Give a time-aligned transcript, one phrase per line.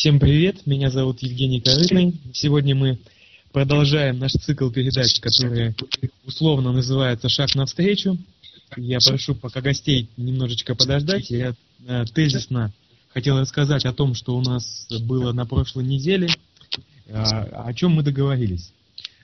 [0.00, 2.18] Всем привет, меня зовут Евгений Корытный.
[2.32, 2.98] Сегодня мы
[3.52, 5.74] продолжаем наш цикл передач, который
[6.24, 8.16] условно называется «Шаг навстречу».
[8.78, 11.28] Я прошу пока гостей немножечко подождать.
[11.28, 11.52] Я
[11.86, 12.72] э, тезисно
[13.10, 16.30] хотел рассказать о том, что у нас было на прошлой неделе,
[17.04, 18.72] э, о чем мы договорились.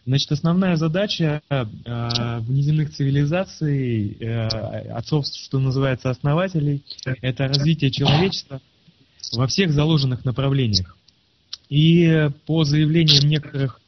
[0.04, 1.64] Значит, основная задача э,
[2.40, 4.46] внеземных цивилизаций, э,
[4.90, 6.84] отцов, что называется, основателей,
[7.22, 8.60] это развитие человечества
[9.32, 10.96] во всех заложенных направлениях.
[11.68, 13.80] И по заявлениям некоторых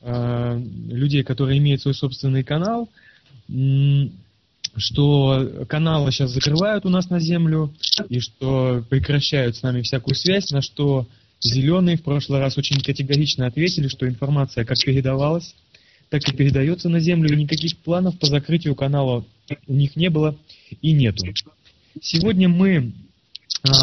[0.00, 2.88] э, людей, которые имеют свой собственный канал,
[4.76, 7.74] что каналы сейчас закрывают у нас на землю,
[8.08, 11.06] и что прекращают с нами всякую связь, на что
[11.40, 15.54] Зеленые в прошлый раз очень категорично ответили, что информация как передавалась,
[16.08, 19.24] так и передается на Землю, и никаких планов по закрытию канала
[19.66, 20.36] у них не было
[20.80, 21.24] и нету.
[22.00, 22.92] Сегодня мы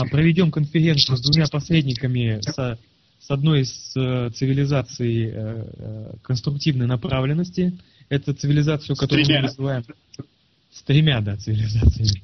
[0.09, 2.77] проведем конференцию с двумя посредниками с,
[3.19, 7.77] с одной из э, цивилизаций э, э, конструктивной направленности.
[8.09, 9.85] Это цивилизацию, которую мы называем...
[10.71, 12.21] С тремя, да, цивилизациями.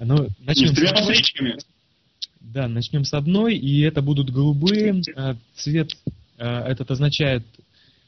[0.00, 1.58] Ну, начнем Не, с тремя посредниками.
[2.40, 5.02] Да, начнем с одной, и это будут голубые.
[5.14, 5.92] А, цвет
[6.38, 7.44] этот означает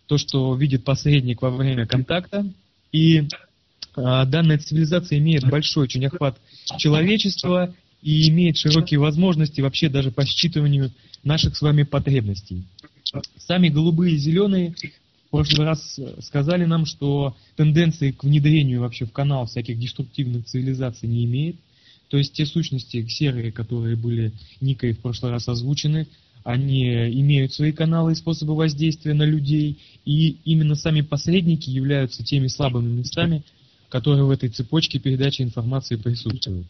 [0.06, 2.46] то, что видит посредник во время контакта.
[2.90, 3.28] И
[3.94, 6.38] данная цивилизация имеет большой очень охват
[6.78, 10.90] человечества и имеет широкие возможности вообще даже по считыванию
[11.22, 12.64] наших с вами потребностей.
[13.38, 14.74] Сами голубые и зеленые
[15.26, 21.08] в прошлый раз сказали нам, что тенденции к внедрению вообще в канал всяких деструктивных цивилизаций
[21.08, 21.56] не имеет.
[22.08, 26.08] То есть те сущности серые, которые были Никой в прошлый раз озвучены,
[26.42, 26.84] они
[27.20, 32.90] имеют свои каналы и способы воздействия на людей, и именно сами посредники являются теми слабыми
[32.90, 33.44] местами,
[33.88, 36.66] которые в этой цепочке передачи информации присутствуют.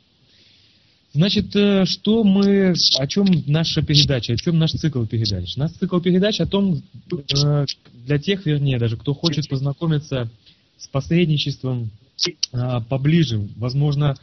[1.13, 5.57] Значит, э, что мы, о чем наша передача, о чем наш цикл передач?
[5.57, 7.67] Наш цикл передач о том, э,
[8.07, 10.31] для тех, вернее, даже, кто хочет познакомиться
[10.79, 11.91] с посредничеством
[12.53, 14.17] э, поближе, возможно,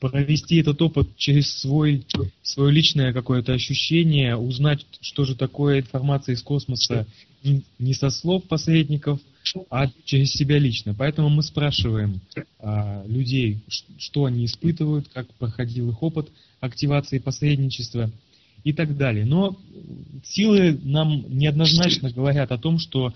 [0.00, 2.04] провести этот опыт через свой,
[2.42, 7.06] свое личное какое-то ощущение, узнать, что же такое информация из космоса
[7.78, 9.20] не со слов посредников,
[9.70, 10.94] а через себя лично.
[10.94, 12.20] Поэтому мы спрашиваем
[12.58, 13.60] а, людей,
[13.98, 16.30] что они испытывают, как проходил их опыт
[16.60, 18.10] активации посредничества
[18.64, 19.24] и так далее.
[19.24, 19.56] Но
[20.24, 23.14] силы нам неоднозначно говорят о том, что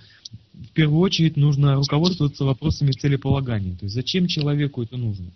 [0.53, 3.75] в первую очередь нужно руководствоваться вопросами целеполагания.
[3.75, 5.33] То есть зачем человеку это нужно?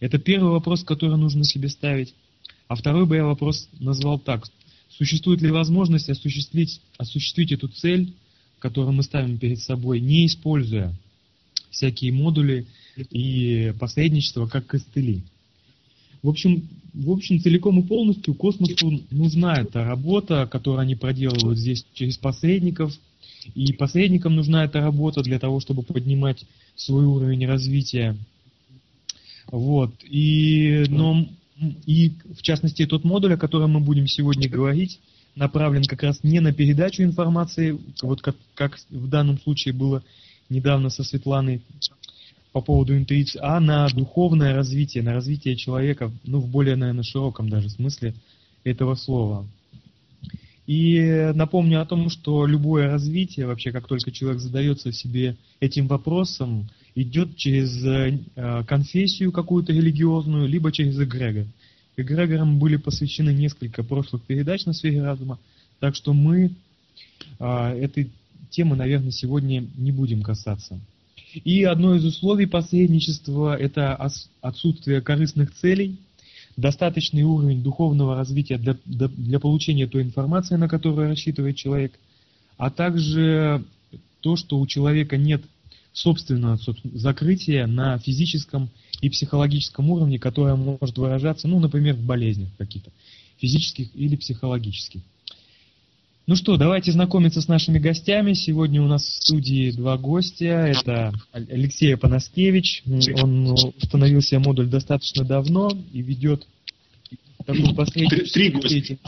[0.00, 2.14] Это первый вопрос, который нужно себе ставить.
[2.68, 4.46] А второй бы я вопрос назвал так.
[4.88, 8.12] Существует ли возможность осуществить, осуществить эту цель
[8.58, 10.94] которую мы ставим перед собой, не используя
[11.70, 15.22] всякие модули и посредничество как костыли.
[16.22, 21.84] В общем, в общем, целиком и полностью космосу нужна эта работа, которую они проделывают здесь
[21.92, 22.92] через посредников.
[23.54, 28.16] И посредникам нужна эта работа для того, чтобы поднимать свой уровень развития.
[29.48, 29.94] Вот.
[30.02, 31.26] И, но,
[31.86, 35.00] и в частности, тот модуль, о котором мы будем сегодня говорить,
[35.34, 40.02] направлен как раз не на передачу информации, вот как, как в данном случае было
[40.48, 41.62] недавно со Светланой
[42.52, 47.50] по поводу интуиции, а на духовное развитие, на развитие человека, ну, в более, наверное, широком
[47.50, 48.14] даже смысле
[48.64, 49.46] этого слова.
[50.66, 56.68] И напомню о том, что любое развитие, вообще, как только человек задается себе этим вопросом,
[56.96, 61.44] идет через э, конфессию какую-то религиозную, либо через эгрегор.
[61.96, 65.38] Эгрегорам были посвящены несколько прошлых передач на сфере разума,
[65.78, 66.50] так что мы
[67.38, 68.10] а, этой
[68.50, 70.78] темы, наверное, сегодня не будем касаться.
[71.44, 73.94] И одно из условий посредничества– это
[74.40, 75.98] отсутствие корыстных целей,
[76.56, 81.98] достаточный уровень духовного развития для, для получения той информации, на которую рассчитывает человек,
[82.56, 83.64] а также
[84.20, 85.42] то, что у человека нет
[85.96, 86.58] собственного
[86.92, 88.68] закрытия на физическом
[89.00, 92.90] и психологическом уровне, которое может выражаться, ну, например, в болезнях каких-то,
[93.38, 95.00] физических или психологических.
[96.26, 98.34] Ну что, давайте знакомиться с нашими гостями.
[98.34, 100.66] Сегодня у нас в студии два гостя.
[100.66, 102.82] Это Алексей Панаскевич.
[103.22, 106.46] Он установил себе модуль достаточно давно и ведет
[107.46, 108.26] такую последнюю...
[108.26, 108.98] Три гостя.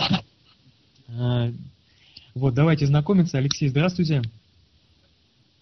[1.08, 1.52] А,
[2.34, 3.36] вот, давайте знакомиться.
[3.36, 4.22] Алексей, здравствуйте.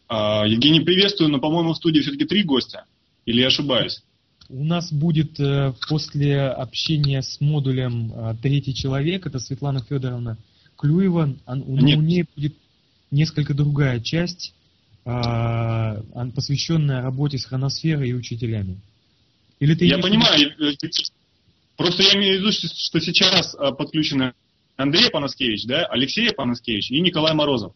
[0.09, 2.85] Евгений, приветствую, но, по-моему, в студии все-таки три гостя.
[3.25, 4.03] Или я ошибаюсь?
[4.49, 10.39] У нас будет э, после общения с модулем э, третий человек, это Светлана Федоровна
[10.79, 11.35] Клюева.
[11.47, 11.99] У, Нет.
[11.99, 12.55] у нее будет
[13.11, 14.53] несколько другая часть,
[15.05, 16.03] а,
[16.35, 18.81] посвященная работе с хроносферой и учителями.
[19.61, 20.53] Или ты я понимаю,
[21.77, 24.35] просто я имею в виду, что сейчас подключена
[24.77, 27.73] Андрей Панаскевич, да, Алексей Панаскевич и Николай Морозов.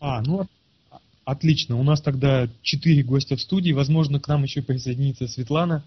[0.00, 0.46] А, ну
[1.26, 1.76] отлично.
[1.76, 3.72] У нас тогда четыре гостя в студии.
[3.72, 5.84] Возможно, к нам еще присоединится Светлана.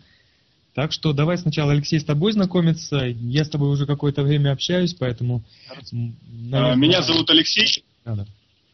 [0.75, 2.97] Так что давай сначала, Алексей, с тобой знакомиться.
[2.97, 5.43] Я с тобой уже какое-то время общаюсь, поэтому...
[5.91, 6.75] Наверное...
[6.75, 7.83] Меня зовут Алексей.
[8.05, 8.25] А, да.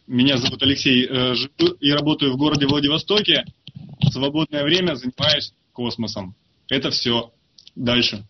[0.08, 1.08] Меня зовут Алексей.
[1.08, 3.46] Живу и работаю в городе Владивостоке.
[4.02, 6.36] В свободное время занимаюсь космосом.
[6.70, 7.32] Это все.
[7.76, 8.26] Дальше.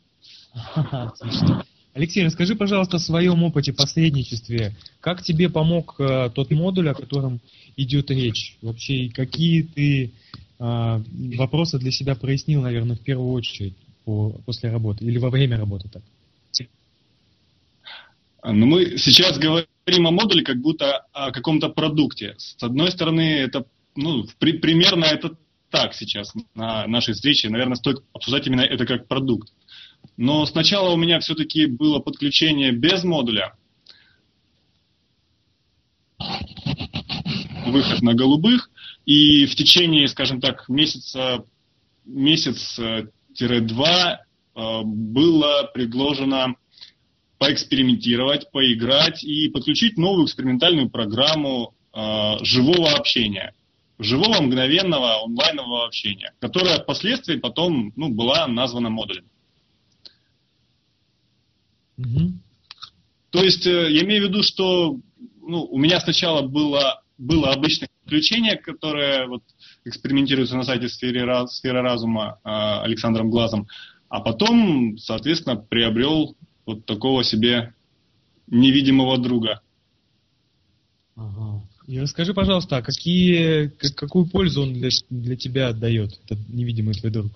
[1.96, 4.76] Алексей, расскажи, пожалуйста, о своем опыте посредничестве.
[5.00, 7.40] Как тебе помог э, тот модуль, о котором
[7.78, 8.58] идет речь?
[8.62, 10.12] Вообще, какие ты
[10.60, 11.04] э,
[11.38, 15.88] вопросы для себя прояснил, наверное, в первую очередь по, после работы или во время работы?
[15.88, 16.04] Так?
[18.44, 22.36] Ну, мы сейчас говорим о модуле как будто о каком-то продукте.
[22.38, 23.66] С одной стороны, это
[23.96, 25.38] ну, при, примерно это
[25.70, 27.50] так сейчас на нашей встрече.
[27.50, 29.50] Наверное, стоит обсуждать именно это как продукт.
[30.18, 33.56] Но сначала у меня все-таки было подключение без модуля.
[37.66, 38.70] Выход на голубых.
[39.06, 41.44] И в течение, скажем так, месяца,
[42.06, 44.22] месяц-два
[44.56, 46.56] э, было предложено
[47.38, 53.54] поэкспериментировать, поиграть и подключить новую экспериментальную программу э, живого общения,
[54.00, 59.26] живого мгновенного онлайнового общения, которая впоследствии потом ну, была названа модулем.
[61.98, 62.34] Угу.
[63.32, 64.98] То есть э, я имею в виду, что
[65.42, 69.44] ну, у меня сначала было, было обычное включение, которое вот,
[69.84, 72.50] экспериментируется на сайте сферы, сфера разума э,
[72.84, 73.68] Александром Глазом,
[74.10, 77.74] а потом, соответственно, приобрел вот такого себе
[78.48, 79.62] невидимого друга.
[81.16, 81.62] Ага.
[81.88, 87.12] И расскажи, пожалуйста, а какие, какую пользу он для, для тебя отдает, этот невидимый твой
[87.12, 87.32] друг?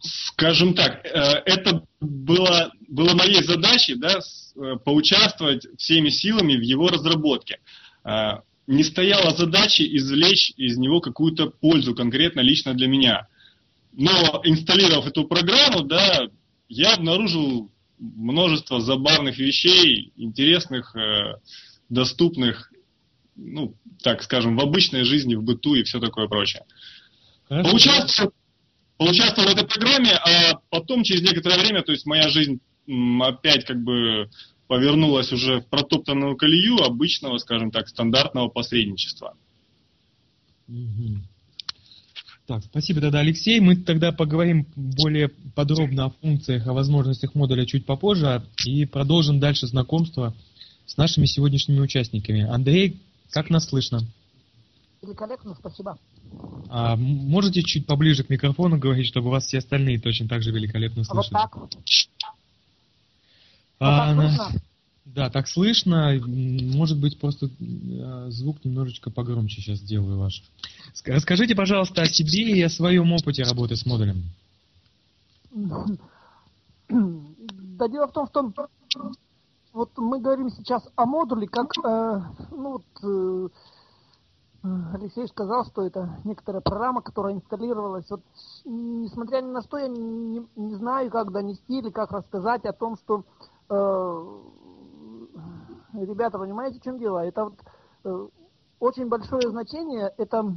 [0.00, 6.88] Скажем так, э, это было, было моей задачей да, э, поучаствовать всеми силами в его
[6.88, 7.58] разработке.
[8.04, 13.28] Э, не стояла задачи извлечь из него какую-то пользу конкретно лично для меня.
[13.92, 16.26] Но инсталлировав эту программу, да,
[16.68, 20.94] я обнаружил множество забавных вещей, интересных,
[21.88, 22.70] доступных,
[23.36, 26.64] ну, так скажем, в обычной жизни, в быту и все такое прочее.
[27.48, 27.70] Хорошо.
[27.70, 28.32] Поучаствовал,
[28.96, 32.60] поучаствовал в этой программе, а потом через некоторое время, то есть моя жизнь
[33.20, 34.30] опять как бы
[34.68, 39.34] повернулась уже в протоптанную колею обычного, скажем так, стандартного посредничества.
[42.46, 43.58] Так, спасибо тогда, Алексей.
[43.58, 49.66] Мы тогда поговорим более подробно о функциях, о возможностях модуля чуть попозже и продолжим дальше
[49.66, 50.34] знакомство
[50.86, 52.42] с нашими сегодняшними участниками.
[52.42, 53.00] Андрей,
[53.30, 54.02] как нас слышно?
[55.02, 55.98] Великолепно, спасибо.
[56.68, 61.04] А можете чуть поближе к микрофону говорить, чтобы вас все остальные точно так же великолепно
[61.04, 61.36] слышали?
[61.36, 61.76] А вот так.
[63.78, 64.60] А, вот так слышно?
[65.04, 66.20] Да, так слышно.
[66.26, 70.42] Может быть, просто э, звук немножечко погромче сейчас сделаю ваш.
[71.04, 74.24] Расскажите, пожалуйста, о себе и о своем опыте работы с модулем.
[76.88, 78.60] Да дело в том, что
[79.72, 82.20] вот мы говорим сейчас о модуле, как э,
[82.50, 83.48] ну, вот, э,
[84.92, 88.08] Алексей сказал, что это некоторая программа, которая инсталлировалась.
[88.10, 88.22] Вот,
[88.64, 92.96] несмотря ни на что, я не, не знаю, как донести или как рассказать о том,
[92.96, 93.24] что
[93.68, 94.38] э,
[95.94, 97.24] ребята, понимаете, в чем дело?
[97.24, 97.54] Это вот,
[98.04, 98.28] э,
[98.80, 100.56] очень большое значение, это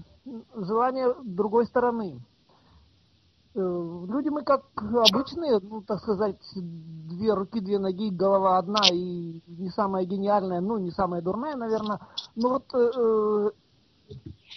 [0.56, 2.20] желание другой стороны.
[3.56, 9.42] Э, люди мы как обычные, ну, так сказать, две руки, две ноги, голова одна и
[9.48, 12.00] не самая гениальная, ну, не самая дурная, наверное.
[12.36, 13.50] Но вот э, э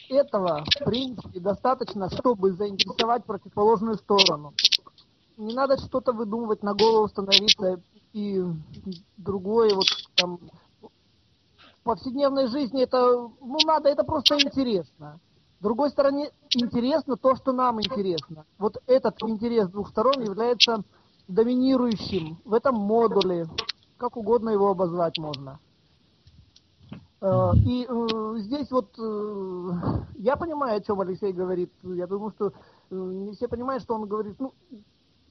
[0.08, 4.52] этого, в принципе, достаточно, чтобы заинтересовать противоположную сторону.
[5.36, 7.80] Не надо что-то выдумывать, на голову становиться
[8.12, 8.42] и
[9.16, 10.38] другое, вот там,
[10.80, 15.18] в повседневной жизни это, ну, надо, это просто интересно.
[15.58, 18.44] С другой стороны, интересно то, что нам интересно.
[18.58, 20.82] Вот этот интерес двух сторон является
[21.28, 23.46] доминирующим в этом модуле,
[23.96, 25.58] как угодно его обозвать можно.
[27.22, 29.70] Э, и э, здесь вот э,
[30.18, 31.70] я понимаю, о чем Алексей говорит.
[31.84, 32.52] Я думаю, что
[32.90, 34.34] не все понимают, что он говорит.
[34.40, 34.52] Ну,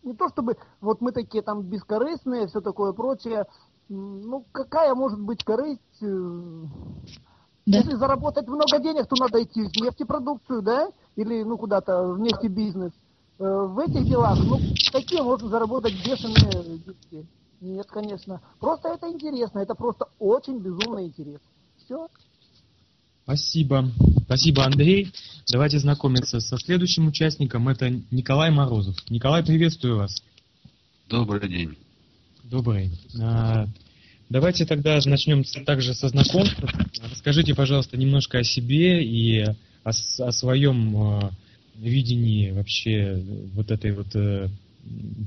[0.04, 3.46] не то чтобы вот мы такие там бескорыстные, все такое прочее.
[3.90, 5.82] Ну, какая может быть корысть?
[6.00, 7.78] Да.
[7.78, 10.90] Если заработать много денег, то надо идти в нефтепродукцию, да?
[11.18, 12.94] Или ну куда-то в нефтебизнес.
[13.38, 14.58] В этих делах, ну,
[14.92, 17.28] какие можно заработать бешеные деньги?
[17.60, 18.42] Нет, конечно.
[18.60, 21.51] Просто это интересно, это просто очень безумно интересно
[21.92, 22.08] все.
[23.24, 23.92] Спасибо.
[24.26, 25.12] Спасибо, Андрей.
[25.52, 27.68] Давайте знакомиться со следующим участником.
[27.68, 28.96] Это Николай Морозов.
[29.10, 30.24] Николай, приветствую вас.
[31.10, 31.76] Добрый день.
[32.46, 32.92] Добрый.
[33.20, 33.68] А,
[34.30, 36.70] давайте тогда начнем также со знакомства.
[37.10, 41.32] Расскажите, пожалуйста, немножко о себе и о, о своем а,
[41.76, 43.22] видении вообще
[43.54, 44.50] вот этой вот э,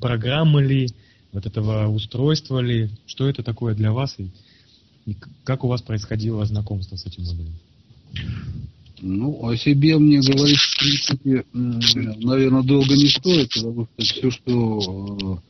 [0.00, 0.88] программы ли,
[1.32, 4.30] вот этого устройства ли, что это такое для вас и,
[5.06, 7.52] и как у вас происходило знакомство с этим модулем?
[9.00, 15.42] Ну, о себе мне говорить, в принципе, наверное, долго не стоит, потому что все, что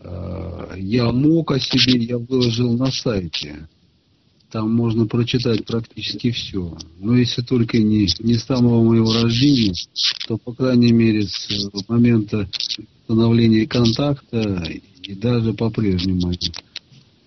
[0.00, 3.66] э, я мог о себе, я выложил на сайте.
[4.50, 6.76] Там можно прочитать практически все.
[7.00, 9.72] Но если только не, не с самого моего рождения,
[10.28, 12.48] то, по крайней мере, с момента
[13.04, 14.70] становления контакта
[15.02, 15.70] и даже по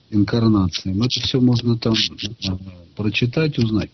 [0.10, 1.02] прежним моим инкарнациям.
[1.02, 2.58] Это все можно там э,
[2.96, 3.90] прочитать, узнать.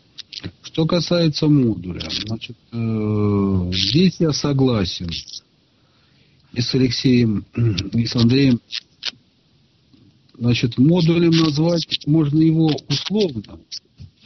[0.63, 5.09] Что касается модуля, значит, э, здесь я согласен
[6.53, 7.45] и с Алексеем,
[7.93, 8.59] и с Андреем.
[10.37, 13.59] Значит, модулем назвать можно его условно,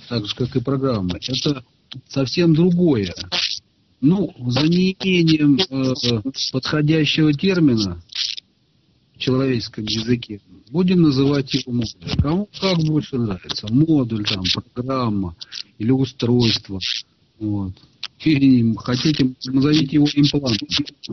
[0.08, 1.16] так же, как и программа.
[1.16, 1.64] Это
[2.08, 3.14] совсем другое.
[4.02, 8.02] Ну, за неимением э, подходящего термина
[9.20, 10.40] человеческом языке
[10.72, 12.22] Будем называть его модуль.
[12.22, 13.68] Кому как больше нравится.
[13.72, 15.36] Модуль, там, программа
[15.80, 16.80] или устройство.
[17.40, 17.74] Вот.
[18.24, 20.68] Или хотите, назовите его имплантом.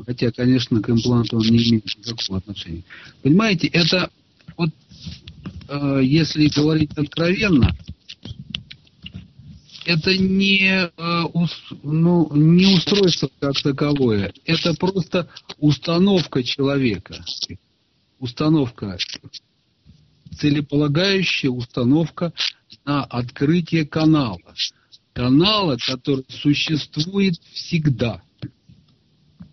[0.05, 2.83] Хотя, конечно, к импланту он не имеет никакого отношения.
[3.23, 4.11] Понимаете, это
[4.59, 4.71] вот
[5.69, 7.75] э, если говорить откровенно,
[9.87, 11.51] это не, э, ус,
[11.83, 17.25] ну, не устройство как таковое, это просто установка человека.
[18.19, 18.99] Установка
[20.39, 22.33] целеполагающая установка
[22.85, 24.41] на открытие канала.
[25.13, 28.23] Канала, который существует всегда.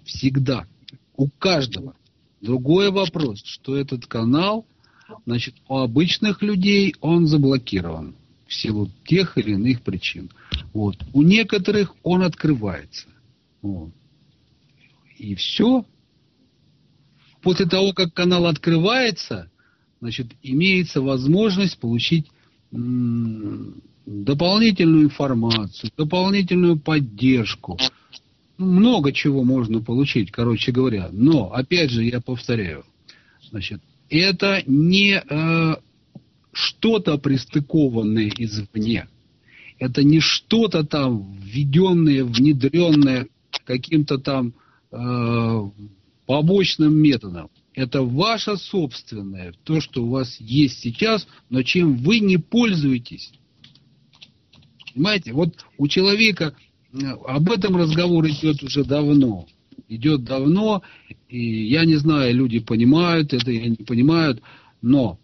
[0.04, 0.68] Всегда.
[1.16, 1.96] У каждого.
[2.42, 4.66] Другой вопрос, что этот канал,
[5.26, 8.16] значит, у обычных людей он заблокирован
[8.46, 10.30] в силу тех или иных причин.
[10.74, 10.98] Вот.
[11.14, 13.08] У некоторых он открывается.
[13.62, 13.92] Вот.
[15.18, 15.86] И все.
[17.44, 19.52] После того, как канал открывается,
[20.00, 22.32] значит, имеется возможность получить
[24.06, 27.78] дополнительную информацию, дополнительную поддержку.
[28.58, 31.10] Ну, много чего можно получить, короче говоря.
[31.12, 32.86] Но, опять же, я повторяю,
[33.50, 35.76] значит, это не э,
[36.54, 39.08] что-то пристыкованное извне.
[39.80, 43.28] Это не что-то там введенное, внедренное
[43.66, 44.54] каким-то там
[44.92, 45.70] э,
[46.26, 52.38] побочным методом это ваше собственное, то, что у вас есть сейчас, но чем вы не
[52.38, 53.32] пользуетесь.
[54.94, 56.56] Понимаете, вот у человека
[56.94, 59.48] э, об этом разговор идет уже давно.
[59.88, 60.84] Идет давно,
[61.28, 64.42] и я не знаю, люди понимают это или не понимают,
[64.82, 65.20] но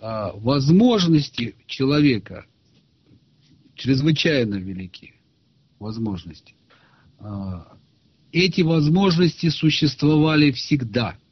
[0.00, 2.46] а, возможности человека
[3.74, 5.14] чрезвычайно велики.
[5.78, 6.54] Возможности.
[7.18, 7.76] А,
[8.32, 11.16] эти возможности существовали всегда–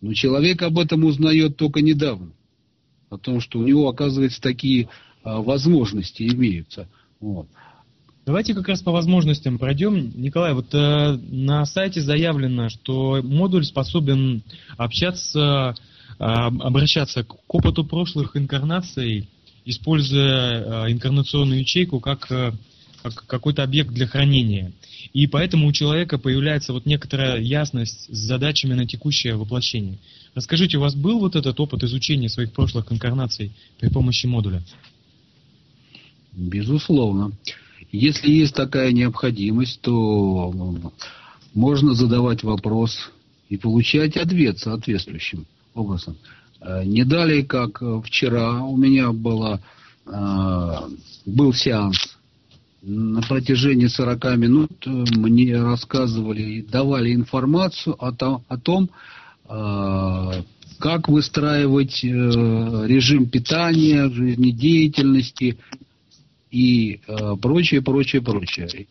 [0.00, 2.32] но человек об этом узнает только недавно.
[3.10, 4.88] О том, что у него, оказывается, такие
[5.24, 6.88] а, возможности имеются.
[7.20, 7.48] Вот.
[8.26, 10.12] Давайте как раз по возможностям пройдем.
[10.14, 14.42] Николай, вот э, на сайте заявлено, что модуль способен
[14.76, 15.74] общаться,
[16.18, 19.30] э, обращаться к опыту прошлых инкарнаций,
[19.64, 22.52] используя э, инкарнационную ячейку как, э,
[23.02, 24.72] как какой-то объект для хранения.
[25.12, 29.98] И поэтому у человека появляется вот некоторая ясность с задачами на текущее воплощение.
[30.34, 34.62] Расскажите, у вас был вот этот опыт изучения своих прошлых инкарнаций при помощи модуля?
[36.32, 37.32] Безусловно.
[37.90, 40.92] Если есть такая необходимость, то
[41.54, 43.10] можно задавать вопрос
[43.48, 46.16] и получать ответ соответствующим образом.
[46.60, 49.62] Э, не далее, как вчера у меня было,
[50.06, 50.72] э,
[51.24, 52.17] был сеанс
[52.82, 58.90] на протяжении 40 минут э, мне рассказывали и давали информацию о том, о том
[59.48, 60.42] э,
[60.78, 65.58] как выстраивать э, режим питания, жизнедеятельности
[66.50, 67.00] и
[67.42, 68.86] прочее, прочее, прочее.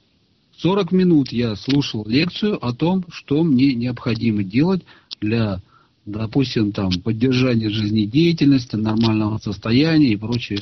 [0.58, 4.84] 40 минут я слушал лекцию о том, что мне необходимо делать
[5.20, 5.62] для,
[6.06, 10.60] допустим, там, поддержания жизнедеятельности, нормального состояния и прочее,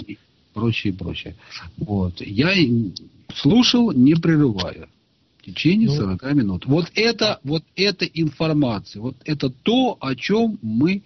[0.55, 1.35] прочее, прочее.
[1.77, 2.21] Вот.
[2.21, 2.55] Я
[3.35, 4.87] слушал, не прерывая.
[5.37, 6.65] В течение ну, 40 минут.
[6.65, 11.03] Вот это, вот эта информация, вот это то, о чем мы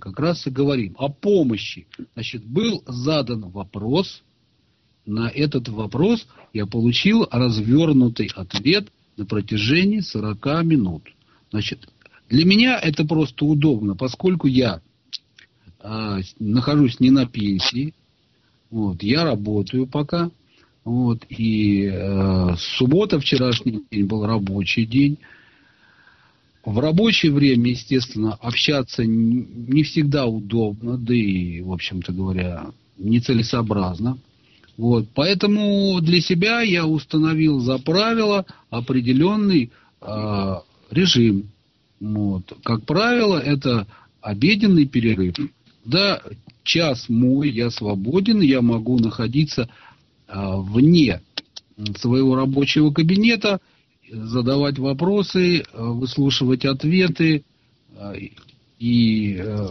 [0.00, 0.96] как раз и говорим.
[0.98, 1.86] О помощи.
[2.14, 4.22] Значит, был задан вопрос.
[5.06, 11.02] На этот вопрос я получил развернутый ответ на протяжении 40 минут.
[11.50, 11.88] Значит,
[12.28, 14.80] для меня это просто удобно, поскольку я
[15.80, 17.94] э, нахожусь не на пенсии,
[18.70, 20.30] вот, я работаю пока,
[20.84, 25.18] вот, и э, суббота, вчерашний день был рабочий день.
[26.64, 34.18] В рабочее время, естественно, общаться не всегда удобно, да и, в общем-то говоря, нецелесообразно.
[34.76, 40.54] Вот, поэтому для себя я установил за правило определенный э,
[40.90, 41.50] режим.
[42.00, 42.56] Вот.
[42.62, 43.86] Как правило, это
[44.20, 45.34] обеденный перерыв.
[45.88, 46.20] Да,
[46.64, 49.70] час мой, я свободен, я могу находиться
[50.28, 51.22] э, вне
[51.96, 53.60] своего рабочего кабинета,
[54.10, 57.42] задавать вопросы, выслушивать ответы.
[58.78, 59.68] И э,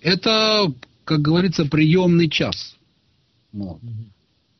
[0.00, 0.72] это,
[1.04, 2.76] как говорится, приемный час.
[3.52, 3.78] Вот.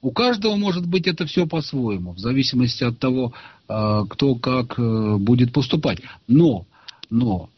[0.01, 3.33] У каждого может быть это все по-своему, в зависимости от того,
[3.67, 5.99] кто как э, будет поступать.
[6.29, 6.67] Но,
[7.11, 7.51] но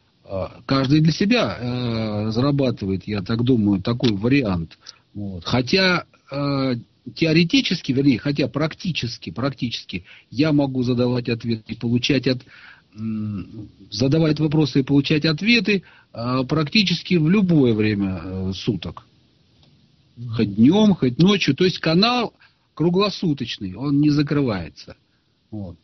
[0.67, 4.79] каждый для себя зарабатывает, я так думаю, такой вариант.
[5.15, 5.45] Вот.
[5.45, 6.05] Хотя
[7.15, 12.43] теоретически, вернее, хотя практически, практически я могу задавать ответы и получать от
[13.91, 19.07] задавать вопросы и получать ответы а, практически в любое время э, суток.
[20.35, 21.55] Хоть днем, хоть ночью.
[21.55, 22.35] То есть канал
[22.75, 24.97] круглосуточный, он не закрывается.
[25.51, 25.77] Вот.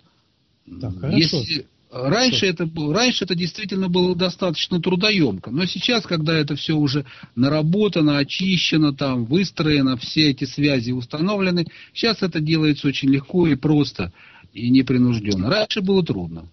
[0.80, 1.16] Так, хорошо.
[1.16, 7.06] Если, Раньше это, раньше это действительно было достаточно трудоемко, но сейчас, когда это все уже
[7.36, 14.12] наработано, очищено, там, выстроено, все эти связи установлены, сейчас это делается очень легко и просто,
[14.52, 15.48] и непринужденно.
[15.48, 16.48] Раньше было трудно.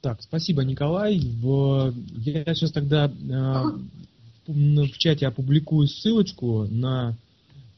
[0.00, 1.18] Так, спасибо, Николай.
[1.18, 3.62] В, я сейчас тогда э,
[4.46, 7.16] в чате опубликую ссылочку на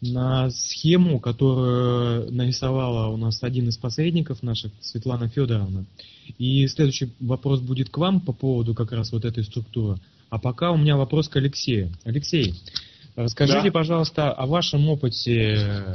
[0.01, 5.85] на схему, которую нарисовала у нас один из посредников наших, Светлана Федоровна.
[6.39, 9.99] И следующий вопрос будет к вам по поводу как раз вот этой структуры.
[10.31, 11.93] А пока у меня вопрос к Алексею.
[12.05, 12.55] Алексей,
[13.17, 13.73] расскажите, да.
[13.73, 15.93] пожалуйста, о вашем опыте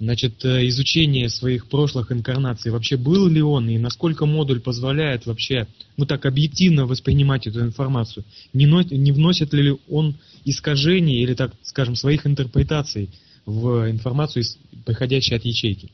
[0.00, 2.70] значит, изучения своих прошлых инкарнаций.
[2.70, 8.24] Вообще был ли он и насколько модуль позволяет вообще ну так объективно воспринимать эту информацию?
[8.52, 13.10] Не, не вносит ли он искажений или, так скажем, своих интерпретаций
[13.48, 14.44] в информацию,
[14.84, 15.90] приходящую от ячейки?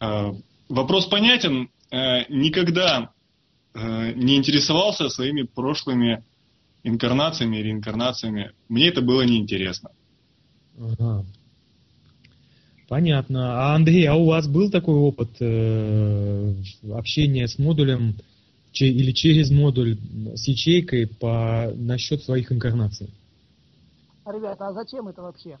[0.00, 0.34] А,
[0.68, 1.70] вопрос понятен.
[1.92, 3.12] Э, никогда
[3.74, 6.24] э, не интересовался своими прошлыми
[6.82, 8.50] инкарнациями, реинкарнациями.
[8.68, 9.90] Мне это было неинтересно.
[10.78, 11.24] Ага.
[12.88, 13.70] Понятно.
[13.70, 16.54] А Андрей, а у вас был такой опыт э,
[16.92, 18.16] общения с модулем
[18.72, 19.96] че, или через модуль
[20.34, 23.10] с ячейкой по насчет своих инкарнаций?
[24.26, 25.56] Ребята, а зачем это вообще?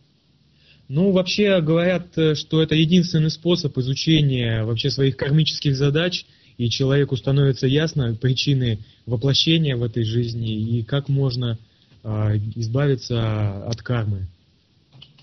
[0.88, 6.24] Ну, вообще говорят, э, что это единственный способ изучения вообще своих кармических задач,
[6.58, 11.58] и человеку становится ясно причины воплощения в этой жизни и как можно
[12.02, 14.26] э, избавиться от кармы.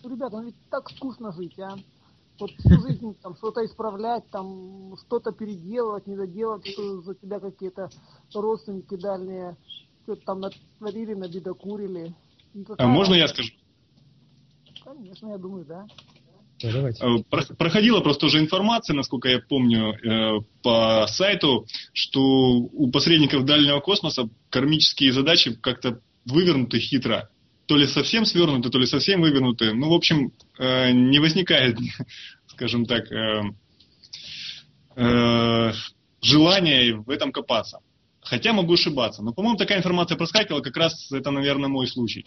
[0.04, 1.78] Ребята, ну ведь так скучно жить, а?
[2.40, 7.90] Вот всю жизнь там что-то исправлять, там что-то переделывать, не доделать, что за тебя какие-то
[8.34, 9.56] родственники дальние
[10.04, 12.14] что-то там натворили, набедокурили.
[12.54, 13.52] Ну, а можно я скажу?
[14.94, 15.86] Конечно, я думаю, да.
[16.62, 17.24] Э,
[17.58, 24.30] проходила просто уже информация, насколько я помню, э, по сайту, что у посредников дальнего космоса
[24.50, 27.30] кармические задачи как-то вывернуты хитро.
[27.66, 29.74] То ли совсем свернуты, то ли совсем вывернуты.
[29.74, 31.78] Ну, в общем, э, не возникает,
[32.48, 33.08] скажем так,
[36.22, 37.80] желания в этом копаться.
[38.22, 39.24] Хотя могу ошибаться.
[39.24, 42.26] Но, по-моему, такая информация проскакивала, как раз это, наверное, мой случай.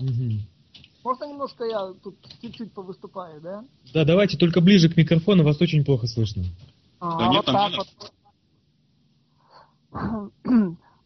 [0.00, 0.40] Угу.
[1.04, 3.64] Можно немножко я тут чуть-чуть повыступаю, да?
[3.94, 6.44] Да, давайте только ближе к микрофону, вас очень плохо слышно.
[7.00, 8.12] А, да нет, вот так вот.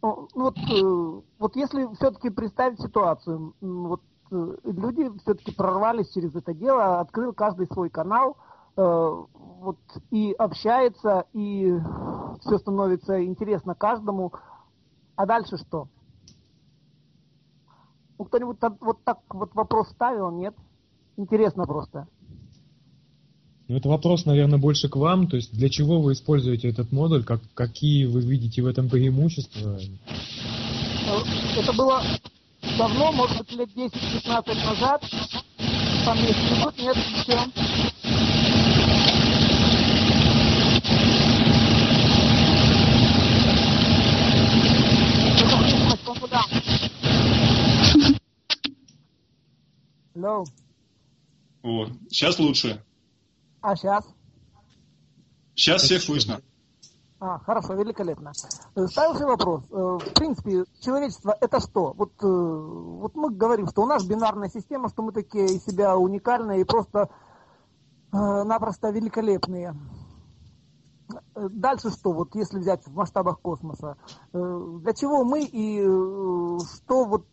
[0.07, 6.53] Ну, вот, э, вот если все-таки представить ситуацию, вот э, люди все-таки прорвались через это
[6.53, 8.37] дело, открыл каждый свой канал,
[8.77, 9.79] э, вот
[10.11, 11.73] и общается, и
[12.43, 14.35] все становится интересно каждому.
[15.17, 15.89] А дальше что?
[18.19, 20.55] Ну, кто-нибудь вот так вот вопрос ставил, нет?
[21.17, 22.07] Интересно просто.
[23.67, 25.27] Ну, это вопрос, наверное, больше к вам.
[25.27, 27.25] То есть для чего вы используете этот модуль?
[27.25, 29.79] Как, какие вы видите в этом преимущества?
[31.07, 32.03] Ну, это было
[32.79, 35.03] давно, может быть, лет 10-15 назад.
[36.05, 37.39] Там есть минут, нет, все.
[50.15, 50.45] Hello.
[51.65, 52.85] О, сейчас лучше.
[53.61, 54.05] А сейчас?
[55.57, 56.41] Сейчас всех слышно.
[57.19, 58.33] А, хорошо, великолепно.
[58.77, 59.63] Э, Следующий вопрос.
[59.71, 61.95] Э, в принципе, человечество это что?
[61.95, 65.97] Вот, э, вот мы говорим, что у нас бинарная система, что мы такие из себя
[65.97, 67.09] уникальные и просто
[68.13, 69.75] напросто великолепные.
[71.35, 73.97] Дальше что, вот если взять в масштабах космоса,
[74.33, 77.27] для чего мы и что вот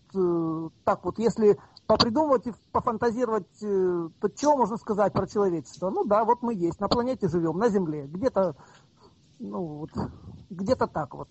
[0.84, 1.60] так вот, если
[1.92, 5.90] попридумывать и пофантазировать, то что можно сказать про человечество?
[5.90, 8.56] Ну да, вот мы есть, на планете живем, на Земле, где-то
[9.40, 9.90] ну, вот,
[10.50, 11.28] где-то так вот.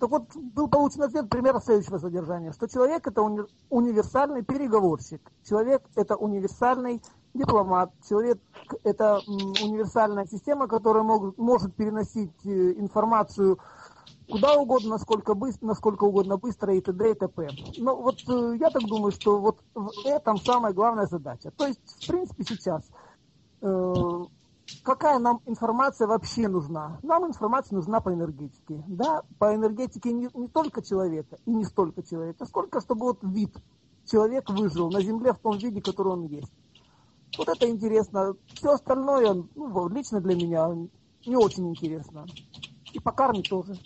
[0.00, 5.82] Так вот, был получен ответ примерно следующего содержания, что человек это уни- универсальный переговорщик, человек
[5.94, 7.02] это универсальный
[7.34, 8.38] дипломат, человек
[8.82, 13.58] это универсальная система, которая мог, может переносить э, информацию
[14.28, 17.10] куда угодно, насколько, быстро, насколько угодно быстро и т.д.
[17.10, 17.48] и т.п.
[17.78, 21.50] Но вот э, я так думаю, что вот в этом самая главная задача.
[21.50, 22.82] То есть, в принципе, сейчас
[23.62, 24.24] э,
[24.82, 26.98] какая нам информация вообще нужна?
[27.02, 28.82] Нам информация нужна по энергетике.
[28.88, 33.54] Да, по энергетике не, не только человека и не столько человека, сколько чтобы вот вид
[34.06, 36.52] человек выжил на Земле в том виде, который он есть.
[37.36, 38.34] Вот это интересно.
[38.54, 40.68] Все остальное, ну, лично для меня,
[41.26, 42.24] не очень интересно.
[42.92, 43.76] И по карме тоже.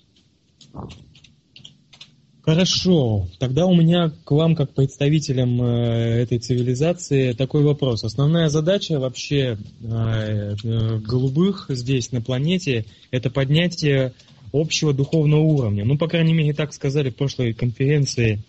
[2.42, 8.02] Хорошо, тогда у меня к вам, как представителям э, этой цивилизации, такой вопрос.
[8.02, 14.14] Основная задача вообще э, э, голубых здесь на планете– это поднятие
[14.52, 15.84] общего духовного уровня.
[15.84, 18.42] Ну, по крайней мере, так сказали в прошлой конференции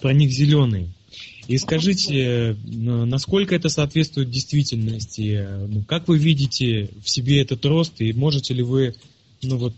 [0.00, 0.88] про них зеленые.
[1.46, 5.46] И скажите, насколько это соответствует действительности?
[5.68, 8.96] Ну, как вы видите в себе этот рост, и можете ли вы
[9.42, 9.74] ну, вот,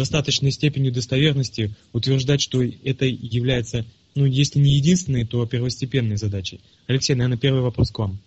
[0.00, 3.84] достаточной степенью достоверности утверждать, что это является,
[4.14, 6.60] ну, если не единственной, то первостепенной задачей.
[6.86, 8.18] Алексей, наверное, первый вопрос к вам.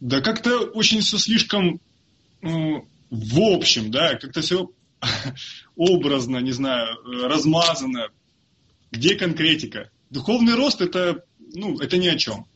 [0.00, 1.80] Да как-то очень все слишком
[2.42, 4.70] ну, в общем, да, как-то все
[5.76, 6.96] образно, не знаю,
[7.28, 8.08] размазано.
[8.90, 9.90] Где конкретика?
[10.10, 12.46] Духовный рост это, ну, это ни о чем.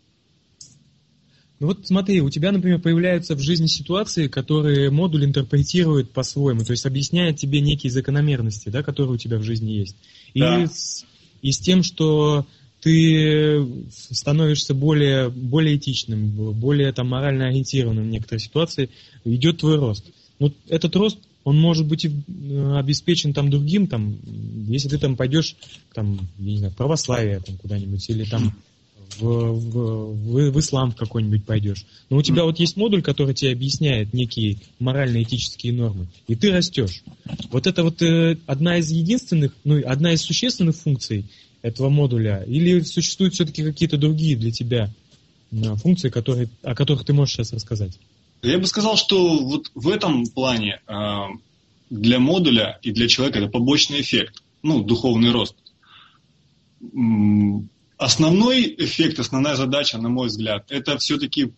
[1.61, 6.73] Ну вот смотри, у тебя, например, появляются в жизни ситуации, которые модуль интерпретирует по-своему, то
[6.73, 9.97] есть объясняет тебе некие закономерности, да, которые у тебя в жизни есть.
[10.35, 10.67] И, да.
[10.67, 11.05] с,
[11.43, 12.45] и с тем, что
[12.81, 18.91] ты становишься более, более этичным, более там, морально ориентированным в некоторой ситуации,
[19.25, 20.05] идет твой рост.
[20.39, 22.11] Вот этот рост, он может быть э,
[22.77, 24.19] обеспечен там другим, там,
[24.69, 25.57] если ты там пойдешь
[25.95, 28.55] там, не знаю, в православие там, куда-нибудь, или там
[29.19, 31.85] в, в, в ислам какой-нибудь пойдешь.
[32.11, 32.47] Но у тебя mm.
[32.47, 37.03] вот есть модуль, который тебе объясняет некие морально-этические нормы, и ты растешь.
[37.51, 41.27] Вот это вот э, одна из единственных, ну, одна из существенных функций
[41.63, 44.91] этого модуля, или существуют все-таки какие-то другие для тебя
[45.51, 47.99] э, функции, которые, о которых ты можешь сейчас рассказать?
[48.43, 50.93] Я бы сказал, что вот в этом плане э,
[51.91, 55.57] для модуля и для человека это побочный эффект, ну, духовный рост
[58.05, 61.55] Основной эффект, основная задача, на мой взгляд, это все-таки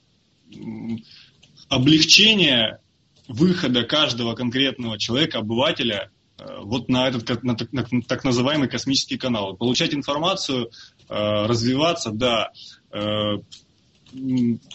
[1.68, 2.78] облегчение
[3.26, 9.16] выхода каждого конкретного человека, обывателя, э, вот на этот на так, на так называемый космический
[9.16, 9.56] канал.
[9.56, 10.70] Получать информацию,
[11.08, 12.52] э, развиваться, да,
[12.92, 13.38] э,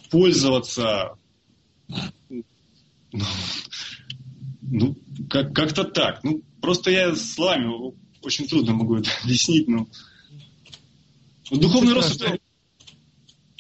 [0.10, 1.15] пользоваться,
[4.62, 4.97] ну,
[5.29, 6.21] как- как-то так.
[6.25, 9.88] Ну, просто я с вами очень трудно могу это объяснить, но...
[11.51, 12.39] Духовный рост это...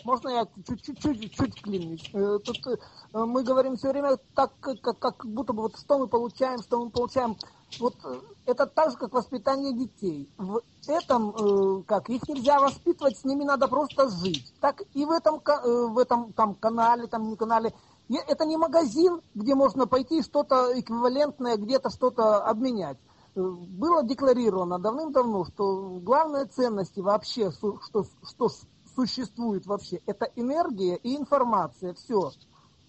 [0.05, 2.09] Можно я чуть-чуть клинюсь?
[2.13, 2.77] Э, тут э,
[3.13, 6.89] мы говорим все время так, как, как будто бы вот что мы получаем, что мы
[6.89, 7.37] получаем.
[7.79, 10.29] Вот э, это так же, как воспитание детей.
[10.37, 14.53] В этом, как, их нельзя воспитывать, с ними надо просто жить.
[14.61, 17.73] Так и в этом, в этом там, канале, там не канале.
[18.09, 22.97] Это не магазин, где можно пойти что-то эквивалентное, где-то что-то обменять
[23.35, 28.49] было декларировано давным-давно, что главные ценности вообще, что, что
[28.95, 31.93] существует вообще, это энергия и информация.
[31.93, 32.31] Все.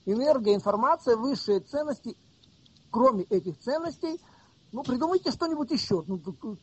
[0.04, 2.16] Энергия, информация, высшие ценности.
[2.90, 4.20] Кроме этих ценностей,
[4.72, 6.20] ну, придумайте что-нибудь еще ну,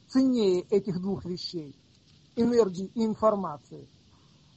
[0.07, 1.75] ценнее этих двух вещей.
[2.35, 3.87] Энергии и информации.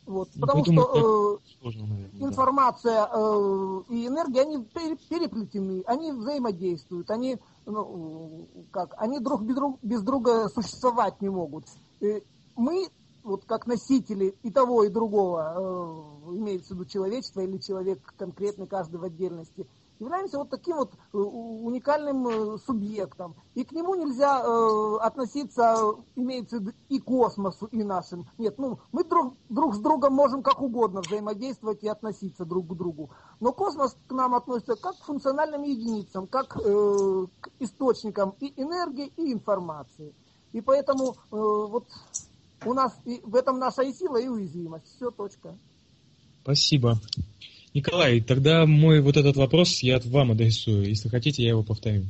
[0.05, 7.09] Вот, ну, потому что э, сложно, наверное, информация э, и энергия, они переплетены, они взаимодействуют,
[7.11, 11.67] они, ну, как, они друг без, друг без друга существовать не могут.
[12.01, 12.21] И
[12.57, 12.89] мы,
[13.23, 18.67] вот как носители и того, и другого, э, имеется в виду человечество или человек конкретный,
[18.67, 19.69] каждый в отдельности,
[20.03, 23.35] являемся вот таким вот э, уникальным э, субъектом.
[23.55, 28.27] И к нему нельзя э, относиться, имеется и космосу, и нашим.
[28.39, 32.75] Нет, ну, мы друг, друг с другом можем как угодно взаимодействовать и относиться друг к
[32.75, 33.11] другу.
[33.41, 39.13] Но космос к нам относится как к функциональным единицам, как э, к источникам и энергии,
[39.17, 40.15] и информации.
[40.53, 41.87] И поэтому э, вот
[42.65, 44.87] у нас и в этом наша и сила, и уязвимость.
[44.97, 45.57] Все, точка.
[46.43, 46.97] Спасибо.
[47.75, 50.89] Николай, тогда мой вот этот вопрос я вам адресую.
[50.89, 52.05] Если хотите, я его повторю.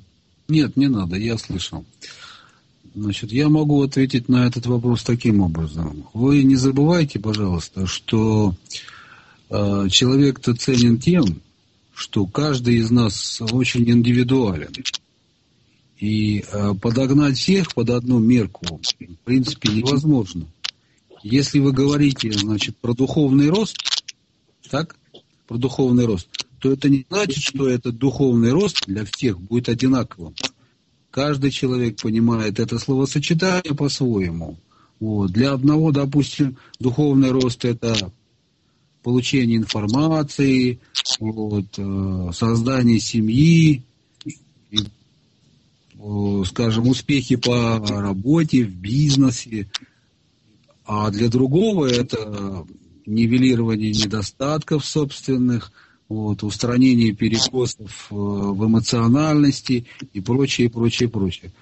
[0.48, 1.84] Нет, не надо, я слышал.
[2.94, 6.06] Значит, я могу ответить на этот вопрос таким образом.
[6.12, 8.54] Вы не забывайте, пожалуйста, что
[9.48, 11.40] э, человек-то ценен тем,
[11.94, 14.72] что каждый из нас очень индивидуален.
[15.98, 20.46] И э, подогнать всех под одну мерку, в принципе, невозможно.
[21.22, 23.76] Если вы говорите, значит, про духовный рост,
[24.68, 24.96] так,
[25.52, 30.34] про духовный рост, то это не значит, что этот духовный рост для всех будет одинаковым.
[31.10, 34.56] Каждый человек понимает это словосочетание по-своему.
[34.98, 35.32] Вот.
[35.32, 38.10] Для одного, допустим, духовный рост– это
[39.02, 40.80] получение информации,
[41.20, 43.82] вот, э, создание семьи,
[46.04, 49.68] Э, скажем, успехи по работе, в бизнесе,
[50.84, 52.66] а для другого это
[53.06, 55.72] нивелирование недостатков собственных,
[56.08, 61.52] вот, устранение перекосов э, в эмоциональности и прочее, прочее, прочее.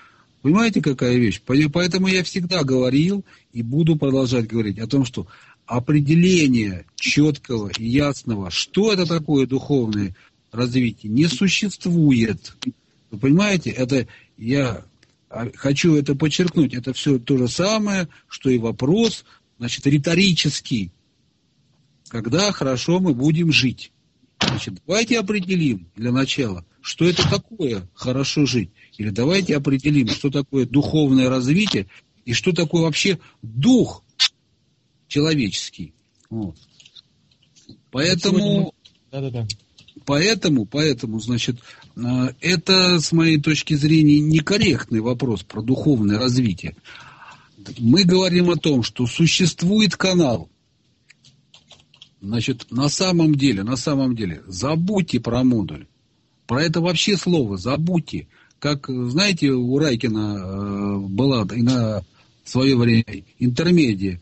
[0.42, 1.40] Понимаете, какая вещь?
[1.44, 5.26] Поэтому я всегда говорил и буду продолжать говорить о том, что
[5.66, 10.16] определение четкого и ясного, что это такое духовное
[10.50, 12.56] развитие, не существует.
[13.10, 14.84] Вы понимаете, это я
[15.54, 19.24] хочу это подчеркнуть, это все то же самое, что и вопрос,
[19.58, 20.90] значит, риторический.
[22.10, 23.92] Когда хорошо мы будем жить?
[24.40, 28.70] Значит, давайте определим для начала, что это такое хорошо жить.
[28.98, 31.86] Или давайте определим, что такое духовное развитие
[32.24, 34.02] и что такое вообще дух
[35.06, 35.94] человеческий.
[36.30, 36.56] Вот.
[37.92, 38.74] Поэтому,
[39.12, 39.46] да, да, да.
[40.04, 41.60] поэтому, поэтому, значит,
[41.96, 46.74] а, это, с моей точки зрения, некорректный вопрос про духовное развитие.
[47.78, 50.49] Мы говорим о том, что существует канал.
[52.20, 55.86] Значит, на самом деле, на самом деле, забудьте про модуль.
[56.46, 58.28] Про это вообще слово забудьте.
[58.58, 62.02] Как, знаете, у Райкина э, была и на
[62.44, 63.04] свое время
[63.38, 64.20] интермедия,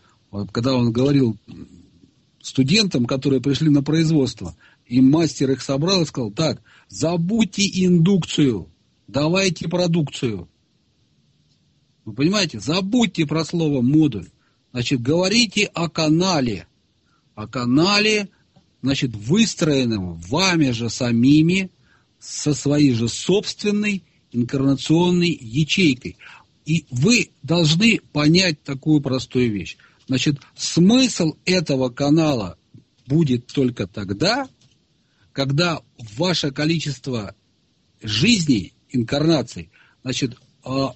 [0.52, 1.36] когда он говорил
[2.40, 4.54] студентам, которые пришли на производство,
[4.86, 8.70] и мастер их собрал и сказал, так, Забудьте индукцию,
[9.06, 10.48] давайте продукцию.
[12.04, 12.60] Вы понимаете?
[12.60, 14.28] Забудьте про слово модуль.
[14.72, 16.66] Значит, говорите о канале.
[17.38, 18.30] О канале,
[18.82, 21.70] значит, выстроенном вами же самими,
[22.18, 26.16] со своей же собственной инкарнационной ячейкой.
[26.66, 29.76] И вы должны понять такую простую вещь.
[30.08, 32.58] Значит, смысл этого канала
[33.06, 34.48] будет только тогда,
[35.30, 35.80] когда
[36.16, 37.36] ваше количество
[38.02, 39.70] жизней, инкарнаций,
[40.02, 40.92] значит, а,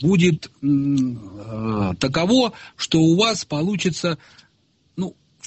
[0.00, 4.18] будет а, таково, что у вас получится,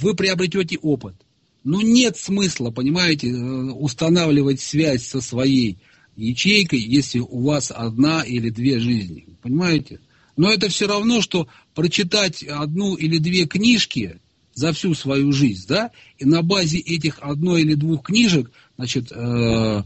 [0.01, 1.15] вы приобретете опыт.
[1.63, 5.77] Но нет смысла, понимаете, э, устанавливать связь со своей
[6.15, 9.25] ячейкой, если у вас одна или две жизни.
[9.41, 9.99] Понимаете?
[10.37, 14.19] Но это все равно, что прочитать одну или две книжки
[14.53, 19.83] за всю свою жизнь, да, и на базе этих одной или двух книжек, значит, э,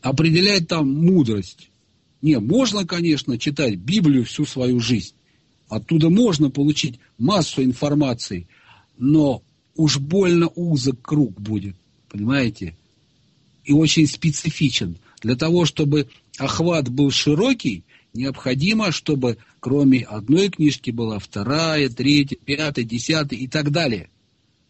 [0.00, 1.70] определять там мудрость.
[2.22, 5.14] Не, можно, конечно, читать Библию всю свою жизнь.
[5.68, 8.48] Оттуда можно получить массу информации,
[8.98, 9.42] но
[9.76, 11.76] уж больно узок круг будет,
[12.08, 12.76] понимаете?
[13.64, 14.98] И очень специфичен.
[15.22, 16.08] Для того, чтобы
[16.38, 23.70] охват был широкий, необходимо, чтобы кроме одной книжки была вторая, третья, пятая, десятая и так
[23.70, 24.10] далее.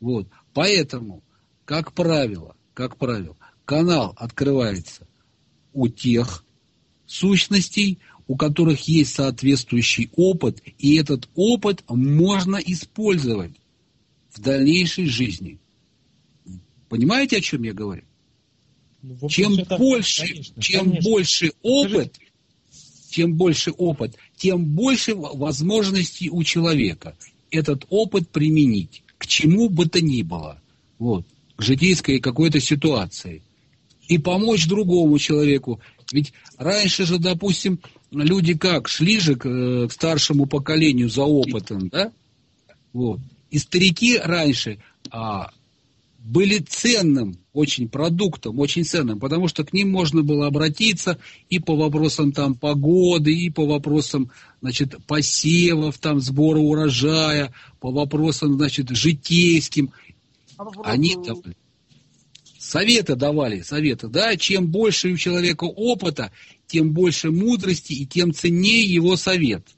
[0.00, 0.28] Вот.
[0.54, 1.22] Поэтому,
[1.64, 5.06] как правило, как правило, канал открывается
[5.72, 6.44] у тех
[7.06, 13.52] сущностей, у которых есть соответствующий опыт, и этот опыт можно использовать
[14.36, 15.58] в дальнейшей жизни.
[16.88, 18.02] Понимаете, о чем я говорю?
[19.02, 21.10] Ну, чем больше, конечно, чем конечно.
[21.10, 22.26] больше опыт, Скажите
[23.16, 27.16] чем больше опыт, тем больше возможностей у человека
[27.50, 30.60] этот опыт применить к чему бы то ни было,
[30.98, 31.24] вот,
[31.56, 33.42] к житейской какой-то ситуации.
[34.08, 35.80] И помочь другому человеку.
[36.12, 41.88] Ведь раньше же, допустим, люди как, шли же к, э, к старшему поколению за опытом,
[41.88, 42.12] да?
[42.92, 43.20] Вот.
[43.56, 45.50] И старики раньше а,
[46.18, 51.74] были ценным очень продуктом, очень ценным, потому что к ним можно было обратиться и по
[51.74, 59.90] вопросам там погоды, и по вопросам, значит, посевов, там, сбора урожая, по вопросам, значит, житейским.
[60.58, 61.40] А Они там
[62.58, 66.30] советы давали, советы, да, чем больше у человека опыта,
[66.66, 69.75] тем больше мудрости и тем ценнее его совет.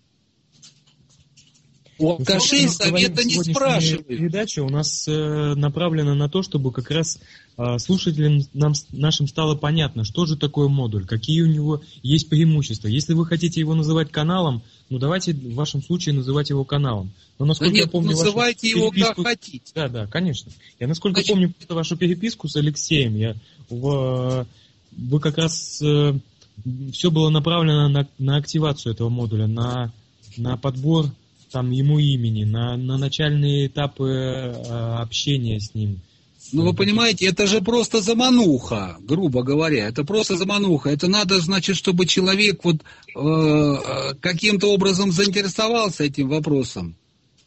[1.99, 4.07] У алкашей совета не спрашивают.
[4.07, 7.19] Передача у нас э, направлена на то, чтобы как раз
[7.57, 12.87] э, слушателям нам, нашим стало понятно, что же такое модуль, какие у него есть преимущества.
[12.87, 17.11] Если вы хотите его называть каналом, ну давайте в вашем случае называть его каналом.
[17.39, 19.15] Но насколько да нет, я помню, называйте его переписку...
[19.23, 19.73] как хотите.
[19.75, 20.53] Да, да, конечно.
[20.79, 21.33] Я насколько Значит...
[21.33, 23.35] помню вашу переписку с Алексеем, я
[23.69, 24.47] в,
[24.93, 26.19] вы как раз э,
[26.93, 29.93] все было направлено на, на активацию этого модуля, на,
[30.37, 31.07] на подбор
[31.51, 34.53] там ему имени, на, на начальные этапы э,
[35.01, 36.01] общения с ним.
[36.53, 39.89] Ну, вы понимаете, это же просто замануха, грубо говоря.
[39.89, 40.89] Это просто замануха.
[40.89, 46.97] Это надо, значит, чтобы человек вот э, э каким-то образом заинтересовался этим вопросом.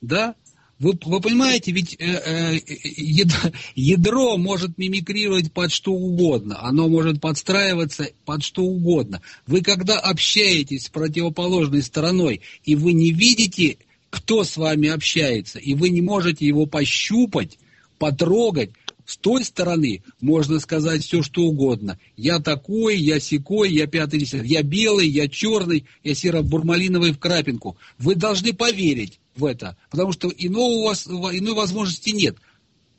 [0.01, 0.35] Да?
[0.81, 7.21] Вы, вы понимаете, ведь э, э, ядро, ядро может мимикрировать под что угодно, оно может
[7.21, 9.21] подстраиваться под что угодно.
[9.45, 13.77] Вы когда общаетесь с противоположной стороной, и вы не видите
[14.11, 17.57] кто с вами общается, и вы не можете его пощупать,
[17.97, 18.71] потрогать,
[19.05, 21.97] с той стороны можно сказать все, что угодно.
[22.15, 27.77] Я такой, я секой, я пятый, десятый, я белый, я черный, я серо-бурмалиновый в крапинку.
[27.97, 32.37] Вы должны поверить в это, потому что иного у вас, иной возможности нет.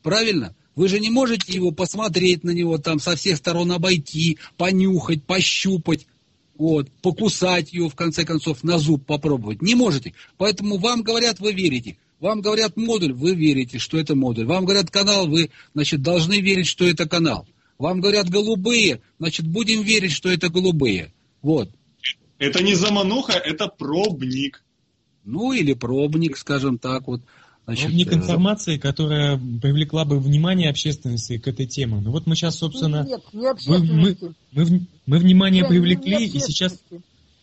[0.03, 0.57] Правильно?
[0.75, 6.07] Вы же не можете его посмотреть на него, там со всех сторон обойти, понюхать, пощупать
[6.57, 9.63] вот, покусать ее, в конце концов, на зуб попробовать.
[9.63, 10.15] Не можете.
[10.37, 11.97] Поэтому вам говорят, вы верите.
[12.21, 14.47] Вам говорят модуль, вы верите, что это модуль.
[14.47, 17.47] Вам говорят канал, вы, значит, должны верить, что это канал.
[17.79, 21.13] Вам говорят голубые, значит, будем верить, что это голубые.
[21.43, 21.69] Вот.
[22.39, 24.63] Это не замануха, это пробник.
[25.25, 27.23] Ну, или пробник, скажем так вот.
[27.65, 32.01] Значит, Пробник э, информации, которая привлекла бы внимание общественности к этой теме.
[32.01, 34.17] Ну вот мы сейчас, собственно, нет, не мы, мы,
[34.51, 36.83] мы, мы внимание привлекли, и сейчас,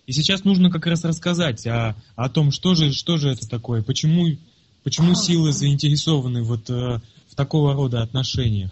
[0.05, 3.81] и сейчас нужно как раз рассказать о, о том, что же, что же это такое,
[3.81, 4.27] почему,
[4.83, 8.71] почему силы заинтересованы вот э, в такого рода отношениях.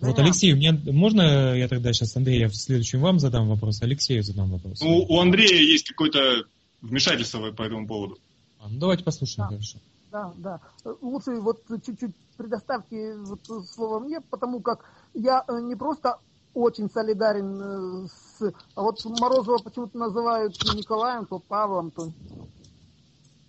[0.00, 4.22] Вот, Алексей, у меня можно я тогда сейчас Андрея в следующем вам задам вопрос, Алексею
[4.22, 4.82] задам вопрос.
[4.82, 6.44] У, у Андрея есть какое-то
[6.82, 8.18] вмешательство по этому поводу.
[8.60, 9.56] А, ну, давайте послушаем, да.
[9.56, 9.78] хорошо
[10.14, 10.60] да, да.
[11.00, 16.18] Лучше вот чуть-чуть предоставьте вот слово мне, потому как я э, не просто
[16.54, 18.52] очень солидарен э, с...
[18.76, 22.12] А вот Морозова почему-то называют Николаем, то Павлом, то...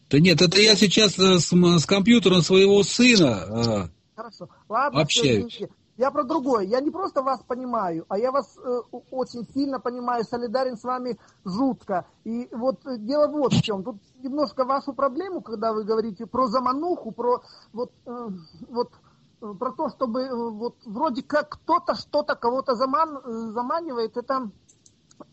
[0.09, 4.49] Да нет, это я сейчас э, с, с компьютером своего сына Хорошо.
[4.69, 5.53] Ладно, общаюсь.
[5.53, 6.65] Все, я про другое.
[6.65, 8.81] Я не просто вас понимаю, а я вас э,
[9.11, 12.05] очень сильно понимаю, солидарен с вами жутко.
[12.25, 13.83] И вот э, дело вот в чем.
[13.83, 18.27] Тут немножко вашу проблему, когда вы говорите про замануху, про вот, э,
[18.69, 18.91] вот
[19.41, 24.51] э, про то, чтобы э, вот вроде как кто-то что-то кого-то заман, э, заманивает, это,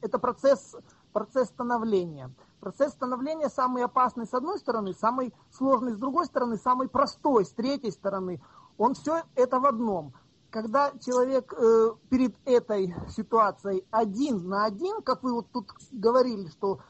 [0.00, 0.76] это процесс,
[1.12, 2.32] процесс становления.
[2.60, 7.50] Процесс становления самый опасный с одной стороны, самый сложный с другой стороны, самый простой с
[7.50, 8.40] третьей стороны.
[8.78, 10.12] Он все это в одном–
[10.52, 16.80] когда человек э, перед этой ситуацией один на один, как вы вот тут говорили, что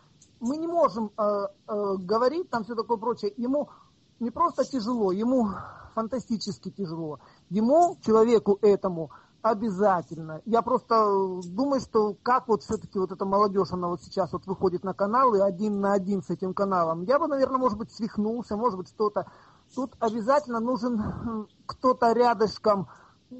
[0.40, 3.70] мы не можем э, э, говорить, там все такое прочее, ему
[4.18, 5.48] не просто тяжело, ему
[5.94, 7.20] фантастически тяжело.
[7.50, 9.10] Ему, человеку этому,
[9.42, 10.42] обязательно.
[10.44, 14.82] Я просто думаю, что как вот все-таки вот эта молодежь, она вот сейчас вот выходит
[14.82, 17.02] на канал и один на один с этим каналом.
[17.04, 19.30] Я бы, наверное, может быть, свихнулся, может быть, что-то.
[19.74, 22.88] Тут обязательно нужен кто-то рядышком,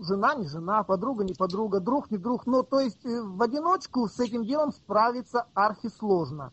[0.01, 2.47] жена не жена, подруга не подруга, друг не друг.
[2.47, 6.53] Ну, то есть э, в одиночку с этим делом справиться архисложно.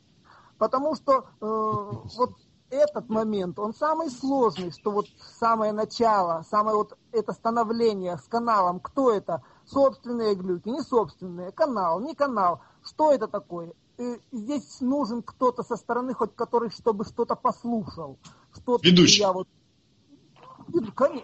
[0.57, 2.31] Потому что э, вот
[2.69, 5.07] этот момент, он самый сложный, что вот
[5.39, 11.99] самое начало, самое вот это становление с каналом, кто это, собственные глюки, не собственные, канал,
[11.99, 13.73] не канал, что это такое?
[13.97, 18.17] И здесь нужен кто-то со стороны, хоть который, чтобы что-то послушал.
[18.53, 19.21] Что Ведущий.
[19.21, 19.47] Я вот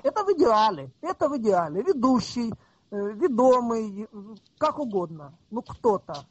[0.03, 1.81] это в идеале, это в идеале.
[1.81, 2.53] Ведущий,
[2.91, 4.07] э, ведомый,
[4.57, 6.25] как угодно, ну кто-то.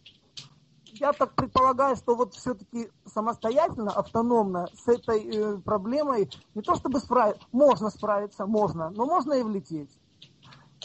[0.96, 7.00] Я так предполагаю, что вот все-таки самостоятельно, автономно с этой э, проблемой не то чтобы
[7.00, 9.90] справиться, можно справиться, можно, но можно и влететь.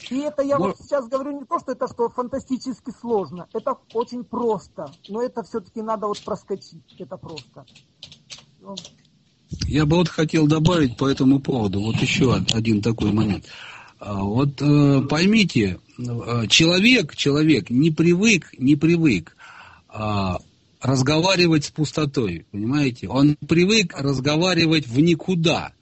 [0.09, 4.23] И это я вот сейчас говорю не то, что это что фантастически сложно, это очень
[4.23, 7.65] просто, но это все-таки надо вот проскочить, это просто.
[9.65, 13.45] Я бы вот хотел добавить по этому поводу вот еще один такой момент.
[13.99, 19.35] А, вот э, поймите, э, человек, человек не привык, не привык
[19.89, 20.39] а,
[20.81, 23.09] разговаривать с пустотой, понимаете?
[23.09, 25.73] Он привык разговаривать в никуда.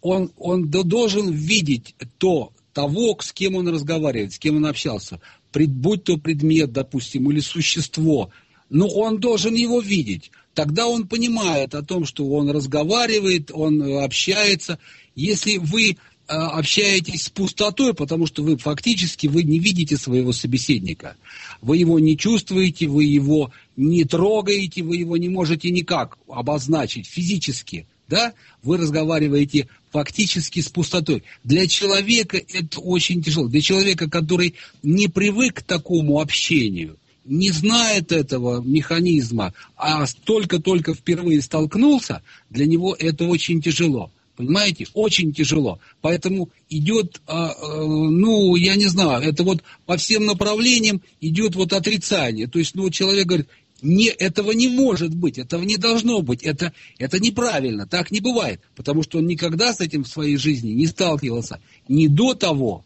[0.00, 5.20] Он, он должен видеть то, того, с кем он разговаривает, с кем он общался.
[5.52, 8.30] Будь то предмет, допустим, или существо.
[8.70, 10.30] Но он должен его видеть.
[10.58, 14.80] Тогда он понимает о том, что он разговаривает, он общается.
[15.14, 15.96] Если вы
[16.30, 21.16] Э, общаетесь с пустотой, потому что вы фактически вы не видите своего собеседника.
[21.62, 27.86] Вы его не чувствуете, вы его не трогаете, вы его не можете никак обозначить физически.
[28.08, 28.34] Да?
[28.62, 31.22] Вы разговариваете фактически с пустотой.
[31.44, 33.48] Для человека это очень тяжело.
[33.48, 36.98] Для человека, который не привык к такому общению,
[37.28, 44.10] не знает этого механизма, а только-только впервые столкнулся, для него это очень тяжело.
[44.36, 44.86] Понимаете?
[44.94, 45.80] Очень тяжело.
[46.00, 51.72] Поэтому идет, а, а, ну, я не знаю, это вот по всем направлениям идет вот
[51.72, 52.46] отрицание.
[52.46, 53.48] То есть, ну, человек говорит,
[53.82, 58.60] не, этого не может быть, этого не должно быть, это, это неправильно, так не бывает,
[58.74, 62.84] потому что он никогда с этим в своей жизни не сталкивался, ни до того,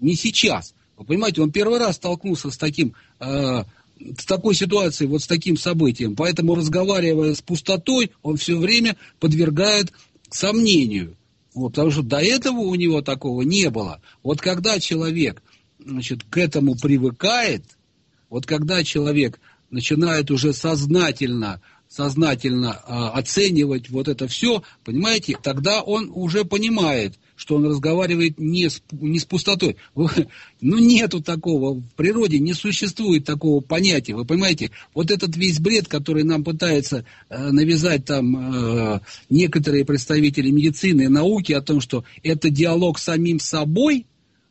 [0.00, 0.74] ни сейчас.
[1.00, 3.64] Вы понимаете, он первый раз столкнулся с таким, э,
[4.18, 9.94] с такой ситуацией, вот с таким событием, поэтому разговаривая с пустотой, он все время подвергает
[10.28, 11.16] сомнению.
[11.54, 14.02] Вот, потому что до этого у него такого не было.
[14.22, 15.42] Вот когда человек
[15.82, 17.64] значит, к этому привыкает,
[18.28, 19.40] вот когда человек
[19.70, 27.56] начинает уже сознательно сознательно э, оценивать вот это все, понимаете, тогда он уже понимает, что
[27.56, 29.76] он разговаривает не с, не с пустотой.
[30.60, 34.70] Ну, нету такого, в природе не существует такого понятия, вы понимаете?
[34.94, 41.08] Вот этот весь бред, который нам пытаются э, навязать там э, некоторые представители медицины и
[41.08, 44.04] науки о том, что это диалог с самим собой,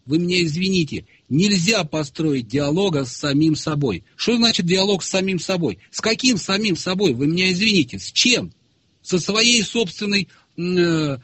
[0.07, 4.03] вы меня извините, Нельзя построить диалога с самим собой.
[4.15, 5.77] Что значит диалог с самим собой?
[5.91, 7.13] С каким самим собой?
[7.13, 7.99] Вы меня извините.
[7.99, 8.51] С чем?
[9.03, 10.27] Со своей собственной,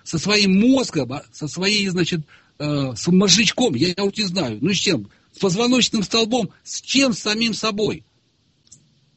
[0.03, 2.21] со своим мозгом, а, со своей, значит,
[2.57, 4.59] э, с мозжечком, я, я вот не знаю.
[4.61, 5.09] Ну с чем?
[5.33, 6.51] С позвоночным столбом.
[6.63, 8.05] С чем с самим собой?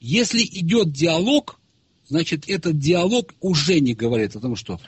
[0.00, 1.60] Если идет диалог,
[2.08, 4.80] значит, этот диалог уже не говорит о том, что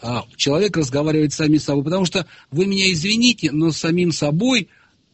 [0.00, 1.82] а, человек разговаривает с самим собой.
[1.82, 4.68] Потому что, вы меня извините, но с самим собой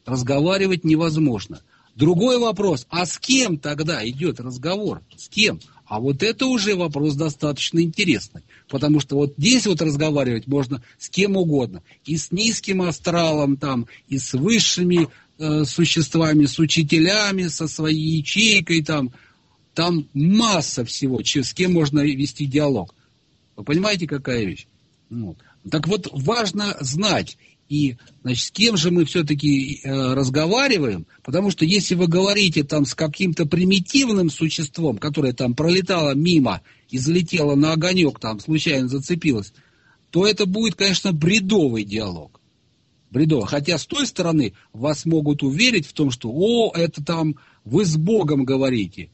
[0.05, 1.63] разговаривать невозможно.
[1.95, 5.03] Другой вопрос, а с кем тогда идет разговор?
[5.17, 5.61] С кем?
[5.87, 8.43] А вот это уже вопрос достаточно интересный.
[8.73, 11.83] Потому что вот здесь вот разговаривать можно с кем угодно.
[12.07, 15.09] И с низким астралом там, и с высшими
[15.39, 19.13] э, существами, с учителями, со своей ячейкой там.
[19.75, 22.95] Там масса всего, с кем можно вести диалог.
[23.57, 24.67] Вы понимаете, какая вещь?
[25.11, 25.37] Вот.
[25.71, 27.37] Так вот, важно знать
[27.73, 32.85] и, значит, с кем же мы все-таки э, разговариваем, потому что если вы говорите там
[32.85, 36.61] с каким-то примитивным существом, которое там пролетало мимо
[36.91, 39.55] и залетело на огонек, там случайно зацепилось,
[40.11, 42.43] то это будет, конечно, бредовый диалог.
[43.11, 43.47] Бредовый.
[43.47, 47.97] Хотя с той стороны вас могут уверить в том, что, о, это там вы с
[47.97, 49.09] Богом говорите.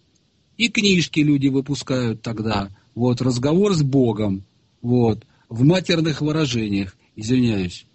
[0.56, 2.70] И книжки люди выпускают тогда.
[2.96, 4.42] Вот, разговор с Богом.
[4.82, 7.86] Вот, в матерных выражениях, извиняюсь.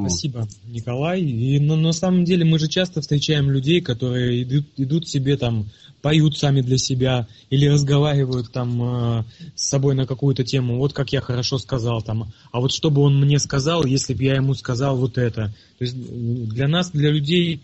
[0.00, 1.20] Спасибо, Николай.
[1.20, 5.68] И но, на самом деле мы же часто встречаем людей, которые идут, идут себе там,
[6.00, 9.24] поют сами для себя или разговаривают там э,
[9.54, 10.78] с собой на какую-то тему.
[10.78, 12.32] Вот как я хорошо сказал там.
[12.50, 15.54] А вот что бы он мне сказал, если бы я ему сказал вот это.
[15.78, 17.60] То есть для нас, для людей,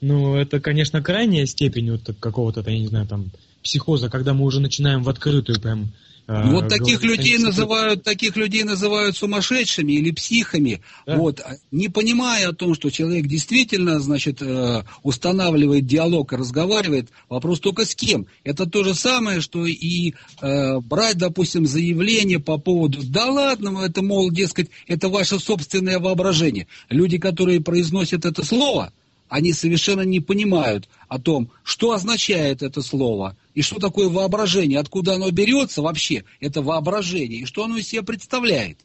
[0.00, 3.30] ну это, конечно, крайняя степень вот какого-то, я не знаю, там
[3.62, 5.92] психоза, когда мы уже начинаем в открытую прям
[6.30, 11.16] а, вот таких людей называют, таких людей называют сумасшедшими или психами, да.
[11.16, 17.58] вот, не понимая о том, что человек действительно, значит, э, устанавливает диалог и разговаривает, вопрос
[17.58, 18.28] только с кем.
[18.44, 24.00] Это то же самое, что и э, брать, допустим, заявление по поводу, да ладно, это,
[24.00, 26.68] мол, дескать, это ваше собственное воображение.
[26.90, 28.92] Люди, которые произносят это слово,
[29.28, 35.14] они совершенно не понимают о том, что означает это слово, и что такое воображение, откуда
[35.14, 38.78] оно берется вообще, это воображение, и что оно из себя представляет,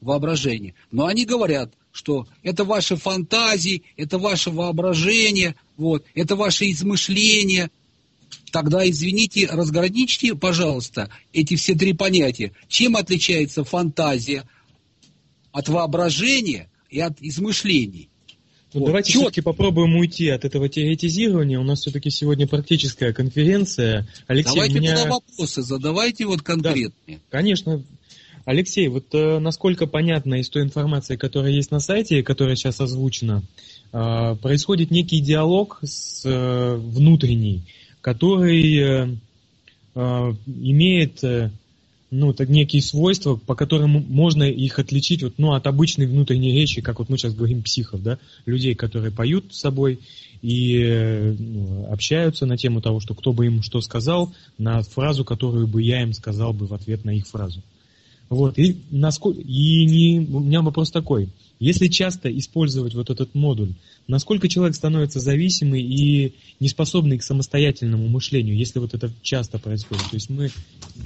[0.00, 0.74] воображение.
[0.90, 7.70] Но они говорят, что это ваши фантазии, это ваше воображение, вот, это ваше измышление.
[8.52, 12.52] Тогда, извините, разграничьте, пожалуйста, эти все три понятия.
[12.68, 14.44] Чем отличается фантазия
[15.52, 18.09] от воображения и от измышлений?
[18.72, 18.86] Ну, вот.
[18.86, 19.22] давайте Чет...
[19.22, 21.58] все-таки попробуем уйти от этого теоретизирования.
[21.58, 24.06] У нас все-таки сегодня практическая конференция.
[24.26, 24.96] Алексей, давайте меня...
[24.96, 26.92] туда вопросы задавайте вот конкретные.
[27.06, 27.82] Да, конечно.
[28.44, 33.42] Алексей, вот э, насколько понятно из той информации, которая есть на сайте, которая сейчас озвучена,
[33.92, 37.62] э, происходит некий диалог с э, внутренний,
[38.00, 39.16] который э,
[39.94, 41.50] э, имеет э,
[42.10, 46.80] ну, так некие свойства, по которым можно их отличить вот, ну, от обычной внутренней речи,
[46.80, 50.00] как вот мы сейчас говорим психов, да, людей, которые поют с собой
[50.42, 55.66] и ну, общаются на тему того, что кто бы им что сказал, на фразу, которую
[55.66, 57.62] бы я им сказал бы в ответ на их фразу.
[58.30, 61.30] Вот, и, насколько, и не, у меня вопрос такой.
[61.58, 63.74] Если часто использовать вот этот модуль,
[64.06, 70.04] насколько человек становится зависимый и неспособный к самостоятельному мышлению, если вот это часто происходит?
[70.04, 70.52] То есть мы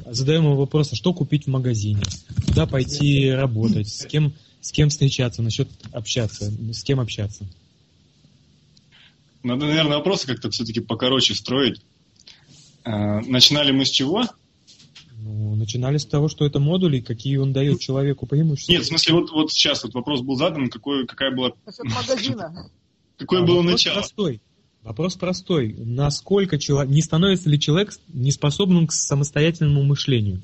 [0.05, 2.03] задаем ему вопрос, а что купить в магазине,
[2.47, 7.47] куда пойти работать, с кем, с кем встречаться, насчет общаться, с кем общаться?
[9.43, 11.81] Надо, наверное, вопросы как-то все-таки покороче строить.
[12.85, 14.27] А, начинали мы с чего?
[15.25, 18.72] Ну, начинали с того, что это модули, какие он дает человеку преимущества.
[18.72, 21.53] Нет, в смысле, вот, вот сейчас вот вопрос был задан, какой, какая была...
[21.83, 22.70] Магазина.
[23.16, 23.95] Какое а было начало?
[23.95, 24.43] Простой.
[24.83, 25.75] Вопрос простой.
[25.79, 30.43] Насколько человек, не становится ли человек неспособным к самостоятельному мышлению?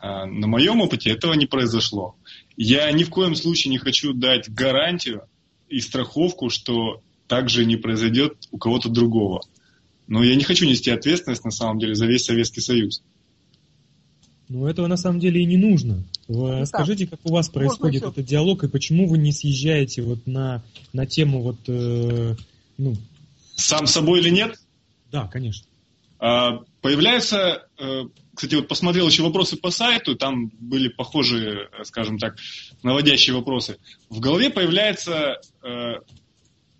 [0.00, 2.16] А, на моем опыте этого не произошло.
[2.56, 5.22] Я ни в коем случае не хочу дать гарантию
[5.68, 9.40] и страховку, что так же не произойдет у кого-то другого.
[10.06, 13.02] Но я не хочу нести ответственность, на самом деле, за весь Советский Союз.
[14.48, 16.04] Ну, этого на самом деле и не нужно.
[16.28, 20.26] Вы расскажите, как у вас происходит Можно этот диалог, и почему вы не съезжаете вот
[20.26, 22.36] на, на тему вот, э,
[22.76, 22.96] ну...
[23.56, 24.58] Сам собой или нет?
[25.10, 25.66] Да, конечно.
[26.18, 28.02] А, появляются, э,
[28.34, 32.36] кстати, вот посмотрел еще вопросы по сайту, там были похожие, скажем так,
[32.82, 33.78] наводящие вопросы.
[34.08, 35.94] В голове появляются э,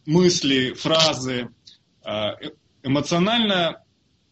[0.06, 1.48] мысли, фразы,
[2.04, 2.30] э,
[2.84, 3.82] эмоционально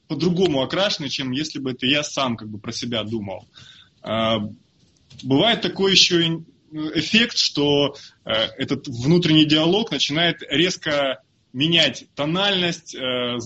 [0.07, 3.49] по-другому окрашены, чем если бы это я сам как бы про себя думал.
[4.03, 4.39] А,
[5.23, 6.43] бывает такой еще
[6.73, 7.95] эффект, что
[8.25, 11.23] э, этот внутренний диалог начинает резко
[11.53, 13.39] менять тональность, э,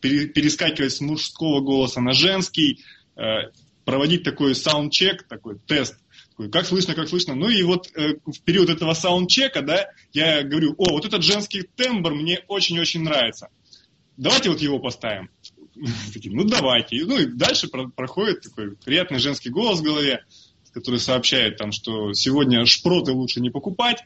[0.00, 2.84] перескакивать с мужского голоса на женский,
[3.16, 3.50] э,
[3.84, 5.96] проводить такой саундчек, такой тест,
[6.50, 7.34] как слышно, как слышно.
[7.34, 12.14] Ну и вот в период этого саундчека, да, я говорю, о, вот этот женский тембр
[12.14, 13.48] мне очень-очень нравится
[14.22, 15.30] давайте вот его поставим.
[16.12, 17.04] Такие, ну давайте.
[17.04, 20.24] Ну и дальше проходит такой приятный женский голос в голове,
[20.72, 24.04] который сообщает там, что сегодня шпроты лучше не покупать,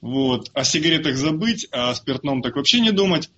[0.00, 3.30] вот, о сигаретах забыть, о спиртном так вообще не думать.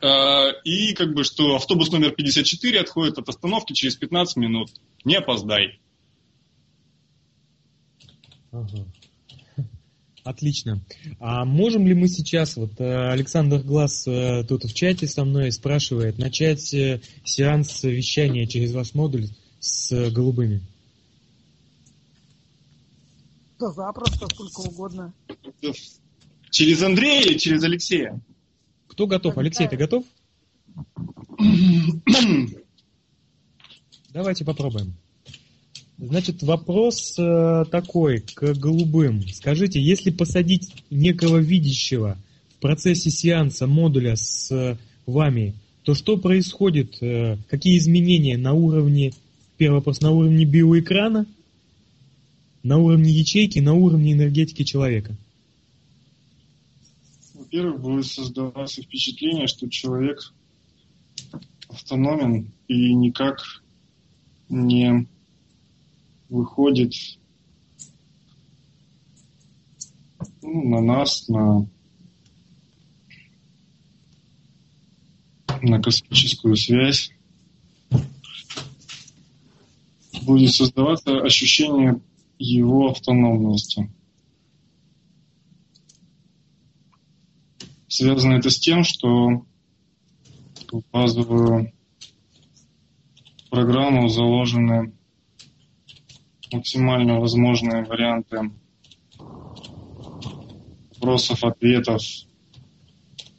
[0.00, 4.70] А, и как бы, что автобус номер 54 отходит от остановки через 15 минут.
[5.04, 5.80] Не опоздай.
[8.52, 8.86] Ага.
[10.26, 10.80] Отлично.
[11.20, 15.52] А можем ли мы сейчас, вот э, Александр Глаз э, тут в чате со мной
[15.52, 19.28] спрашивает, начать э, сеанс вещания через ваш модуль
[19.60, 20.62] с голубыми?
[23.60, 25.12] Да запросто, сколько угодно.
[26.50, 28.20] Через Андрея или через Алексея?
[28.88, 29.38] Кто готов?
[29.38, 30.04] Алексей, ты готов?
[34.10, 34.96] Давайте попробуем.
[35.98, 39.26] Значит, вопрос э, такой к голубым.
[39.28, 42.18] Скажите, если посадить некого видящего
[42.56, 44.76] в процессе сеанса модуля с э,
[45.06, 47.02] вами, то что происходит?
[47.02, 49.12] Э, какие изменения на уровне,
[49.56, 51.24] первый вопрос, на уровне биоэкрана,
[52.62, 55.16] на уровне ячейки, на уровне энергетики человека?
[57.32, 60.34] Во-первых, будет создаваться впечатление, что человек
[61.68, 63.62] автономен и никак
[64.50, 65.06] не
[66.28, 66.92] выходит
[70.42, 71.68] ну, на нас, на,
[75.62, 77.10] на космическую связь,
[80.22, 82.00] будет создаваться ощущение
[82.38, 83.90] его автономности.
[87.88, 89.46] Связано это с тем, что
[90.92, 91.72] базовую
[93.50, 94.95] программу заложены
[96.52, 98.50] максимально возможные варианты
[100.90, 102.02] вопросов, ответов,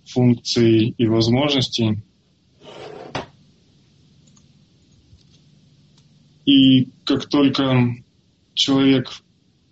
[0.05, 1.99] функций и возможностей.
[6.45, 7.95] И как только
[8.53, 9.11] человек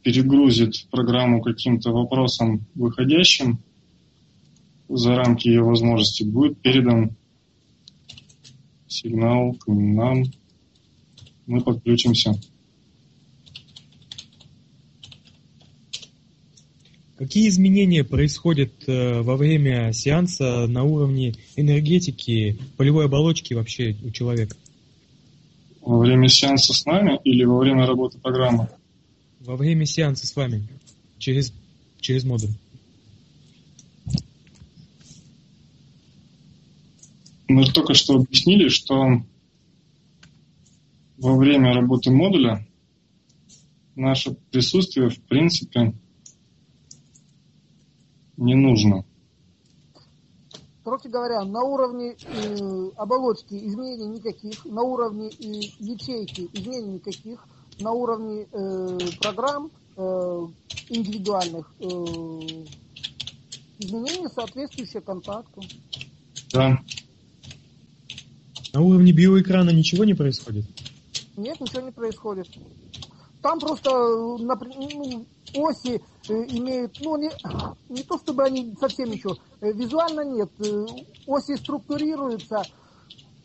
[0.04, 3.60] перегрузит программу каким-то вопросом выходящим
[4.90, 7.16] за рамки ее возможностей, будет передан
[8.88, 10.26] сигнал к нам,
[11.48, 12.34] мы подключимся.
[17.18, 24.57] Какие изменения происходят э, во время сеанса на уровне энергетики, полевой оболочки вообще у человека?
[25.80, 28.68] Во время сеанса с нами или во время работы программы?
[29.39, 30.68] Во время сеанса с вами.
[31.18, 31.53] Через,
[32.01, 32.49] через модуль.
[37.47, 39.22] Мы только что объяснили, что
[41.18, 42.68] во время работы модуля
[43.95, 45.93] наше присутствие, в принципе,
[48.38, 49.04] не нужно.
[50.84, 55.44] Короче говоря, на уровне э, оболочки изменений никаких, на уровне э,
[55.80, 57.44] ячейки изменений никаких,
[57.80, 60.02] на уровне э, программ э,
[60.90, 61.86] индивидуальных э,
[63.80, 65.64] изменения, соответствующие контакту.
[66.54, 66.78] Да.
[68.74, 70.66] На уровне биоэкрана ничего не происходит?
[71.36, 72.48] Нет, ничего не происходит.
[73.42, 75.26] Там просто э, ну,
[75.56, 77.30] оси э, имеют, ну, не,
[77.89, 80.49] не то чтобы они совсем ничего, э, визуально нет.
[81.28, 82.64] Оси структурируются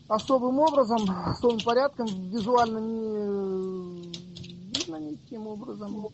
[0.07, 4.11] особым образом, особым порядком, визуально не
[4.75, 6.07] видно никаким образом.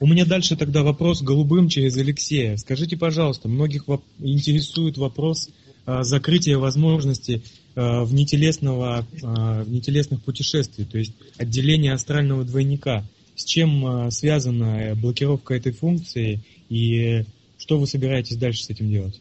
[0.00, 2.56] У меня дальше тогда вопрос голубым через Алексея.
[2.56, 5.50] Скажите, пожалуйста, многих воп- интересует вопрос
[5.84, 7.42] а, закрытия возможности
[7.74, 13.04] а, внетелесного, а, внетелесных путешествий, то есть отделение астрального двойника.
[13.40, 17.24] С чем а, связана блокировка этой функции и
[17.56, 19.18] что вы собираетесь дальше с этим делать?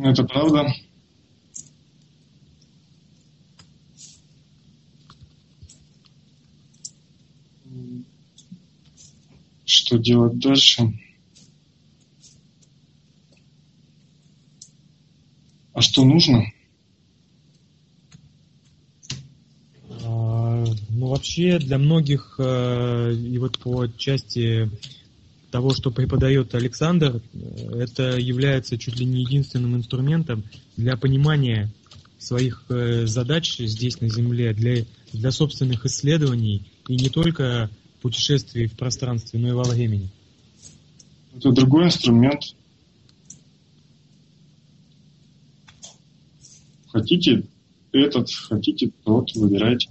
[0.00, 0.72] Это правда.
[9.64, 10.96] Что делать дальше?
[15.72, 16.52] А что нужно?
[20.04, 24.70] А, ну, вообще, для многих, э, и вот по части
[25.50, 30.44] того, что преподает Александр, э, это является чуть ли не единственным инструментом
[30.76, 31.70] для понимания
[32.18, 37.70] своих э, задач здесь на Земле, для, для собственных исследований, и не только
[38.02, 40.10] путешествий в пространстве, но и во времени.
[41.34, 42.42] Это другой инструмент.
[46.88, 47.44] Хотите
[47.92, 49.88] этот, хотите тот, выбирайте.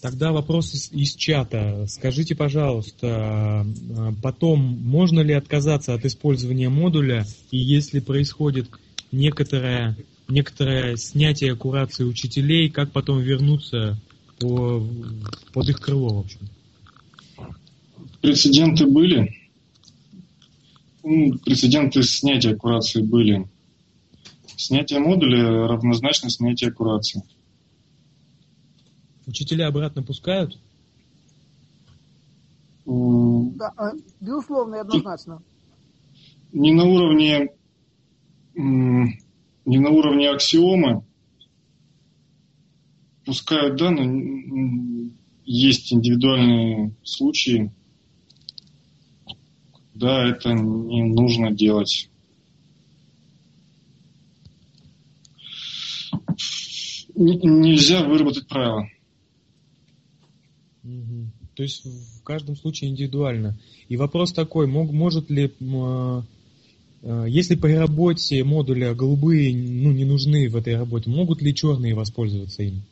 [0.00, 1.84] Тогда вопрос из, из чата.
[1.86, 3.66] Скажите, пожалуйста, а,
[4.22, 8.68] потом можно ли отказаться от использования модуля, и если происходит
[9.12, 9.96] некоторое,
[10.26, 13.98] некоторое снятие курации учителей, как потом вернуться
[14.38, 14.86] по,
[15.52, 16.40] под их крыло, в общем?
[18.22, 19.36] Прецеденты были.
[21.02, 23.46] Ну, прецеденты снятия курации были.
[24.56, 27.22] Снятие модуля равнозначно снятию курации.
[29.26, 30.58] Учителя обратно пускают?
[32.86, 35.42] Да, а, безусловно и однозначно.
[36.52, 37.50] Не на уровне
[38.54, 41.04] не на уровне аксиомы
[43.24, 45.10] пускают, да, но
[45.44, 47.72] есть индивидуальные случаи,
[49.94, 52.10] да, это не нужно делать.
[57.14, 58.88] Нельзя выработать правила.
[60.82, 61.26] Угу.
[61.54, 63.58] То есть в каждом случае индивидуально.
[63.88, 66.22] И вопрос такой, мог, может ли, э,
[67.02, 71.94] э, если при работе модуля голубые ну, не нужны в этой работе, могут ли черные
[71.94, 72.82] воспользоваться им?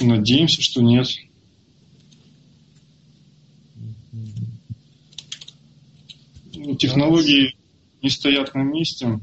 [0.00, 1.08] Надеемся, что нет.
[6.54, 7.56] Ну, технологии
[8.02, 9.18] не стоят на месте.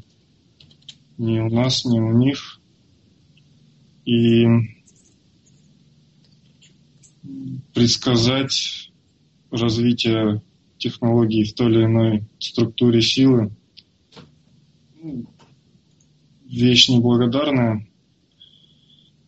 [1.17, 2.54] Ни у нас, ни у них.
[4.05, 4.45] И
[7.73, 8.91] предсказать
[9.51, 10.41] развитие
[10.77, 13.51] технологий в той или иной структуре силы
[15.01, 15.25] ну,
[16.45, 17.87] вещь неблагодарная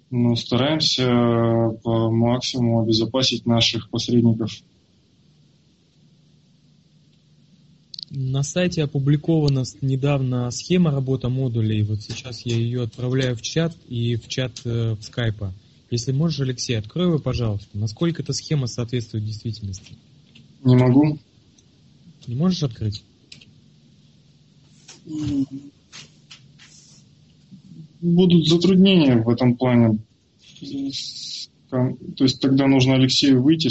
[0.09, 1.05] но стараемся
[1.83, 4.51] по максимуму обезопасить наших посредников.
[8.09, 11.83] На сайте опубликована недавно схема работы модулей.
[11.83, 15.53] Вот сейчас я ее отправляю в чат и в чат э, в скайпа.
[15.91, 17.77] Если можешь, Алексей, открой его, пожалуйста.
[17.77, 19.93] Насколько эта схема соответствует действительности?
[20.63, 21.19] Не могу.
[22.27, 23.03] Не можешь открыть?
[28.01, 29.99] будут затруднения в этом плане.
[31.69, 33.69] То есть тогда нужно Алексею выйти.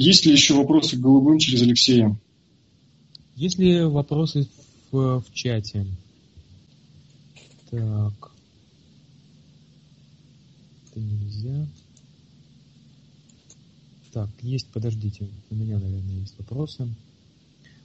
[0.00, 2.16] Есть ли еще вопросы к голубым через Алексея?
[3.34, 4.46] Есть ли вопросы
[4.92, 5.86] в, в чате?
[7.68, 8.30] Так.
[10.86, 11.66] Это нельзя.
[14.12, 15.26] Так, есть, подождите.
[15.50, 16.88] У меня, наверное, есть вопросы.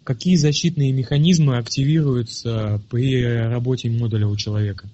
[0.04, 4.88] какие защитные механизмы активируются при работе модуля у человека?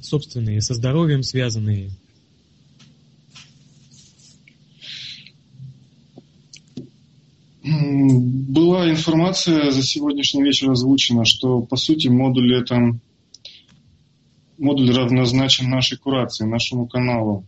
[0.00, 1.90] Собственные, со здоровьем связанные.
[7.84, 12.98] Была информация за сегодняшний вечер озвучена, что по сути модуль это
[14.58, 17.44] модуль равнозначен нашей курации, нашему каналу.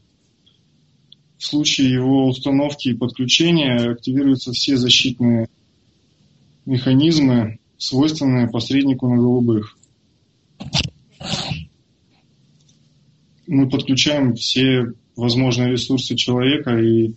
[1.38, 5.48] В случае его установки и подключения активируются все защитные
[6.64, 9.78] механизмы, свойственные посреднику на голубых.
[13.46, 17.14] Мы подключаем все возможные ресурсы человека и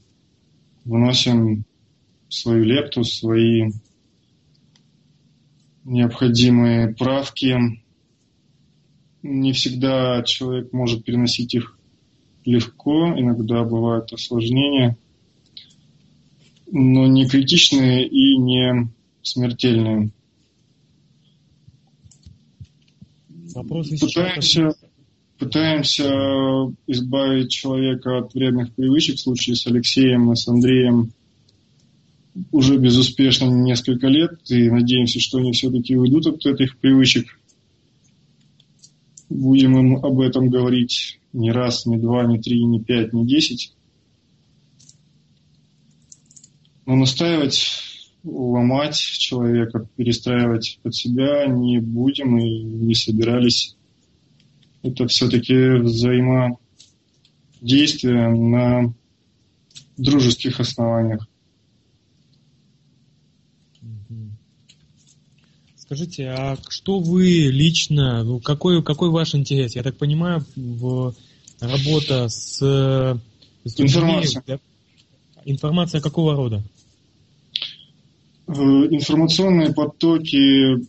[0.85, 1.65] вносим
[2.29, 3.71] свою лепту, свои
[5.83, 7.81] необходимые правки.
[9.21, 11.77] Не всегда человек может переносить их
[12.45, 14.97] легко, иногда бывают осложнения,
[16.71, 18.89] но не критичные и не
[19.21, 20.11] смертельные.
[23.99, 24.69] Пытаемся,
[25.37, 26.09] пытаемся
[26.87, 29.17] избавить человека от вредных привычек.
[29.17, 31.11] В случае с Алексеем и с Андреем
[32.51, 37.39] уже безуспешно несколько лет, и надеемся, что они все-таки уйдут от этих привычек.
[39.29, 43.73] Будем им об этом говорить не раз, не два, не три, не пять, не десять.
[46.85, 47.67] Но настаивать,
[48.23, 53.75] ломать человека, перестраивать под себя не будем и не собирались.
[54.81, 58.93] Это все-таки взаимодействие на
[59.97, 61.28] дружеских основаниях.
[65.89, 69.75] Скажите, а что вы лично, ну, какой, какой ваш интерес?
[69.75, 71.15] Я так понимаю, в
[71.59, 74.43] работа с, с информация.
[74.45, 74.59] Да?
[75.45, 76.63] Информация какого рода?
[78.45, 80.85] Э, информационные потоки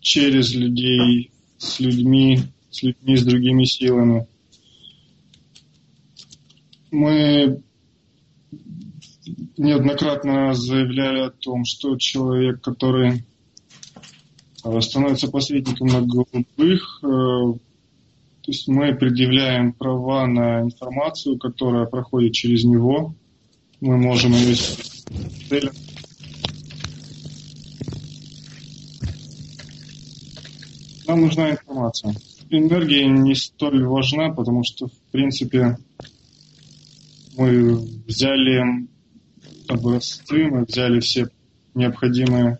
[0.00, 4.26] через людей, с людьми, с людьми, с другими силами.
[6.90, 7.60] Мы
[9.56, 13.24] неоднократно заявляли о том, что человек, который
[14.64, 22.32] э, становится посредником на голубых, э, то есть мы предъявляем права на информацию, которая проходит
[22.32, 23.14] через него.
[23.80, 24.54] Мы можем ее
[31.08, 32.14] Нам нужна информация.
[32.50, 35.76] Энергия не столь важна, потому что, в принципе,
[37.36, 37.74] мы
[38.06, 38.86] взяли
[39.70, 41.28] образцы, мы взяли все
[41.74, 42.58] необходимые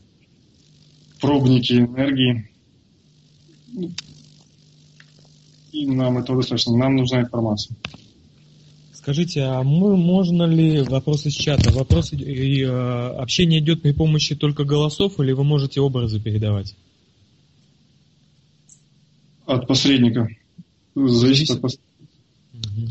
[1.20, 2.50] пробники энергии.
[5.72, 6.76] И нам этого достаточно.
[6.76, 7.76] Нам нужна информация.
[9.06, 11.70] Скажите, а мы можно ли вопрос из чата?
[11.70, 16.74] Вопрос и э, общение идет при помощи только голосов или вы можете образы передавать?
[19.44, 20.28] От посредника.
[20.96, 21.86] Зависит от посредника.
[22.54, 22.88] Угу.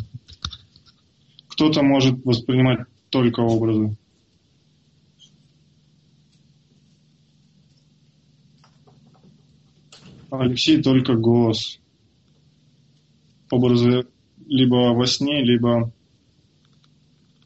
[1.47, 3.97] Кто-то может воспринимать только образы.
[10.29, 11.79] Алексей только голос.
[13.51, 14.07] Образы
[14.47, 15.91] либо во сне, либо,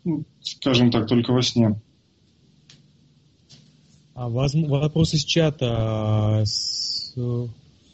[0.03, 1.80] ну, скажем так, только во сне.
[4.13, 4.53] А воз...
[4.53, 5.67] вопрос из чата
[6.41, 7.15] а, с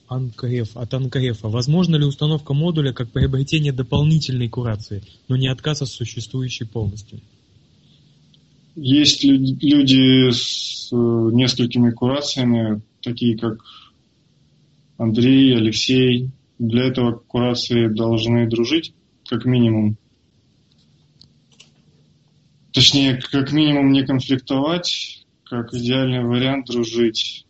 [0.08, 1.50] Анкреф, от Анкрефа.
[1.50, 7.20] Возможно ли установка модуля как приобретение дополнительной курации, но не отказ от существующей полностью?
[8.76, 13.60] Есть люди с э, несколькими курациями, такие как
[14.98, 16.30] Андрей, Алексей.
[16.58, 18.94] Для этого курации должны дружить,
[19.28, 19.98] как минимум.
[22.72, 27.46] Точнее, как минимум не конфликтовать, как идеальный вариант дружить.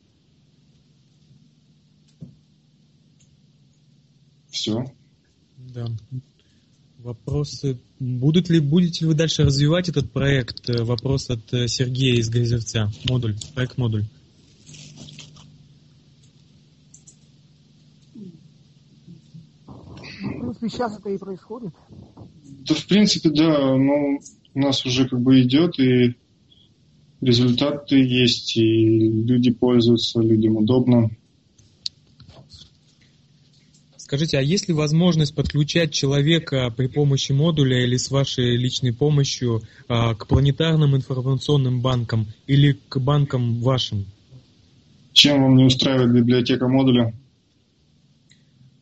[4.50, 4.86] Все.
[5.58, 5.88] Да.
[7.00, 7.78] Вопросы.
[8.00, 10.68] Будут ли, будете ли вы дальше развивать этот проект?
[10.68, 12.92] Вопрос от э, Сергея из Грязевца.
[13.08, 14.06] Модуль, проект модуль.
[20.60, 21.74] Принципе, сейчас это и происходит.
[22.68, 24.20] Да, в принципе, да, но
[24.54, 26.16] у нас уже как бы идет, и
[27.22, 31.10] результаты есть, и люди пользуются, людям удобно.
[33.98, 39.64] Скажите, а есть ли возможность подключать человека при помощи модуля или с вашей личной помощью
[39.88, 44.06] а, к планетарным информационным банкам или к банкам вашим?
[45.12, 47.16] Чем вам не устраивает библиотека модуля?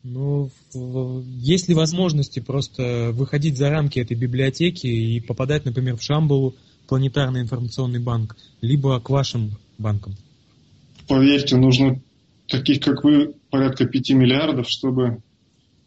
[0.04, 0.50] Ну,
[1.38, 6.54] есть ли возможности просто выходить за рамки этой библиотеки и попадать, например, в Шамбалу,
[6.86, 10.14] планетарный информационный банк, либо к вашим банкам?
[11.08, 12.00] Поверьте, нужно
[12.48, 15.22] таких, как вы, порядка 5 миллиардов, чтобы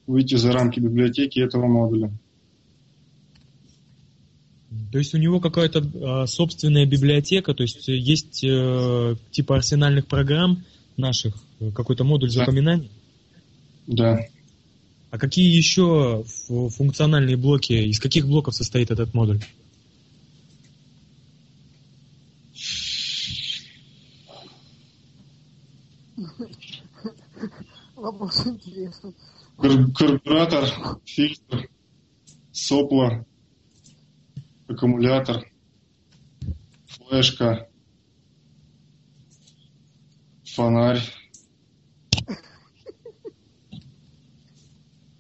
[0.08, 2.12] выйти за рамки библиотеки этого модуля.
[4.92, 10.64] То есть у него какая-то э, собственная библиотека, то есть есть э, типа арсенальных программ
[10.96, 11.36] наших,
[11.76, 12.88] какой-то модуль запоминания?
[12.88, 13.07] Да.
[13.90, 19.40] А какие еще функциональные блоки, из каких блоков состоит этот модуль?
[27.96, 29.16] Вопрос интересный.
[29.58, 31.70] Карбюратор, фильтр,
[32.52, 33.26] сопла,
[34.68, 35.46] аккумулятор,
[36.86, 37.68] флешка,
[40.44, 41.02] фонарь.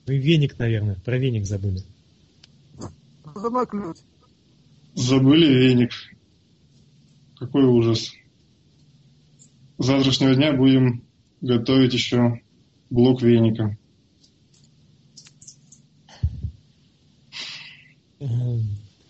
[0.08, 0.96] Вы веник, наверное.
[0.96, 1.84] Про веник забыли.
[3.36, 3.98] Замок ключ.
[4.96, 5.92] Забыли веник.
[7.38, 8.14] Какой ужас.
[9.78, 11.04] С завтрашнего дня будем
[11.42, 12.42] готовить еще
[12.90, 13.78] блок веника.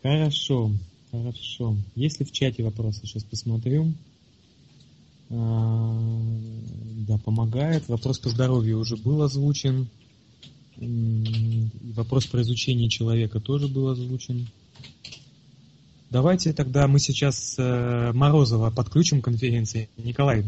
[0.02, 0.72] Хорошо,
[1.12, 1.78] хорошо.
[1.95, 3.02] Есть ли в чате вопросы?
[3.06, 3.93] Сейчас посмотрю.
[5.30, 6.02] А,
[7.08, 7.88] да, помогает.
[7.88, 9.88] Вопрос по здоровью уже был озвучен.
[10.80, 14.47] Вопрос про изучение человека тоже был озвучен.
[16.09, 19.89] Давайте тогда мы сейчас э, Морозова подключим к конференции.
[19.97, 20.45] Николай.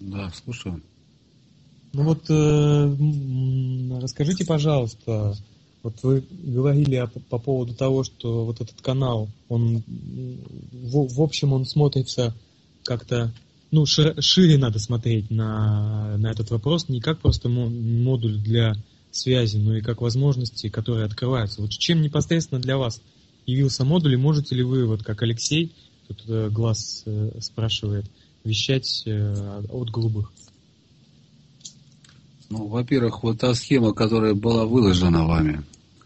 [0.00, 0.82] Да, слушаю.
[1.92, 5.36] Ну вот э, расскажите, пожалуйста,
[5.82, 11.52] вот вы говорили о, по поводу того, что вот этот канал, он в, в общем
[11.52, 12.34] он смотрится
[12.84, 13.32] как-то,
[13.70, 18.74] ну шире, шире надо смотреть на, на этот вопрос, не как просто модуль для
[19.16, 21.60] связи, но и как возможности, которые открываются.
[21.60, 23.00] Вот чем непосредственно для вас
[23.46, 25.72] явился модуль, и можете ли вы, вот как Алексей,
[26.08, 28.06] тут э, глаз э, спрашивает,
[28.44, 30.32] вещать э, от голубых?
[32.48, 35.64] Ну, во-первых, вот та схема, которая была выложена вами,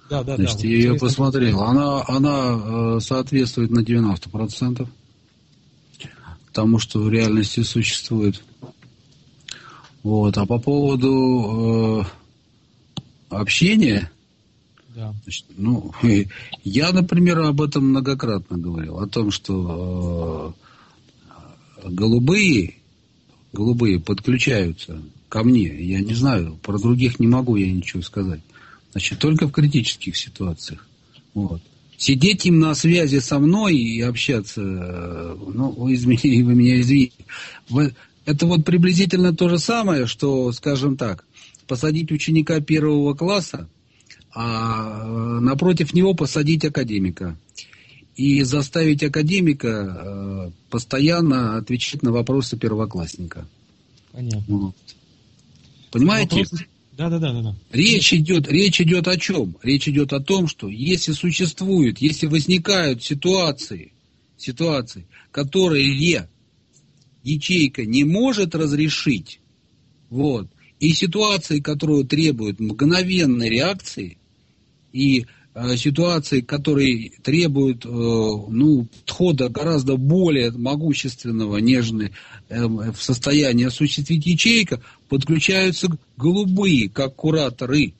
[0.08, 1.60] да, да, Значит, да, я ее посмотрел.
[1.60, 4.88] Она, она соответствует на 90%
[6.52, 8.42] тому, что в реальности существует.
[10.02, 10.36] Вот.
[10.36, 12.04] А по поводу
[13.30, 14.10] общения,
[14.94, 15.14] да.
[15.22, 15.92] значит, ну,
[16.64, 20.54] я, например, об этом многократно говорил, о том, что
[21.82, 22.74] э, голубые,
[23.52, 25.68] голубые подключаются ко мне.
[25.82, 28.40] Я не знаю, про других не могу я ничего сказать.
[28.92, 30.86] Значит, только в критических ситуациях.
[31.34, 31.62] Вот.
[31.96, 37.12] Сидеть им на связи со мной и общаться, э, ну, вы, извините, вы меня извините.
[37.68, 41.24] Вы, это вот приблизительно то же самое, что, скажем так,
[41.70, 43.68] посадить ученика первого класса,
[44.34, 47.38] а э, напротив него посадить академика.
[48.16, 53.46] И заставить академика э, постоянно отвечать на вопросы первоклассника.
[54.10, 54.44] Понятно.
[54.48, 54.76] Вот.
[55.92, 56.38] Понимаете?
[56.38, 56.66] Вопросы,
[56.98, 57.54] да, да, да, да.
[57.70, 59.56] Речь идет, речь идет о чем?
[59.62, 63.92] Речь идет о том, что если существуют, если возникают ситуации,
[64.36, 66.26] ситуации, которые
[67.22, 69.38] ячейка не может разрешить,
[70.08, 70.48] вот,
[70.80, 74.16] и ситуации, которые требуют мгновенной реакции,
[74.92, 82.12] и э, ситуации, которые требуют э, ну, подхода гораздо более могущественного, нежели
[82.48, 87.92] э, в состоянии осуществить ячейка, подключаются голубые, как кураторы.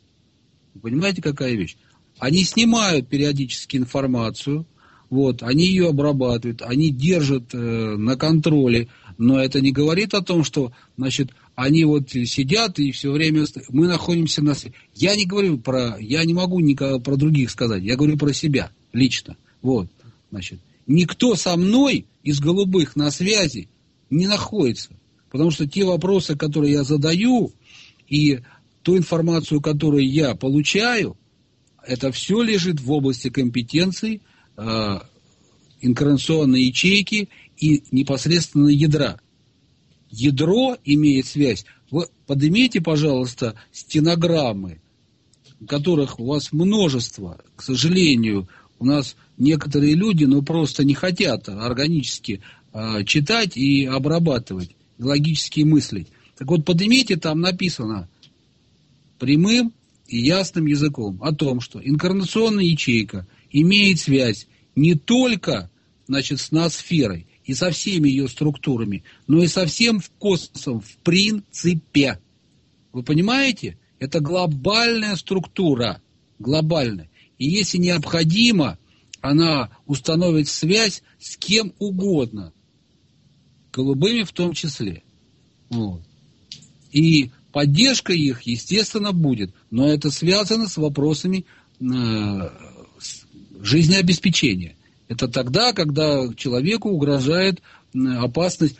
[0.81, 1.77] Понимаете, какая вещь?
[2.19, 4.67] Они снимают периодически информацию,
[5.11, 10.45] вот, они ее обрабатывают, они держат э, на контроле, но это не говорит о том,
[10.45, 14.55] что, значит, они вот сидят и все время мы находимся на
[14.95, 18.71] я не говорю про я не могу никого про других сказать я говорю про себя
[18.93, 19.89] лично вот
[20.31, 23.69] значит никто со мной из голубых на связи
[24.11, 24.91] не находится
[25.31, 27.53] Потому что те вопросы, которые я задаю,
[28.09, 28.41] и
[28.83, 31.17] ту информацию, которую я получаю,
[31.87, 34.21] это все лежит в области компетенций
[34.57, 34.99] э,
[35.81, 39.21] инкарнационной ячейки и непосредственно ядра.
[40.11, 41.65] Ядро имеет связь.
[41.91, 44.81] Вы поднимите, пожалуйста, стенограммы,
[45.67, 47.41] которых у вас множество.
[47.57, 48.49] К сожалению,
[48.79, 52.41] у нас некоторые люди ну, просто не хотят органически
[52.73, 56.09] э, читать и обрабатывать логически мыслить.
[56.37, 58.09] Так вот, поднимите, там написано
[59.19, 59.73] прямым
[60.09, 65.71] и ясным языком о том, что инкарнационная ячейка имеет связь не только
[66.07, 72.21] значит, с ноосферой и со всеми ее структурами, но и со всем космосом в принципе.
[72.93, 73.77] Вы понимаете?
[73.99, 76.01] Это глобальная структура,
[76.39, 77.11] глобальная.
[77.39, 78.79] И если необходимо,
[79.21, 82.53] она установит связь с кем угодно,
[83.73, 85.03] голубыми в том числе.
[85.71, 86.03] Вот.
[86.93, 91.47] И поддержка их, естественно, будет, но это связано с вопросами
[91.81, 91.85] э,
[93.61, 94.77] жизнеобеспечения.
[95.11, 97.61] Это тогда, когда человеку угрожает
[97.93, 98.77] опасность,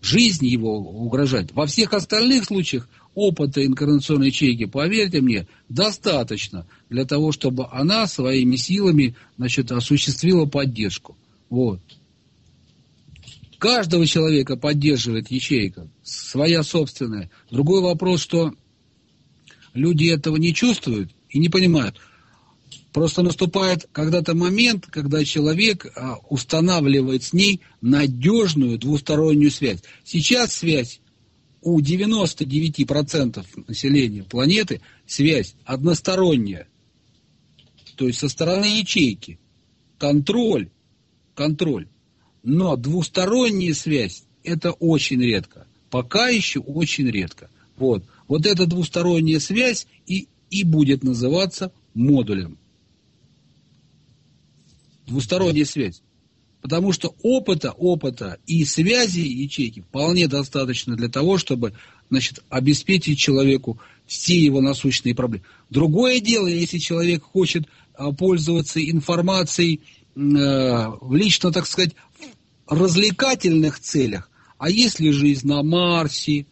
[0.00, 1.52] жизни его угрожать.
[1.52, 8.54] Во всех остальных случаях опыта инкарнационной ячейки, поверьте мне, достаточно для того, чтобы она своими
[8.54, 11.16] силами значит, осуществила поддержку.
[11.50, 11.80] Вот.
[13.58, 17.28] Каждого человека поддерживает ячейка, своя собственная.
[17.50, 18.54] Другой вопрос, что
[19.74, 21.96] люди этого не чувствуют и не понимают.
[22.92, 29.80] Просто наступает когда-то момент, когда человек а, устанавливает с ней надежную двустороннюю связь.
[30.04, 31.00] Сейчас связь
[31.62, 36.68] у 99% населения планеты связь односторонняя.
[37.96, 39.38] То есть со стороны ячейки.
[39.96, 40.68] Контроль.
[41.34, 41.88] Контроль.
[42.42, 45.66] Но двусторонняя связь– это очень редко.
[45.88, 47.48] Пока еще очень редко.
[47.76, 52.58] Вот, вот эта двусторонняя связь и, и будет называться модулем.
[55.06, 56.02] Двусторонняя связь.
[56.60, 61.72] Потому что опыта, опыта и связи ячейки вполне достаточно для того, чтобы
[62.08, 65.44] значит, обеспечить человеку все его насущные проблемы.
[65.70, 69.80] Другое дело, если человек хочет а, пользоваться информацией
[70.14, 71.94] э, в лично, так сказать,
[72.66, 76.46] развлекательных целях, а если жизнь на Марсе,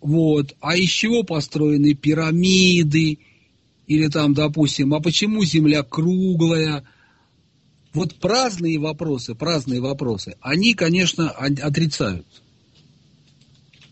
[0.00, 3.18] вот, а из чего построены пирамиды,
[3.86, 6.84] или там, допустим, а почему Земля круглая,
[7.94, 12.26] вот праздные вопросы, праздные вопросы, они, конечно, отрицают.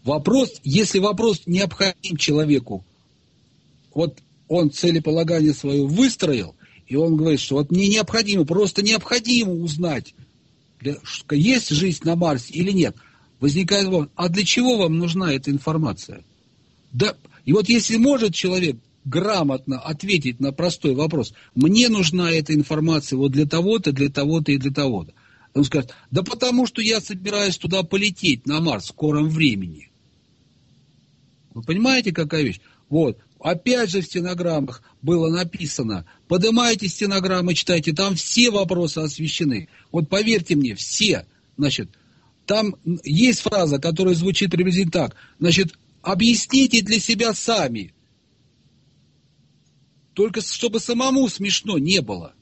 [0.04, 2.84] Вопрос, если вопрос необходим человеку,
[3.94, 6.56] вот он целеполагание свое выстроил,
[6.88, 10.14] и он говорит, что вот мне необходимо, просто необходимо узнать,
[11.30, 12.96] есть жизнь на Марсе или нет,
[13.38, 16.24] возникает вопрос, а для чего вам нужна эта информация?
[16.92, 23.16] Да, и вот если может человек грамотно ответить на простой вопрос, мне нужна эта информация
[23.16, 25.12] вот для того-то, для того-то и для того-то.
[25.54, 29.90] Он скажет, да потому что я собираюсь туда полететь, на Марс, в скором времени.
[31.52, 32.60] Вы понимаете, какая вещь?
[32.88, 39.68] Вот, опять же в стенограммах было написано, поднимайте стенограммы, читайте, там все вопросы освещены.
[39.90, 41.26] Вот поверьте мне, все,
[41.58, 41.90] значит,
[42.46, 47.92] там есть фраза, которая звучит приблизительно так, значит, объясните для себя сами,
[50.14, 52.34] только чтобы самому смешно не было.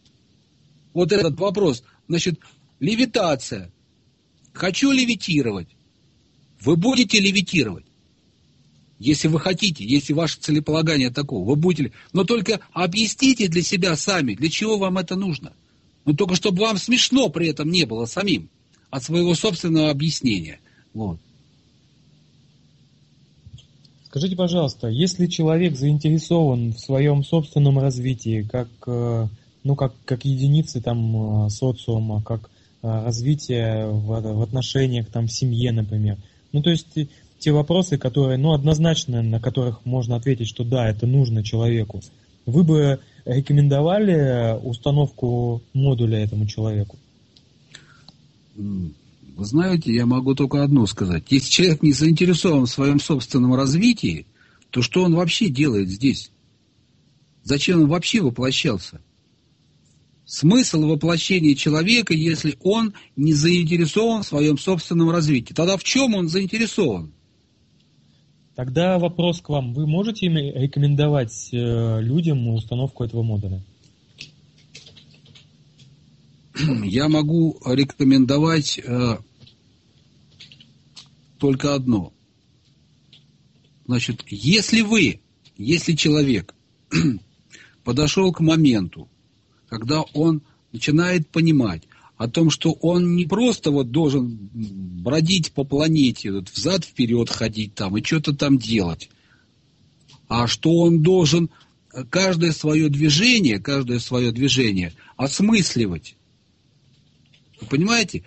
[0.92, 2.40] Вот этот вопрос, значит,
[2.80, 3.72] левитация.
[4.52, 5.68] Хочу левитировать.
[6.60, 7.86] Вы будете левитировать.
[8.98, 11.92] Если вы хотите, если ваше целеполагание такого, вы будете...
[12.12, 15.54] Но только объясните для себя сами, для чего вам это нужно.
[16.04, 18.50] Но только чтобы вам смешно при этом не было самим
[18.90, 20.60] от своего собственного объяснения.
[20.92, 21.18] Вот.
[24.10, 29.28] Скажите, пожалуйста, если человек заинтересован в своем собственном развитии, как, э,
[29.62, 32.50] ну, как, как единицы там, э, социума, как
[32.82, 36.16] э, развитие в, в отношениях там, в семье, например,
[36.50, 36.88] ну, то есть
[37.38, 42.02] те вопросы, которые, ну, однозначно, на которых можно ответить, что да, это нужно человеку.
[42.46, 46.98] Вы бы рекомендовали установку модуля этому человеку?
[49.36, 51.24] Вы знаете, я могу только одно сказать.
[51.30, 54.26] Если человек не заинтересован в своем собственном развитии,
[54.70, 56.30] то что он вообще делает здесь?
[57.42, 59.00] Зачем он вообще воплощался?
[60.24, 65.54] Смысл воплощения человека, если он не заинтересован в своем собственном развитии.
[65.54, 67.12] Тогда в чем он заинтересован?
[68.54, 69.72] Тогда вопрос к вам.
[69.72, 73.62] Вы можете рекомендовать э, людям установку этого модуля?
[76.84, 79.16] Я могу рекомендовать э,
[81.38, 82.12] только одно.
[83.86, 85.20] Значит, если вы,
[85.56, 86.54] если человек
[87.84, 89.08] подошел к моменту,
[89.68, 90.42] когда он
[90.72, 91.84] начинает понимать,
[92.16, 97.96] о том, что он не просто вот должен бродить по планете, вот взад-вперед ходить там
[97.96, 99.08] и что-то там делать,
[100.28, 101.48] а что он должен
[102.10, 106.16] каждое свое движение, каждое свое движение осмысливать.
[107.68, 108.24] Понимаете?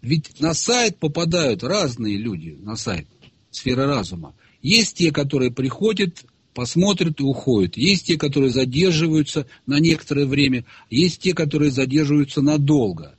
[0.00, 3.06] Ведь на сайт попадают разные люди, на сайт
[3.50, 4.34] сферы разума.
[4.60, 6.24] Есть те, которые приходят,
[6.54, 7.76] посмотрят и уходят.
[7.76, 10.64] Есть те, которые задерживаются на некоторое время.
[10.90, 13.14] Есть те, которые задерживаются надолго.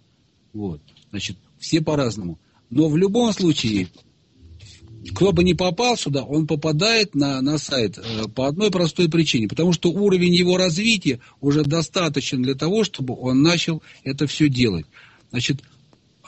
[0.53, 0.82] Вот.
[1.09, 2.39] Значит, все по-разному.
[2.70, 3.88] Но в любом случае,
[5.14, 9.47] кто бы не попал сюда, он попадает на, на сайт э, по одной простой причине.
[9.47, 14.86] Потому что уровень его развития уже достаточен для того, чтобы он начал это все делать.
[15.34, 15.63] Значит,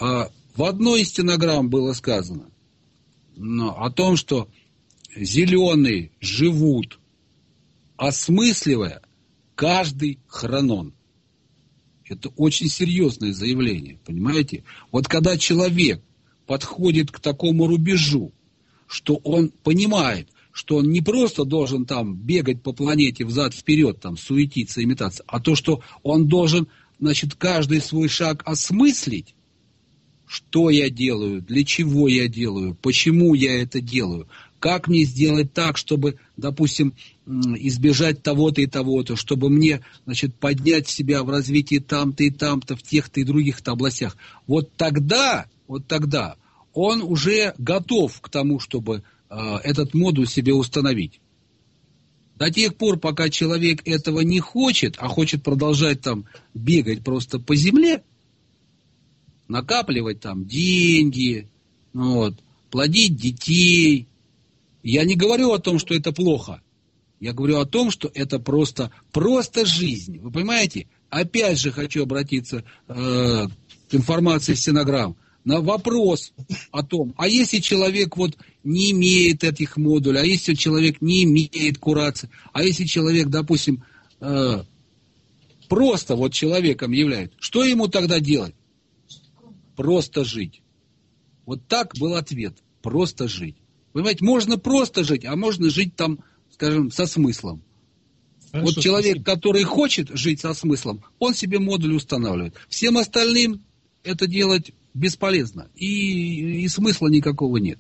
[0.01, 0.25] э,
[0.55, 2.49] в одной из стенограмм было сказано
[3.35, 4.49] но, о том, что
[5.15, 6.99] зеленые живут,
[7.97, 9.03] осмысливая
[9.53, 10.95] каждый хронон.
[12.07, 14.63] Это очень серьезное заявление, понимаете?
[14.91, 16.01] Вот когда человек
[16.47, 18.33] подходит к такому рубежу,
[18.87, 24.83] что он понимает, что он не просто должен там бегать по планете взад-вперед, там суетиться,
[24.83, 26.69] имитаться, а то, что он должен,
[26.99, 29.35] значит, каждый свой шаг осмыслить,
[30.25, 34.27] что я делаю, для чего я делаю, почему я это делаю,
[34.59, 36.93] как мне сделать так, чтобы, допустим,
[37.27, 42.81] избежать того-то и того-то, чтобы мне, значит, поднять себя в развитии там-то и там-то, в
[42.81, 44.17] тех-то и других-то областях.
[44.47, 46.35] Вот тогда, вот тогда
[46.73, 51.19] он уже готов к тому, чтобы э, этот модуль себе установить.
[52.35, 57.55] До тех пор, пока человек этого не хочет, а хочет продолжать там бегать просто по
[57.55, 58.03] земле,
[59.47, 61.47] накапливать там деньги,
[61.93, 62.35] вот,
[62.69, 64.07] плодить детей.
[64.83, 66.61] Я не говорю о том, что это плохо.
[67.21, 70.19] Я говорю о том, что это просто, просто жизнь.
[70.19, 70.87] Вы понимаете?
[71.09, 73.47] Опять же хочу обратиться э,
[73.89, 75.15] к информации стенограмм
[75.45, 76.33] на вопрос
[76.71, 81.77] о том, а если человек вот не имеет этих модулей, а если человек не имеет
[81.77, 83.83] курации, а если человек, допустим,
[84.19, 84.63] э,
[85.69, 88.55] просто вот человеком является, что ему тогда делать?
[89.75, 90.61] Просто жить.
[91.45, 92.57] Вот так был ответ.
[92.81, 93.55] Просто жить.
[93.93, 96.19] Понимаете, можно просто жить, а можно жить там,
[96.51, 97.61] скажем, со смыслом.
[98.51, 99.25] Хорошо, вот человек, спасибо.
[99.25, 102.55] который хочет жить со смыслом, он себе модуль устанавливает.
[102.67, 103.63] Всем остальным
[104.03, 105.67] это делать бесполезно.
[105.75, 107.77] И, и смысла никакого нет.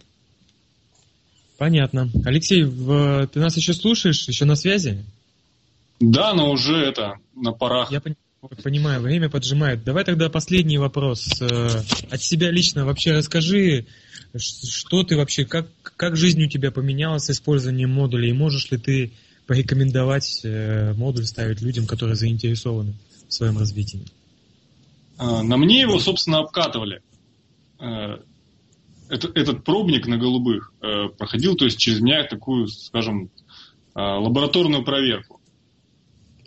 [1.57, 2.11] Понятно.
[2.25, 4.27] Алексей, в, ты нас еще слушаешь?
[4.27, 5.03] Еще на связи?
[5.99, 7.91] Да, но уже это, на парах.
[7.91, 8.01] Я
[8.61, 9.83] понимаю, время поджимает.
[9.83, 11.41] Давай тогда последний вопрос.
[11.41, 11.69] Э,
[12.11, 13.85] от себя лично вообще расскажи,
[14.37, 18.77] что ты вообще, как, как жизнь у тебя поменялась с использованием модулей, и можешь ли
[18.77, 19.13] ты
[19.47, 22.93] порекомендовать э, модуль ставить людям, которые заинтересованы
[23.29, 24.05] в своем развитии?
[25.17, 27.01] А, на мне его, собственно, обкатывали.
[27.79, 28.17] Э,
[29.09, 33.29] этот, этот пробник на голубых э, проходил, то есть через меня такую, скажем,
[33.93, 35.39] э, лабораторную проверку.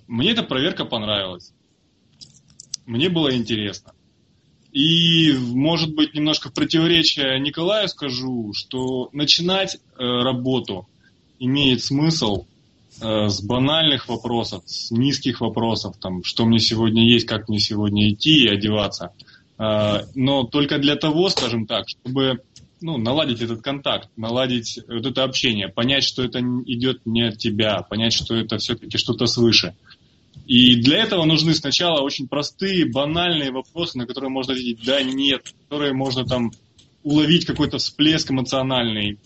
[0.07, 1.53] Мне эта проверка понравилась.
[2.87, 3.93] Мне было интересно.
[4.73, 10.89] И, может быть, немножко в противоречие Николаю скажу, что начинать работу
[11.39, 12.47] имеет смысл
[13.01, 18.45] с банальных вопросов, с низких вопросов, там, что мне сегодня есть, как мне сегодня идти
[18.45, 19.13] и одеваться.
[19.59, 22.41] Э, но только для того, скажем так, чтобы
[22.81, 27.83] ну, наладить этот контакт, наладить вот это общение, понять, что это идет не от тебя,
[27.83, 29.75] понять, что это все-таки что-то свыше.
[30.47, 35.55] И для этого нужны сначала очень простые, банальные вопросы, на которые можно ответить «да», «нет»,
[35.65, 36.53] которые можно там
[37.03, 39.19] уловить какой-то всплеск эмоциональный.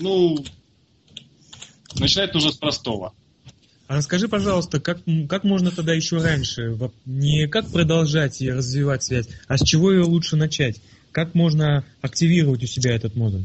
[0.00, 0.38] Ну,
[1.98, 3.14] Начинать нужно с простого.
[3.88, 9.28] А расскажи, пожалуйста, как, как можно тогда еще раньше, не как продолжать и развивать связь,
[9.46, 10.80] а с чего ее лучше начать?
[11.12, 13.44] Как можно активировать у себя этот модуль?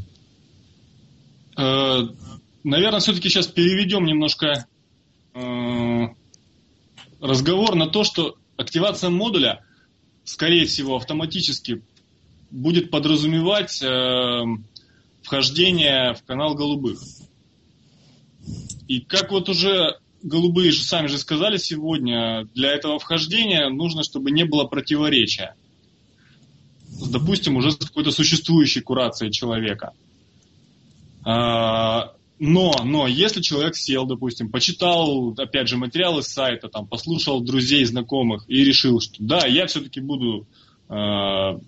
[1.56, 2.00] Э,
[2.64, 4.66] наверное, все-таки сейчас переведем немножко
[5.34, 6.06] э,
[7.20, 9.64] разговор на то, что активация модуля,
[10.24, 11.82] скорее всего, автоматически
[12.50, 14.42] будет подразумевать э,
[15.22, 17.00] вхождение в канал голубых.
[18.88, 24.30] И как вот уже голубые же сами же сказали сегодня, для этого вхождения нужно, чтобы
[24.30, 25.54] не было противоречия.
[27.10, 29.92] Допустим, уже с какой-то существующей курацией человека.
[31.24, 37.40] А, но, но, если человек сел, допустим, почитал, опять же, материалы с сайта, там, послушал
[37.40, 40.46] друзей, знакомых и решил, что да, я все-таки буду,
[40.88, 41.58] э,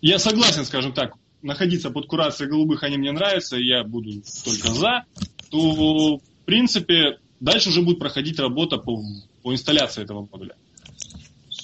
[0.00, 5.04] я согласен, скажем так, находиться под курацией голубых, они мне нравятся, я буду только за,
[5.54, 9.00] то в принципе, дальше уже будет проходить работа по,
[9.42, 10.56] по инсталляции этого модуля.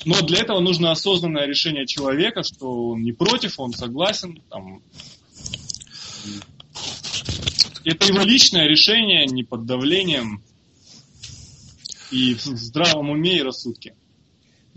[0.05, 4.41] Но для этого нужно осознанное решение человека, что он не против, он согласен.
[4.49, 4.81] Там.
[7.85, 10.41] Это его личное решение, не под давлением
[12.13, 13.97] и в здравом уме и рассудке.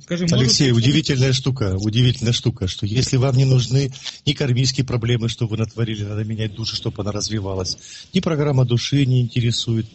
[0.04, 0.86] Скажи, Алексей, может...
[0.86, 3.92] удивительная штука, удивительная штука, что если вам не нужны
[4.26, 7.78] ни кармические проблемы, что вы натворили, надо менять душу, чтобы она развивалась,
[8.14, 9.88] ни программа души не интересует,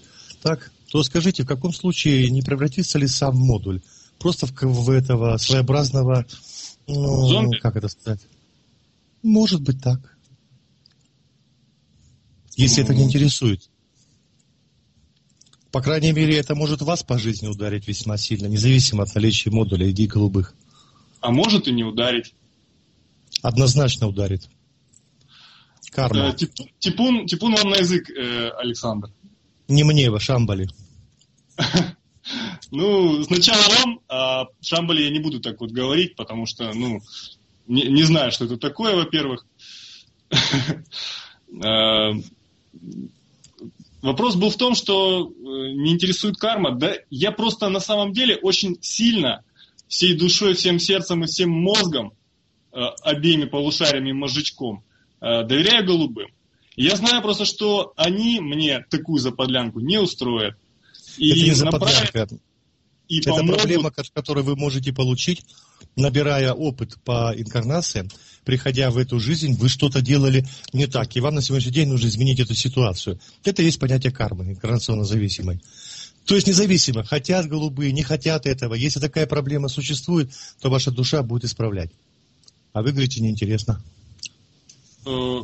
[0.42, 3.82] так, то скажите, в каком случае не превратится ли сам модуль
[4.18, 6.26] просто в, в этого своеобразного,
[6.86, 7.58] ну, Зомби?
[7.58, 8.20] как это сказать?
[9.22, 10.00] Может быть так.
[12.56, 13.68] если это не интересует.
[15.70, 19.90] По крайней мере, это может вас по жизни ударить весьма сильно, независимо от наличия модуля
[19.90, 20.54] иди голубых.
[21.20, 22.34] А может и не ударить.
[23.42, 24.48] Однозначно ударит.
[25.90, 26.28] Карма.
[26.28, 29.10] Э, тип, типун, типун вам на язык, э, Александр.
[29.68, 30.68] Не мне, вы Шамбали.
[32.70, 37.00] Ну, сначала вам, а Шамбали я не буду так вот говорить, потому что, ну,
[37.66, 39.46] не, не знаю, что это такое, во-первых.
[44.02, 45.32] Э, вопрос был в том, что э,
[45.74, 46.76] не интересует карма.
[46.76, 49.44] Да я просто на самом деле очень сильно,
[49.86, 52.12] всей душой, всем сердцем и всем мозгом,
[52.72, 54.84] э, обеими полушариями и мозжечком,
[55.20, 56.28] доверяю голубым.
[56.76, 60.54] Я знаю просто, что они мне такую заподлянку не устроят.
[61.16, 62.28] И это не заподлянка.
[63.08, 63.56] И это помогут...
[63.56, 65.44] проблема, которую вы можете получить,
[65.96, 68.08] набирая опыт по инкарнациям,
[68.44, 72.08] приходя в эту жизнь, вы что-то делали не так, и вам на сегодняшний день нужно
[72.08, 73.20] изменить эту ситуацию.
[73.44, 75.60] Это есть понятие кармы, инкарнационно зависимой.
[76.24, 78.74] То есть независимо, хотят голубые, не хотят этого.
[78.74, 81.90] Если такая проблема существует, то ваша душа будет исправлять.
[82.72, 83.82] А вы говорите, неинтересно.
[85.06, 85.40] Э,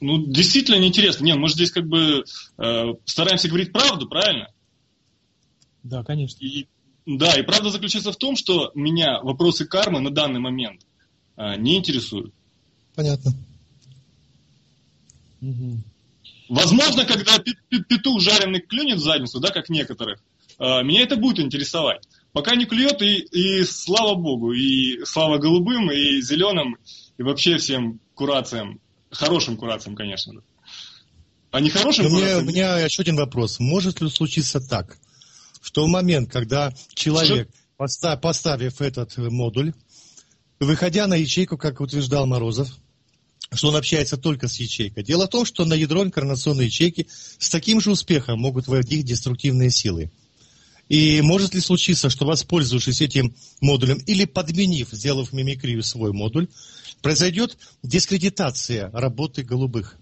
[0.00, 1.24] ну, действительно неинтересно.
[1.24, 2.24] Нет, мы же здесь как бы
[2.58, 4.48] э, стараемся говорить правду, правильно?
[5.82, 6.44] Да, конечно.
[6.44, 6.66] И,
[7.06, 10.85] да, и правда заключается в том, что меня вопросы кармы на данный момент
[11.36, 12.32] не интересуют.
[12.94, 13.34] Понятно.
[15.42, 15.78] Угу.
[16.48, 20.20] Возможно, когда петух жареный клюнет в задницу, да, как некоторых,
[20.58, 22.06] а, меня это будет интересовать.
[22.32, 26.76] Пока не клюет, и, и слава богу, и слава голубым, и зеленым,
[27.18, 28.80] и вообще всем курациям.
[29.10, 30.42] Хорошим курациям, конечно.
[31.50, 33.58] А не хорошим у меня, у меня еще один вопрос.
[33.58, 34.98] Может ли случиться так,
[35.60, 38.16] в тот момент, когда человек, Что?
[38.16, 39.72] поставив этот модуль,
[40.60, 42.70] выходя на ячейку, как утверждал Морозов,
[43.52, 45.04] что он общается только с ячейкой.
[45.04, 47.06] Дело в том, что на ядро инкарнационной ячейки
[47.38, 50.10] с таким же успехом могут войти деструктивные силы.
[50.88, 56.48] И может ли случиться, что воспользовавшись этим модулем или подменив, сделав мимикрию свой модуль,
[57.02, 59.96] произойдет дискредитация работы голубых?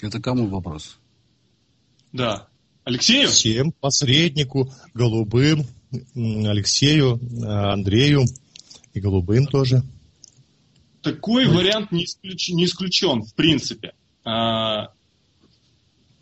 [0.00, 0.98] Это кому вопрос?
[2.12, 2.48] Да.
[2.84, 3.28] Алексею?
[3.28, 5.66] Всем, посреднику, голубым,
[6.14, 8.24] Алексею, Андрею
[8.94, 9.82] и голубым тоже.
[11.02, 13.94] Такой вариант не, исключ, не исключен, в принципе.
[14.24, 14.92] А,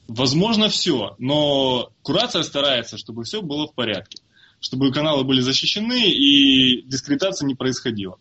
[0.06, 4.22] возможно, все, но курация старается, чтобы все было в порядке,
[4.60, 8.18] чтобы каналы были защищены и дискредитация не происходила.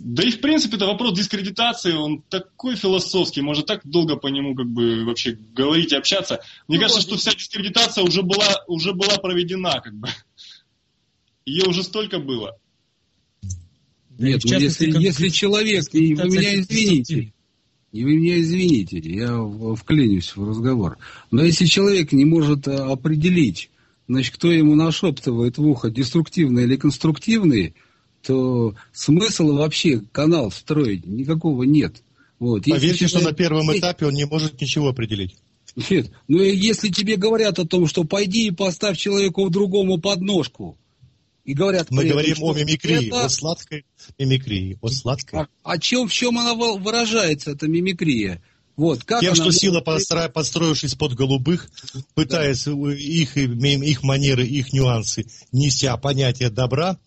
[0.00, 4.54] Да и в принципе это вопрос дискредитации, он такой философский, можно так долго по нему
[4.54, 6.40] как бы вообще говорить и общаться.
[6.68, 10.08] Мне ну, кажется, что вся дискредитация уже была, уже была проведена, как бы.
[11.44, 12.56] Ее уже столько было.
[14.18, 17.32] Нет, ну, если, если человек, и вы меня извините,
[17.92, 19.36] и вы меня извините, я
[19.74, 20.98] вклинюсь в разговор,
[21.30, 23.70] но если человек не может э, определить,
[24.08, 27.74] значит, кто ему нашептывает в ухо, деструктивный или конструктивный,
[28.22, 32.02] то смысла вообще канал строить никакого нет.
[32.38, 32.64] Вот.
[32.64, 35.36] Поверьте, что на первом этапе он не может ничего определить.
[35.88, 40.76] Нет, ну если тебе говорят о том, что пойди и поставь человеку другому подножку,
[41.44, 41.90] и говорят...
[41.90, 43.24] Мы говорим о мимикрии, это...
[43.24, 43.84] о сладкой
[44.18, 45.40] мимикрии, о сладкой.
[45.40, 48.42] А, о чем, в чем она выражается, эта мимикрия?
[48.76, 50.28] Вот, как Тем, что сила, постро...
[50.28, 51.68] построившись под голубых,
[52.14, 52.72] пытаясь да.
[52.72, 56.98] их, их манеры, их нюансы, неся понятие добра,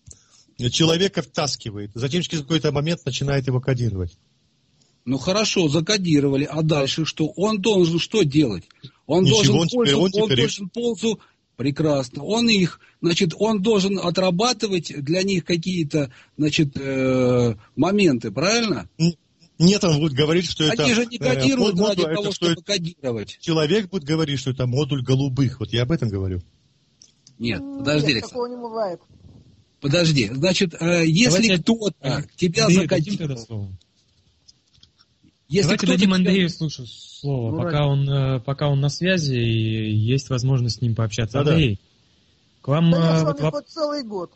[0.70, 4.16] человека втаскивает, затем через какой-то момент начинает его кодировать.
[5.04, 7.26] Ну хорошо, закодировали, а дальше что?
[7.36, 8.64] Он должен что делать?
[9.06, 11.20] Он Ничего, должен, он пользу, он, он должен пользу,
[11.56, 18.88] прекрасно, он их, значит, он должен отрабатывать для них какие-то, значит, э, моменты, правильно?
[19.58, 20.84] Нет, он будет говорить, что Они это...
[20.84, 23.38] Они же не кодируют э, ради того, это, чтобы это, кодировать.
[23.40, 25.60] Человек будет говорить, что это модуль голубых.
[25.60, 26.40] Вот я об этом говорю.
[27.38, 29.00] Нет, подожди, Нет, такого не бывает.
[29.84, 33.68] Подожди, значит, э, если кто-то тебя закодировал...
[35.46, 36.16] Если Давайте дадим тебя...
[36.16, 40.80] Андрею слушать слово, ну, пока, он, э, пока он на связи и есть возможность с
[40.80, 41.44] ним пообщаться.
[41.44, 41.78] Да, Андрей,
[42.62, 42.92] к вам...
[42.92, 44.32] Да я с вами вот, целый год.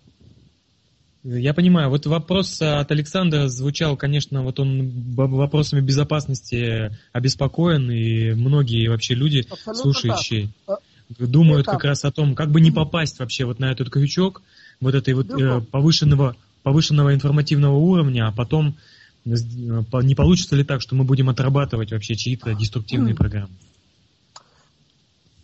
[1.24, 8.88] Я понимаю, вот вопрос от Александра звучал, конечно, вот он вопросами безопасности обеспокоен, и многие
[8.88, 10.80] вообще люди, Абсолютно слушающие, так.
[11.18, 14.42] думают как раз о том, как бы не попасть вообще вот на этот крючок,
[14.80, 18.76] вот этой вот э, повышенного, повышенного информативного уровня, а потом
[19.24, 23.54] э, не получится ли так, что мы будем отрабатывать вообще чьи-то деструктивные программы?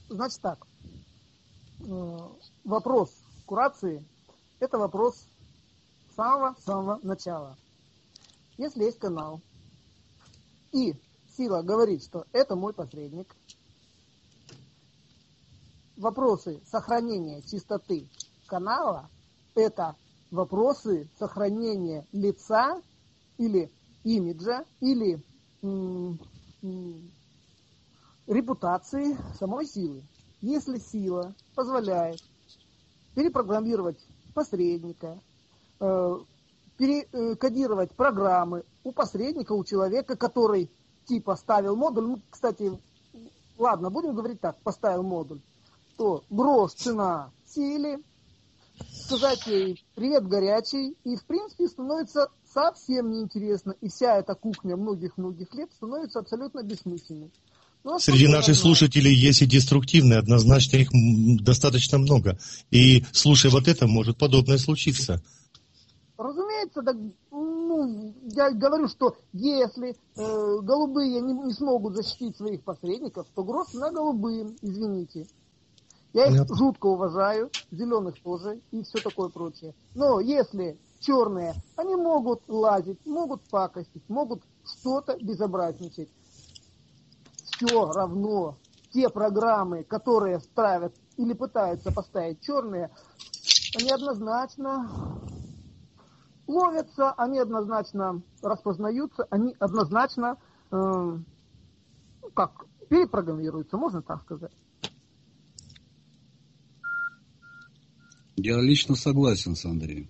[0.08, 0.66] Значит так,
[1.80, 2.18] э,
[2.64, 3.10] вопрос
[3.46, 4.04] курации–
[4.60, 5.26] это вопрос
[6.14, 7.56] самого-самого начала.
[8.56, 9.40] Если есть канал,
[10.70, 10.94] И
[11.36, 13.34] сила говорит, что это мой посредник.
[15.96, 18.08] Вопросы сохранения чистоты
[18.46, 19.08] канала–
[19.54, 19.96] это
[20.30, 22.82] вопросы сохранения лица
[23.38, 23.70] или
[24.02, 25.22] имиджа, или
[28.26, 30.02] репутации самой силы.
[30.40, 32.22] Если сила позволяет
[33.14, 33.98] перепрограммировать
[34.34, 35.18] посредника,
[35.80, 36.18] э,
[36.76, 40.70] перекодировать программы у посредника, у человека, который
[41.06, 42.78] типа ставил модуль, ну, кстати,
[43.56, 45.40] ладно, будем говорить так, поставил модуль,
[45.96, 48.00] то грош цена силе,
[49.04, 55.54] сказать ей привет горячий, и в принципе становится совсем неинтересно, и вся эта кухня многих-многих
[55.54, 57.30] лет становится абсолютно бессмысленной.
[57.84, 60.88] Ну, а Среди наших слушателей есть и деструктивные, однозначно их
[61.42, 62.38] достаточно много.
[62.70, 65.22] И слушая вот это, может подобное случиться.
[66.16, 66.94] Разумеется, да,
[67.30, 73.74] ну, я говорю, что если э, голубые не, не смогут защитить своих посредников, то гроз
[73.74, 75.26] на голубым, извините.
[76.14, 76.56] Я их Понятно.
[76.56, 79.74] жутко уважаю, зеленых тоже и все такое прочее.
[79.94, 86.08] Но если черные, они могут лазить, могут пакостить, могут что-то безобразничать.
[87.42, 88.58] Все равно
[88.90, 92.92] те программы, которые ставят или пытаются поставить черные,
[93.76, 94.88] они однозначно
[96.46, 100.38] ловятся, они однозначно распознаются, они однозначно,
[100.70, 101.18] э,
[102.34, 104.52] как, перепрограммируются, можно так сказать.
[108.36, 110.08] Я лично согласен с Андреем.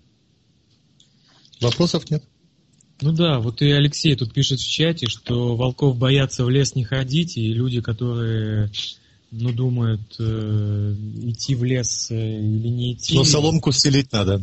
[1.61, 2.23] Вопросов нет?
[3.01, 6.83] Ну да, вот и Алексей тут пишет в чате, что волков боятся в лес не
[6.83, 8.71] ходить, и люди, которые
[9.31, 13.15] ну, думают, э, идти в лес э, или не идти.
[13.15, 14.41] Но соломку стелить надо.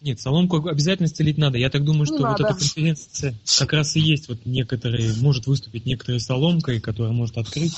[0.00, 1.58] Нет, соломку обязательно стелить надо.
[1.58, 2.44] Я так думаю, что не вот надо.
[2.44, 7.72] эта конференция как раз и есть вот некоторые, может выступить некоторой соломкой, которая может открыть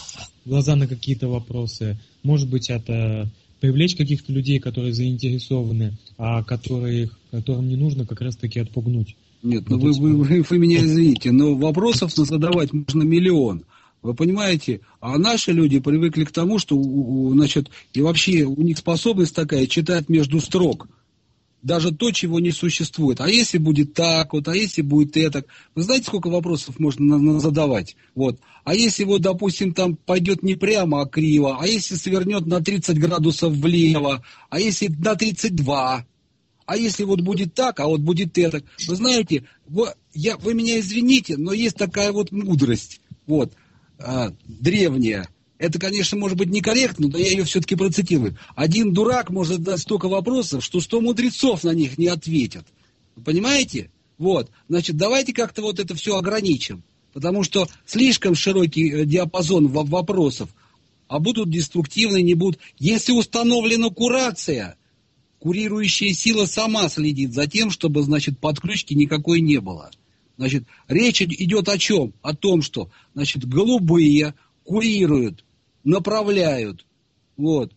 [0.44, 1.98] глаза на какие-то вопросы.
[2.22, 3.30] Может быть, это
[3.64, 9.16] привлечь каких-то людей, которые заинтересованы, а которые, которым не нужно как раз-таки отпугнуть.
[9.42, 13.64] Нет, ну вы, вы, вы, вы меня извините, но вопросов задавать можно миллион.
[14.02, 16.78] Вы понимаете, а наши люди привыкли к тому, что,
[17.32, 20.86] значит, и вообще у них способность такая читать между строк
[21.64, 23.20] даже то, чего не существует.
[23.20, 25.44] А если будет так, вот, а если будет это?
[25.74, 27.96] Вы знаете, сколько вопросов можно задавать?
[28.14, 28.38] Вот.
[28.64, 32.98] А если вот, допустим, там пойдет не прямо, а криво, а если свернет на 30
[32.98, 36.06] градусов влево, а если на 32,
[36.66, 38.62] а если вот будет так, а вот будет это?
[38.86, 43.54] Вы знаете, вы, я, вы меня извините, но есть такая вот мудрость, вот,
[43.98, 45.28] а, древняя,
[45.58, 48.36] это, конечно, может быть некорректно, но я ее все-таки процитирую.
[48.56, 52.66] Один дурак может дать столько вопросов, что сто мудрецов на них не ответят.
[53.24, 53.90] Понимаете?
[54.18, 54.50] Вот.
[54.68, 56.82] Значит, давайте как-то вот это все ограничим.
[57.12, 60.50] Потому что слишком широкий э, диапазон вопросов,
[61.06, 62.58] а будут деструктивны, не будут.
[62.78, 64.76] Если установлена курация,
[65.38, 69.90] курирующая сила сама следит за тем, чтобы, значит, подключки никакой не было.
[70.36, 72.12] Значит, речь идет о чем?
[72.22, 75.44] О том, что, значит, голубые курируют,
[75.84, 76.86] направляют,
[77.36, 77.72] вот,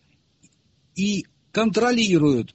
[0.96, 2.54] и контролируют,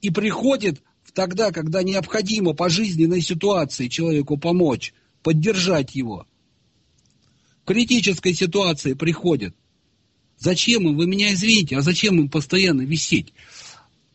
[0.00, 0.80] и приходят
[1.12, 4.92] тогда, когда необходимо по жизненной ситуации человеку помочь,
[5.22, 6.26] поддержать его.
[7.62, 9.54] В критической ситуации приходят.
[10.38, 13.32] Зачем им, вы меня извините, а зачем им постоянно висеть?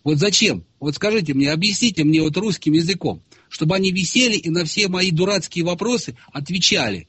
[0.04, 0.66] Вот зачем?
[0.80, 5.12] Вот скажите мне, объясните мне вот русским языком, чтобы они висели и на все мои
[5.12, 7.08] дурацкие вопросы отвечали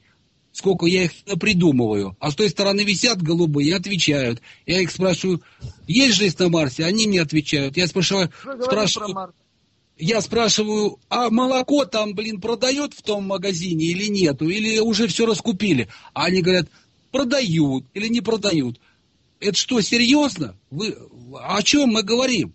[0.51, 2.15] сколько я их придумываю.
[2.19, 4.41] А с той стороны висят голубые и отвечают.
[4.65, 5.41] Я их спрашиваю,
[5.87, 6.85] есть жизнь на Марсе?
[6.85, 7.77] Они мне отвечают.
[7.77, 9.33] Я спрашиваю, спрашиваю,
[9.97, 14.49] я спрашиваю, а молоко там, блин, продают в том магазине или нету?
[14.49, 15.87] Или уже все раскупили?
[16.13, 16.69] А они говорят,
[17.11, 18.79] продают или не продают.
[19.39, 20.55] Это что, серьезно?
[20.69, 20.97] Вы,
[21.39, 22.53] о чем мы говорим?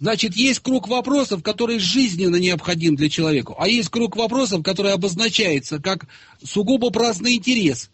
[0.00, 5.80] Значит, есть круг вопросов, который жизненно необходим для человека, а есть круг вопросов, который обозначается
[5.80, 6.06] как
[6.44, 7.90] сугубо праздный интерес.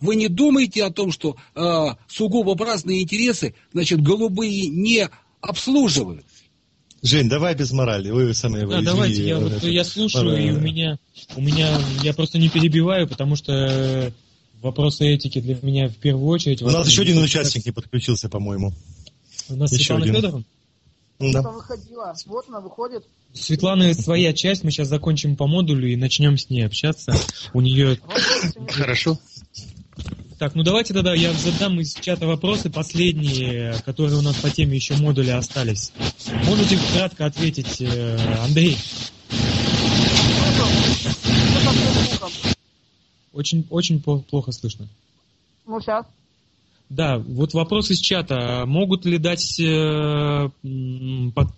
[0.00, 5.08] Вы не думаете о том, что э, сугубо праздные интересы, значит, голубые не
[5.40, 6.24] обслуживают?
[7.02, 8.10] Жень, давай без морали.
[8.10, 10.98] Вы самые Да, давайте, я, вот, я слушаю, и у меня,
[11.36, 14.12] у меня, я просто не перебиваю, потому что
[14.60, 16.62] вопросы этики для меня в первую очередь.
[16.62, 18.72] У нас еще один участник не подключился, по-моему.
[19.48, 20.14] У нас еще Светлана один.
[20.16, 20.44] Федоровна?
[21.18, 21.42] Да.
[21.42, 22.14] выходила.
[22.26, 23.04] Вот она выходит.
[23.32, 27.12] Светлана своя часть, мы сейчас закончим по модулю и начнем с ней общаться.
[27.52, 27.98] У нее...
[28.68, 29.18] Хорошо.
[30.38, 34.76] Так, ну давайте тогда я задам из чата вопросы, последние, которые у нас по теме
[34.76, 35.92] еще модуля остались.
[36.44, 38.78] Можете кратко ответить, э, Андрей?
[43.32, 44.86] Очень, очень плохо слышно.
[45.66, 46.06] Ну, сейчас.
[46.90, 48.64] Да, вот вопрос из чата.
[48.66, 50.48] Могут ли дать э,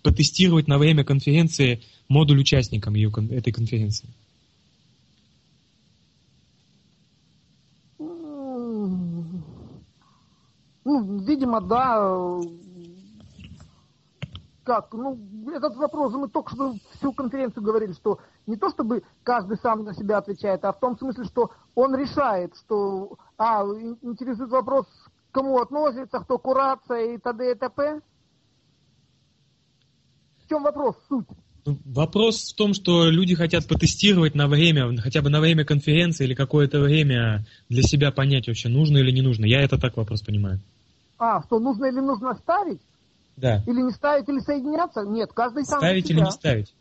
[0.03, 4.09] потестировать на время конференции модуль участникам ее, этой конференции?
[10.85, 12.41] Ну, видимо, да.
[14.65, 14.93] Как?
[14.93, 15.19] Ну,
[15.55, 19.95] этот вопрос, мы только что всю конференцию говорили, что не то чтобы каждый сам на
[19.95, 23.63] себя отвечает, а в том смысле, что он решает, что, а,
[24.03, 24.87] интересует вопрос,
[25.33, 27.53] кому относится, кто курация и т.д.
[27.53, 28.01] и т.п.
[30.45, 31.27] В чем вопрос, суть?
[31.67, 36.25] Ну, вопрос в том, что люди хотят потестировать на время, хотя бы на время конференции
[36.25, 39.45] или какое-то время для себя понять вообще, нужно или не нужно.
[39.45, 40.61] Я это так вопрос понимаю.
[41.19, 42.81] А, что нужно или нужно ставить?
[43.37, 43.63] Да.
[43.67, 45.03] Или не ставить, или соединяться?
[45.03, 46.75] Нет, каждый сам Ставить или не ставить?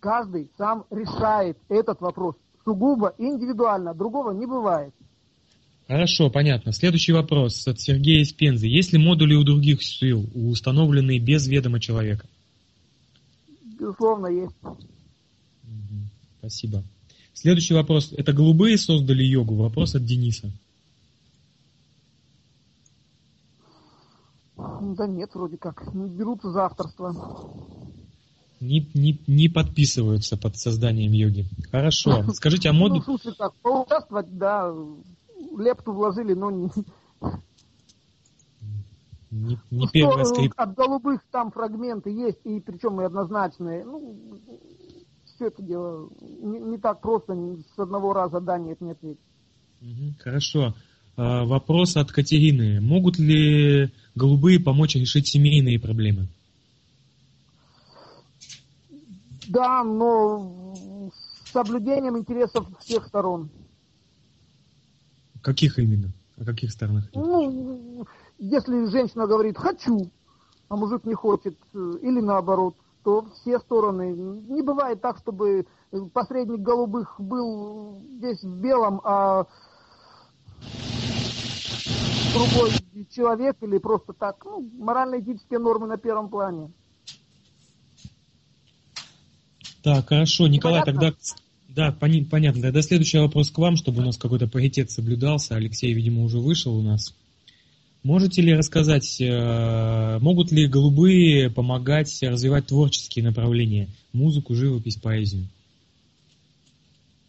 [0.00, 2.34] Каждый сам решает этот вопрос.
[2.64, 3.94] Сугубо индивидуально.
[3.94, 4.94] Другого не бывает.
[5.92, 6.72] Хорошо, понятно.
[6.72, 8.66] Следующий вопрос от Сергея из Пензы.
[8.66, 12.26] Есть ли модули у других сил, установленные без ведома человека?
[13.78, 14.56] Безусловно, есть.
[16.38, 16.82] Спасибо.
[17.34, 18.10] Следующий вопрос.
[18.16, 19.56] Это голубые создали йогу?
[19.56, 20.50] Вопрос от Дениса.
[24.56, 25.92] Да нет, вроде как.
[25.92, 27.14] Не берутся за авторство.
[28.60, 31.44] Не, не, не подписываются под созданием йоги.
[31.70, 32.24] Хорошо.
[32.32, 33.02] Скажите, а модуль...
[33.06, 34.72] Ну, смысле так, поучаствовать, да,
[35.58, 36.70] лепту вложили, но не...
[39.30, 40.52] Не, не первый раз скрип...
[40.56, 43.82] От голубых там фрагменты есть, и причем и однозначные.
[43.82, 44.18] Ну,
[45.24, 47.34] все это дело не, не так просто
[47.74, 49.18] с одного раза да, нет, нет, нет.
[50.18, 50.74] Хорошо.
[51.16, 52.80] А, вопрос от Катерины.
[52.80, 56.28] Могут ли голубые помочь решить семейные проблемы?
[59.48, 63.50] Да, но с соблюдением интересов всех сторон.
[65.42, 66.12] Каких именно?
[66.38, 67.04] О каких сторонах?
[67.14, 68.06] Ну,
[68.38, 70.10] если женщина говорит «хочу»,
[70.68, 74.12] а мужик не хочет, или наоборот, то все стороны.
[74.14, 75.66] Не бывает так, чтобы
[76.14, 79.46] посредник голубых был весь в белом, а
[82.32, 82.70] другой
[83.10, 86.70] человек или просто так, ну, морально-этические нормы на первом плане.
[89.82, 91.00] Так, хорошо, Николай, Понятно?
[91.00, 91.16] тогда
[91.74, 92.62] да, понятно.
[92.62, 95.56] Тогда следующий вопрос к вам, чтобы у нас какой-то паритет соблюдался.
[95.56, 97.14] Алексей, видимо, уже вышел у нас.
[98.02, 103.88] Можете ли рассказать, э, могут ли голубые помогать развивать творческие направления?
[104.12, 105.46] Музыку, живопись, поэзию?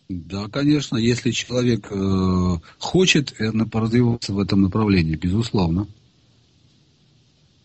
[0.09, 5.87] Да, конечно, если человек э, хочет э, развиваться в этом направлении, безусловно.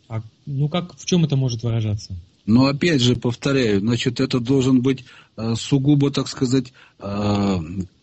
[0.09, 2.15] А, ну как, в чем это может выражаться?
[2.49, 5.05] Но опять же, повторяю, значит, это должен быть
[5.37, 7.59] э, сугубо, так сказать, э,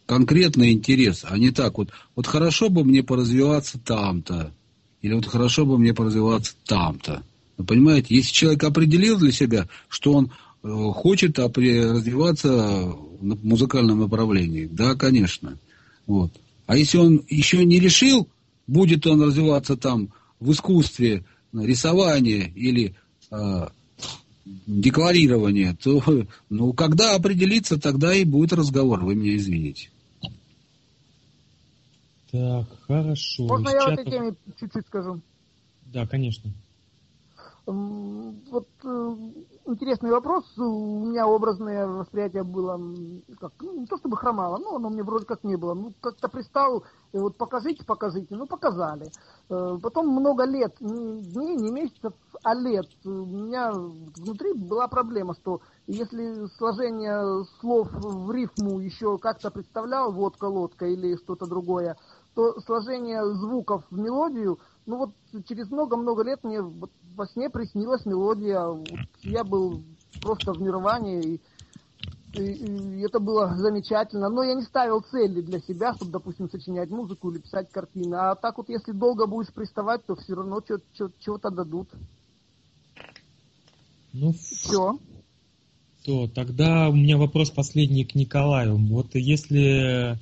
[0.06, 4.54] конкретный интерес, а не так вот, вот хорошо бы мне поразвиваться там-то,
[5.02, 7.24] или вот хорошо бы мне поразвиваться там-то.
[7.58, 10.32] Вы понимаете, если человек определил для себя, что он
[10.62, 15.58] э, хочет развиваться в музыкальном направлении, да, конечно.
[16.06, 16.32] Вот.
[16.68, 18.30] А если он еще не решил,
[18.68, 20.10] будет он развиваться там
[20.40, 22.94] в искусстве, рисования или
[24.46, 26.02] декларирование, то
[26.50, 29.90] ну, когда определиться, тогда и будет разговор, вы меня извините.
[32.32, 33.48] Так, хорошо.
[33.48, 35.22] Можно я в этой теме чуть-чуть скажу?
[35.86, 36.52] Да, конечно.
[37.66, 39.16] Вот э,
[39.66, 40.46] интересный вопрос.
[40.58, 42.80] У меня образное восприятие было,
[43.40, 45.74] как, ну, не то чтобы хромало, но оно мне вроде как не было.
[45.74, 46.84] Ну, как-то пристал,
[47.14, 48.36] и вот покажите, покажите.
[48.36, 49.12] Ну, показали.
[49.50, 52.14] Э, потом много лет, не дней, не месяцев,
[52.44, 52.88] а лет.
[53.04, 60.46] У меня внутри была проблема, что если сложение слов в рифму еще как-то представлял, водка,
[60.46, 61.98] лодка или что-то другое,
[62.36, 65.10] то сложение звуков в мелодию, ну вот
[65.48, 68.66] через много-много лет мне вот во сне приснилась мелодия.
[69.24, 69.84] Я был
[70.22, 71.42] просто в нирване, и,
[72.34, 74.30] и, и это было замечательно.
[74.30, 78.16] Но я не ставил цели для себя, чтобы, допустим, сочинять музыку или писать картины.
[78.16, 81.90] А так вот, если долго будешь приставать, то все равно чего-то дадут.
[84.14, 84.98] Ну, все.
[86.06, 88.78] То, тогда у меня вопрос последний к Николаю.
[88.78, 90.20] Вот если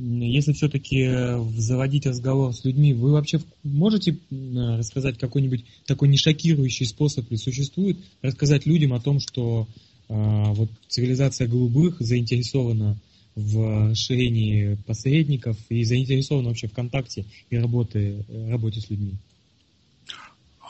[0.00, 6.86] если все-таки э, заводить разговор с людьми, вы вообще можете рассказать какой-нибудь такой не шокирующий
[6.86, 9.68] способ ли существует, рассказать людям о том, что
[10.08, 12.98] э, вот цивилизация голубых заинтересована
[13.34, 19.14] в расширении посредников и заинтересована вообще в контакте и работе, работе с людьми?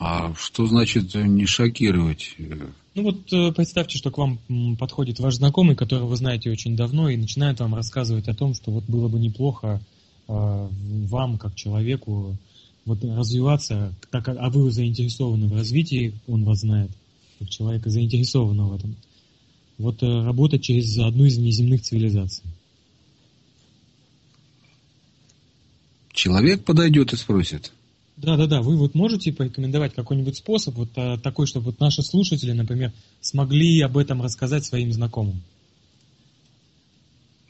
[0.01, 2.35] А что значит не шокировать?
[2.95, 4.39] Ну вот э, представьте, что к вам
[4.79, 8.71] подходит ваш знакомый, которого вы знаете очень давно, и начинает вам рассказывать о том, что
[8.71, 9.83] вот было бы неплохо
[10.27, 12.35] э, вам, как человеку,
[12.87, 16.91] вот развиваться, так как, а вы заинтересованы в развитии, он вас знает,
[17.39, 18.97] как человека заинтересованного в этом.
[19.77, 22.45] Вот э, работать через одну из неземных цивилизаций.
[26.15, 27.73] Человек подойдет и спросит.
[28.23, 28.61] Да, да, да.
[28.61, 33.81] Вы вот можете порекомендовать какой-нибудь способ, вот а, такой, чтобы вот наши слушатели, например, смогли
[33.81, 35.41] об этом рассказать своим знакомым?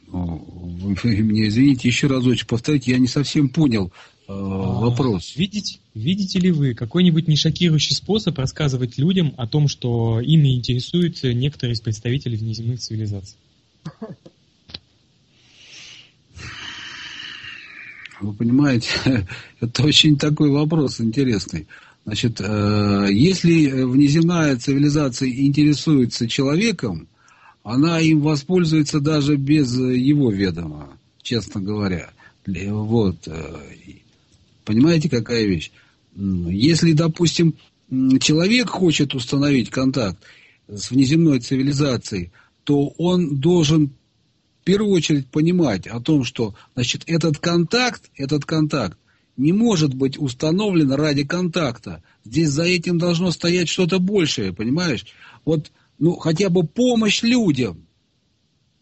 [0.07, 3.91] Вы мне извините, еще разочек повторите, я не совсем понял э,
[4.29, 5.35] а, вопрос.
[5.35, 11.23] Видите, видите ли вы какой-нибудь не шокирующий способ рассказывать людям о том, что ими интересуют
[11.25, 13.37] некоторые из представителей внеземных цивилизаций?
[18.21, 18.89] Вы понимаете,
[19.61, 21.67] это очень такой вопрос интересный.
[22.05, 27.09] Значит, э, если внеземная цивилизация интересуется человеком,
[27.63, 30.89] она им воспользуется даже без его ведома,
[31.23, 32.11] честно говоря.
[32.47, 33.17] Вот.
[33.27, 33.57] Э,
[34.65, 35.71] понимаете, какая вещь?
[36.17, 37.55] Если, допустим,
[38.21, 40.19] человек хочет установить контакт
[40.69, 42.31] с внеземной цивилизацией,
[42.65, 43.91] то он должен
[44.61, 48.99] в первую очередь понимать о том, что значит, этот контакт, этот контакт
[49.37, 52.03] не может быть установлен ради контакта.
[52.25, 55.07] Здесь за этим должно стоять что-то большее, понимаешь?
[55.47, 57.87] Вот, ну, хотя бы помощь людям,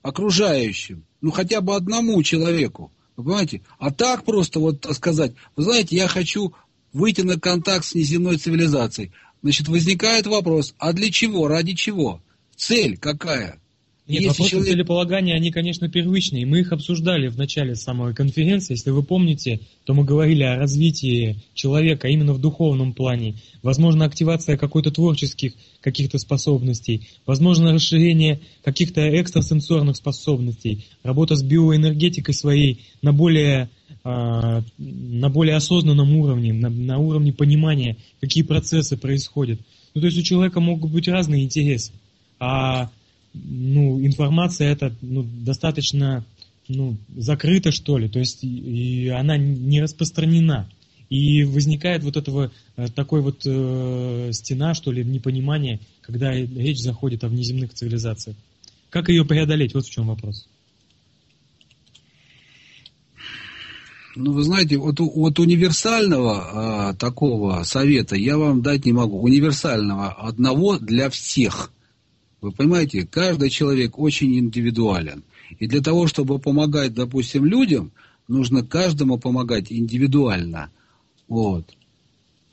[0.02, 3.62] окружающим, ну, хотя бы одному человеку, вы понимаете?
[3.78, 6.54] А так просто вот сказать, вы знаете, я хочу
[6.92, 9.12] выйти на контакт с неземной цивилизацией.
[9.42, 12.20] Значит, возникает вопрос, а для чего, ради чего?
[12.56, 13.60] Цель какая?
[14.08, 14.70] Нет, Если вопросы человек...
[14.70, 16.46] целеполагания, они, конечно, первичные.
[16.46, 18.72] Мы их обсуждали в начале самой конференции.
[18.72, 23.34] Если вы помните, то мы говорили о развитии человека именно в духовном плане.
[23.62, 25.52] Возможно, активация какой-то творческих
[25.82, 27.06] каких-то способностей.
[27.26, 30.86] Возможно, расширение каких-то экстрасенсорных способностей.
[31.02, 33.68] Работа с биоэнергетикой своей на более,
[34.04, 39.60] э, на более осознанном уровне, на, на уровне понимания, какие процессы происходят.
[39.92, 41.92] Ну, то есть у человека могут быть разные интересы.
[42.40, 42.90] А
[43.34, 46.24] ну, информация эта ну, достаточно
[46.68, 50.68] ну, закрыта, что ли, то есть и она не распространена.
[51.08, 57.24] И возникает вот этого э, такой вот э, стена, что ли, непонимание, когда речь заходит
[57.24, 58.36] о внеземных цивилизациях.
[58.90, 59.72] Как ее преодолеть?
[59.72, 60.46] Вот в чем вопрос.
[64.16, 69.20] Ну, вы знаете, вот, вот универсального а, такого совета я вам дать не могу.
[69.20, 71.70] Универсального одного для всех.
[72.40, 75.24] Вы понимаете, каждый человек очень индивидуален.
[75.58, 77.90] И для того, чтобы помогать, допустим, людям,
[78.28, 80.70] нужно каждому помогать индивидуально.
[81.26, 81.64] Вот.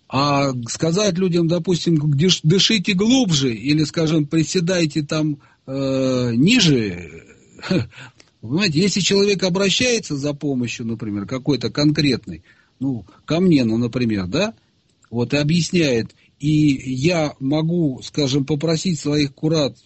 [0.07, 1.99] А сказать людям, допустим,
[2.43, 7.23] дышите глубже или, скажем, приседайте там э, ниже,
[8.41, 12.43] понимаете, если человек обращается за помощью, например, какой-то конкретной,
[12.79, 14.53] ну, ко мне, ну, например, да,
[15.09, 19.77] вот, и объясняет, и я могу, скажем, попросить своих курат,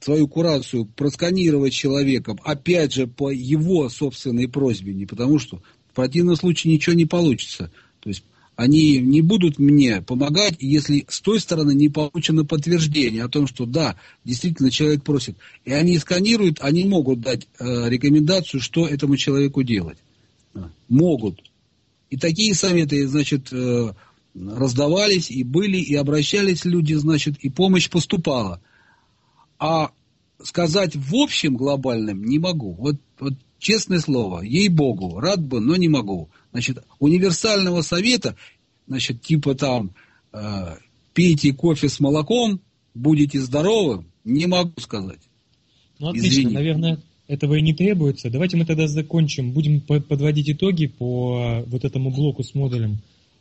[0.00, 6.36] свою курацию просканировать человеком, опять же, по его собственной просьбе, не потому что в противном
[6.36, 7.70] случае ничего не получится.
[8.00, 8.24] То есть
[8.58, 13.66] они не будут мне помогать, если с той стороны не получено подтверждение о том, что
[13.66, 15.36] да, действительно человек просит.
[15.64, 19.98] И они сканируют, они могут дать э, рекомендацию, что этому человеку делать.
[20.88, 21.40] Могут.
[22.10, 23.92] И такие советы, значит, э,
[24.34, 28.60] раздавались, и были, и обращались люди, значит, и помощь поступала.
[29.58, 29.90] А
[30.42, 32.74] сказать в общем глобальном не могу.
[32.74, 36.28] Вот, вот честное слово, ей-богу, рад бы, но не могу.
[36.52, 38.36] Значит, универсального совета,
[38.86, 39.90] значит, типа там,
[40.32, 40.76] э,
[41.14, 42.60] пейте кофе с молоком,
[42.94, 45.20] будете здоровы, не могу сказать.
[45.98, 46.54] Ну, отлично, Извините.
[46.54, 48.30] наверное, этого и не требуется.
[48.30, 49.52] Давайте мы тогда закончим.
[49.52, 52.98] Будем подводить итоги по вот этому блоку с модулем.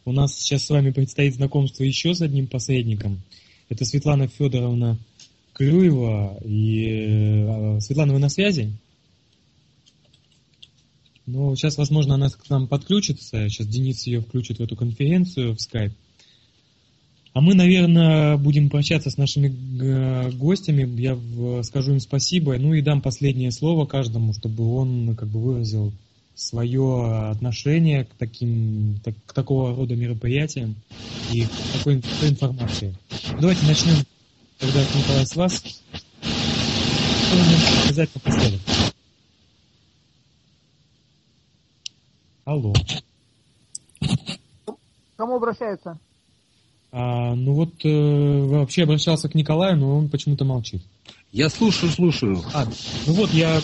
[0.08, 3.20] У нас сейчас с вами предстоит знакомство еще с одним посредником.
[3.68, 4.98] Это Светлана Федоровна
[5.52, 6.40] Клюева.
[6.46, 8.72] И э, Светлана, вы на связи?
[11.26, 13.50] Ну, сейчас, возможно, она к нам подключится.
[13.50, 15.92] Сейчас Денис ее включит в эту конференцию в скайп.
[17.34, 19.50] А мы, наверное, будем прощаться с нашими
[20.38, 20.88] гостями.
[21.02, 22.58] Я скажу им спасибо.
[22.58, 25.92] Ну и дам последнее слово каждому, чтобы он как бы выразил
[26.38, 30.76] свое отношение к таким, так, к такого рода мероприятиям
[31.34, 32.95] и к такой, такой информации.
[33.41, 33.95] Давайте начнем
[34.59, 35.53] тогда, Николай, с вас.
[36.22, 38.61] Что вы можете сказать напоследок?
[42.45, 42.73] Алло.
[45.18, 45.97] Кому обращаются?
[46.91, 50.81] А, ну вот э, вообще обращался к Николаю, но он почему-то молчит.
[51.31, 52.41] Я слушаю, слушаю.
[52.53, 52.65] А,
[53.05, 53.61] ну вот я,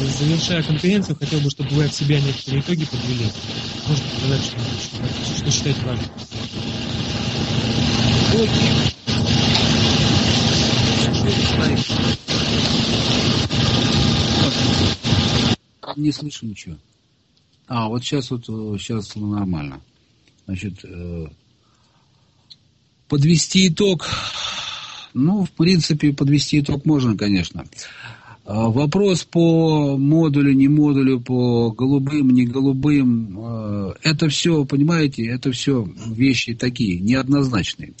[0.00, 3.26] завершая конференцию, хотел бы, чтобы вы от себя некоторые итоги подвели.
[3.88, 6.10] Может сказать, что, что, считаете важным.
[15.96, 16.76] Не слышу ничего.
[17.68, 19.80] А, вот сейчас вот сейчас нормально.
[20.46, 21.26] Значит, э,
[23.12, 24.08] подвести итог.
[25.12, 27.66] Ну, в принципе, подвести итог можно, конечно.
[28.46, 35.52] А, вопрос по модулю, не модулю, по голубым, не голубым, э, это все, понимаете, это
[35.52, 37.92] все вещи такие, неоднозначные.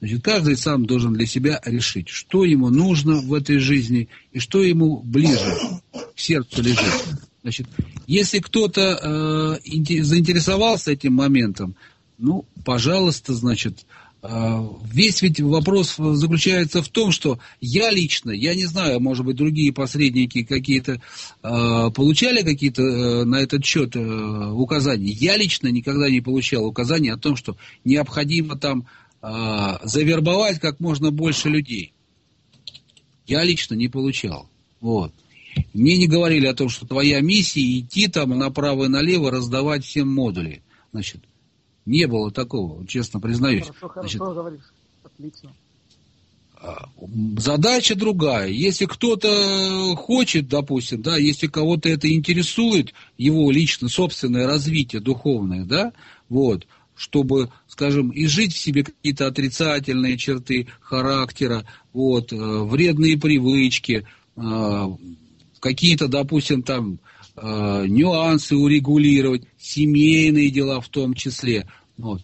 [0.00, 4.64] Значит, каждый сам должен для себя решить, что ему нужно в этой жизни и что
[4.64, 5.54] ему ближе
[5.92, 6.94] к сердцу лежит.
[7.42, 7.68] Значит,
[8.08, 11.76] если кто-то э, заинтересовался этим моментом,
[12.18, 18.66] ну, пожалуйста, значит, э, весь ведь вопрос заключается в том, что я лично, я не
[18.66, 21.00] знаю, может быть, другие посредники какие-то
[21.42, 25.12] э, получали какие-то э, на этот счет э, указания.
[25.12, 28.88] Я лично никогда не получал указания о том, что необходимо там
[29.22, 31.92] э, завербовать как можно больше людей.
[33.28, 34.48] Я лично не получал.
[34.80, 35.12] Вот.
[35.74, 40.08] Мне не говорили о том, что твоя миссия идти там направо и налево раздавать всем
[40.08, 40.62] модули.
[40.92, 41.22] Значит,
[41.88, 43.64] не было такого, честно признаюсь.
[43.66, 44.72] Хорошо, хорошо Значит, говоришь.
[45.02, 45.52] Отлично.
[46.60, 46.88] А,
[47.38, 48.48] задача другая.
[48.48, 55.92] Если кто-то хочет, допустим, да, если кого-то это интересует, его лично собственное развитие духовное, да,
[56.28, 64.04] вот, чтобы, скажем, изжить в себе какие-то отрицательные черты характера, вот, э, вредные привычки,
[64.36, 64.88] э,
[65.60, 66.98] какие-то, допустим, там
[67.40, 71.66] э, нюансы урегулировать, семейные дела в том числе.
[71.96, 72.22] Вот.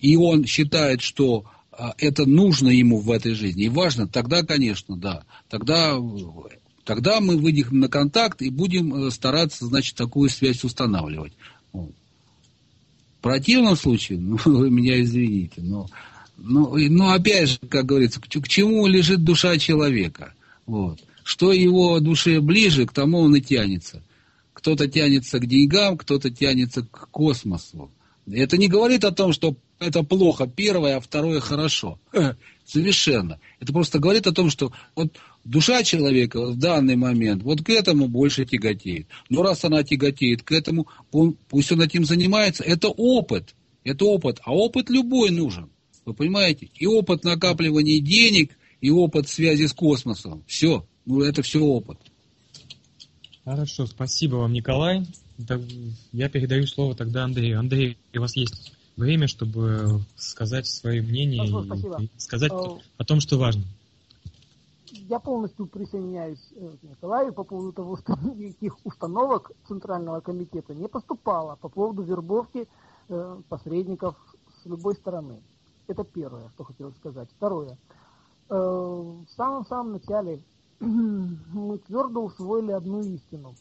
[0.00, 4.96] И он считает, что э, это нужно ему в этой жизни и важно, тогда, конечно,
[4.96, 5.24] да.
[5.48, 5.96] Тогда,
[6.84, 11.32] тогда мы выйдем на контакт и будем э, стараться, значит, такую связь устанавливать.
[11.72, 11.92] Вот.
[13.18, 15.88] В противном случае, ну, вы меня извините, но,
[16.36, 20.34] но, но опять же, как говорится, к, к чему лежит душа человека?
[20.66, 21.00] Вот.
[21.28, 24.02] Что его душе ближе, к тому он и тянется.
[24.54, 27.90] Кто-то тянется к деньгам, кто-то тянется к космосу.
[28.26, 32.00] Это не говорит о том, что это плохо первое, а второе хорошо.
[32.64, 33.38] Совершенно.
[33.60, 38.08] Это просто говорит о том, что вот душа человека в данный момент вот к этому
[38.08, 39.06] больше тяготеет.
[39.28, 42.64] Но раз она тяготеет к этому, он, пусть он этим занимается.
[42.64, 43.54] Это опыт.
[43.84, 44.40] Это опыт.
[44.44, 45.68] А опыт любой нужен.
[46.06, 46.70] Вы понимаете?
[46.74, 50.42] И опыт накапливания денег, и опыт связи с космосом.
[50.46, 50.86] Все.
[51.08, 51.96] Ну, это все опыт.
[53.42, 55.06] Хорошо, спасибо вам, Николай.
[56.12, 57.58] Я передаю слово тогда Андрею.
[57.58, 63.20] Андрей, у вас есть время, чтобы сказать свое мнение Хорошо, и сказать а, о том,
[63.20, 63.62] что важно.
[65.08, 70.88] Я полностью присоединяюсь э, к Николаю по поводу того, что никаких установок Центрального комитета не
[70.88, 72.68] поступало по поводу вербовки
[73.08, 74.14] э, посредников
[74.60, 75.40] с любой стороны.
[75.86, 77.30] Это первое, что хотел сказать.
[77.38, 77.78] Второе.
[78.50, 80.42] Э, в самом-самом начале
[80.80, 83.54] мы твердо усвоили одну истину.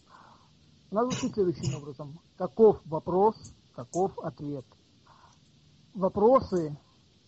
[0.91, 2.19] Она звучит следующим образом.
[2.37, 3.35] Каков вопрос,
[3.75, 4.65] каков ответ.
[5.93, 6.77] Вопросы,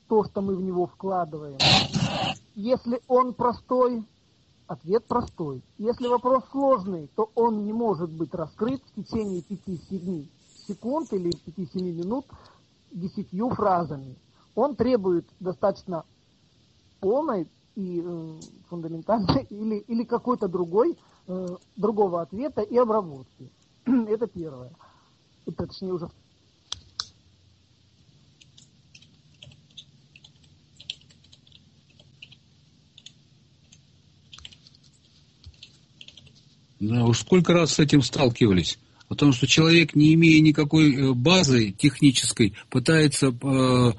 [0.07, 1.57] то, что мы в него вкладываем,
[2.53, 4.05] если он простой,
[4.67, 5.63] ответ простой.
[5.79, 10.27] Если вопрос сложный, то он не может быть раскрыт в течение 5-7
[10.67, 12.25] секунд или 5-7 минут
[12.91, 14.15] десятью фразами.
[14.53, 16.05] Он требует достаточно
[16.99, 18.39] полной и э,
[18.69, 20.97] фундаментальной или, или какой-то другой,
[21.27, 23.49] э, другого ответа и обработки.
[23.85, 24.71] Это первое.
[25.45, 26.09] Это, точнее, уже
[36.79, 38.79] Да, уж сколько раз с этим сталкивались.
[39.09, 43.93] Потому что человек, не имея никакой э, базы технической, пытается э,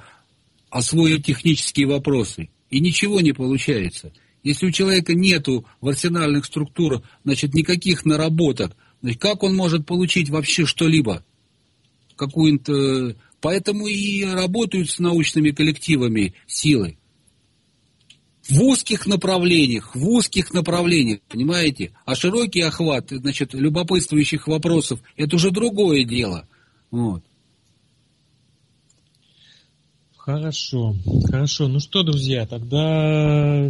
[0.71, 4.13] освоить технические вопросы и ничего не получается.
[4.43, 10.31] Если у человека нету в арсенальных структурах, значит, никаких наработок, значит, как он может получить
[10.31, 11.25] вообще что-либо?
[12.17, 13.17] Какую-то...
[13.41, 16.99] Поэтому и работают с научными коллективами силы.
[18.49, 21.93] В узких направлениях, в узких направлениях, понимаете?
[22.05, 26.49] А широкий охват, значит, любопытствующих вопросов, это уже другое дело.
[26.91, 27.25] Вот.
[30.31, 30.95] Хорошо,
[31.25, 31.67] хорошо.
[31.67, 33.69] Ну что, друзья, тогда,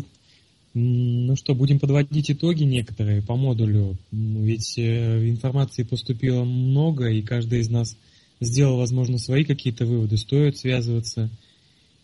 [0.75, 3.97] ну что, будем подводить итоги некоторые по модулю.
[4.13, 7.97] Ведь э, информации поступило много, и каждый из нас
[8.41, 10.19] сделал, возможно, свои какие-то выводы.
[10.19, 11.31] Стоит связываться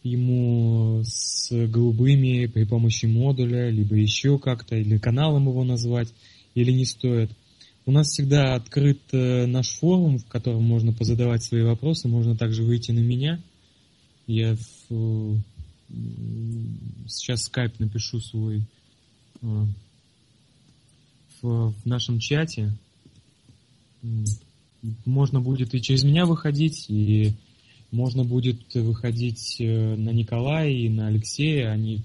[0.03, 6.09] ему с голубыми при помощи модуля, либо еще как-то, или каналом его назвать,
[6.55, 7.31] или не стоит.
[7.85, 12.63] У нас всегда открыт э, наш форум, в котором можно позадавать свои вопросы, можно также
[12.63, 13.39] выйти на меня.
[14.27, 14.57] Я
[14.89, 15.41] в,
[17.07, 18.63] сейчас скайп напишу свой
[19.43, 19.67] э,
[21.41, 22.73] в, в нашем чате.
[25.05, 27.35] Можно будет и через меня выходить, и
[27.91, 32.03] можно будет выходить э, на Николая и на Алексея, они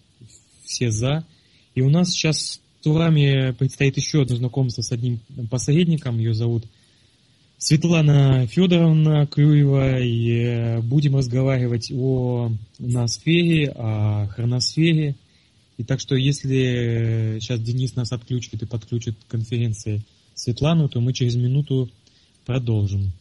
[0.64, 1.26] все за.
[1.74, 5.20] И у нас сейчас с Турами предстоит еще одно знакомство с одним
[5.50, 6.66] посредником, ее зовут
[7.64, 15.16] Светлана Федоровна Клюева, и э, будем разговаривать о ноосфере, о хроносфере.
[15.78, 20.02] И так что, если сейчас Денис нас отключит и подключит к конференции
[20.34, 21.92] Светлану, то мы через минуту
[22.48, 23.12] продолжим.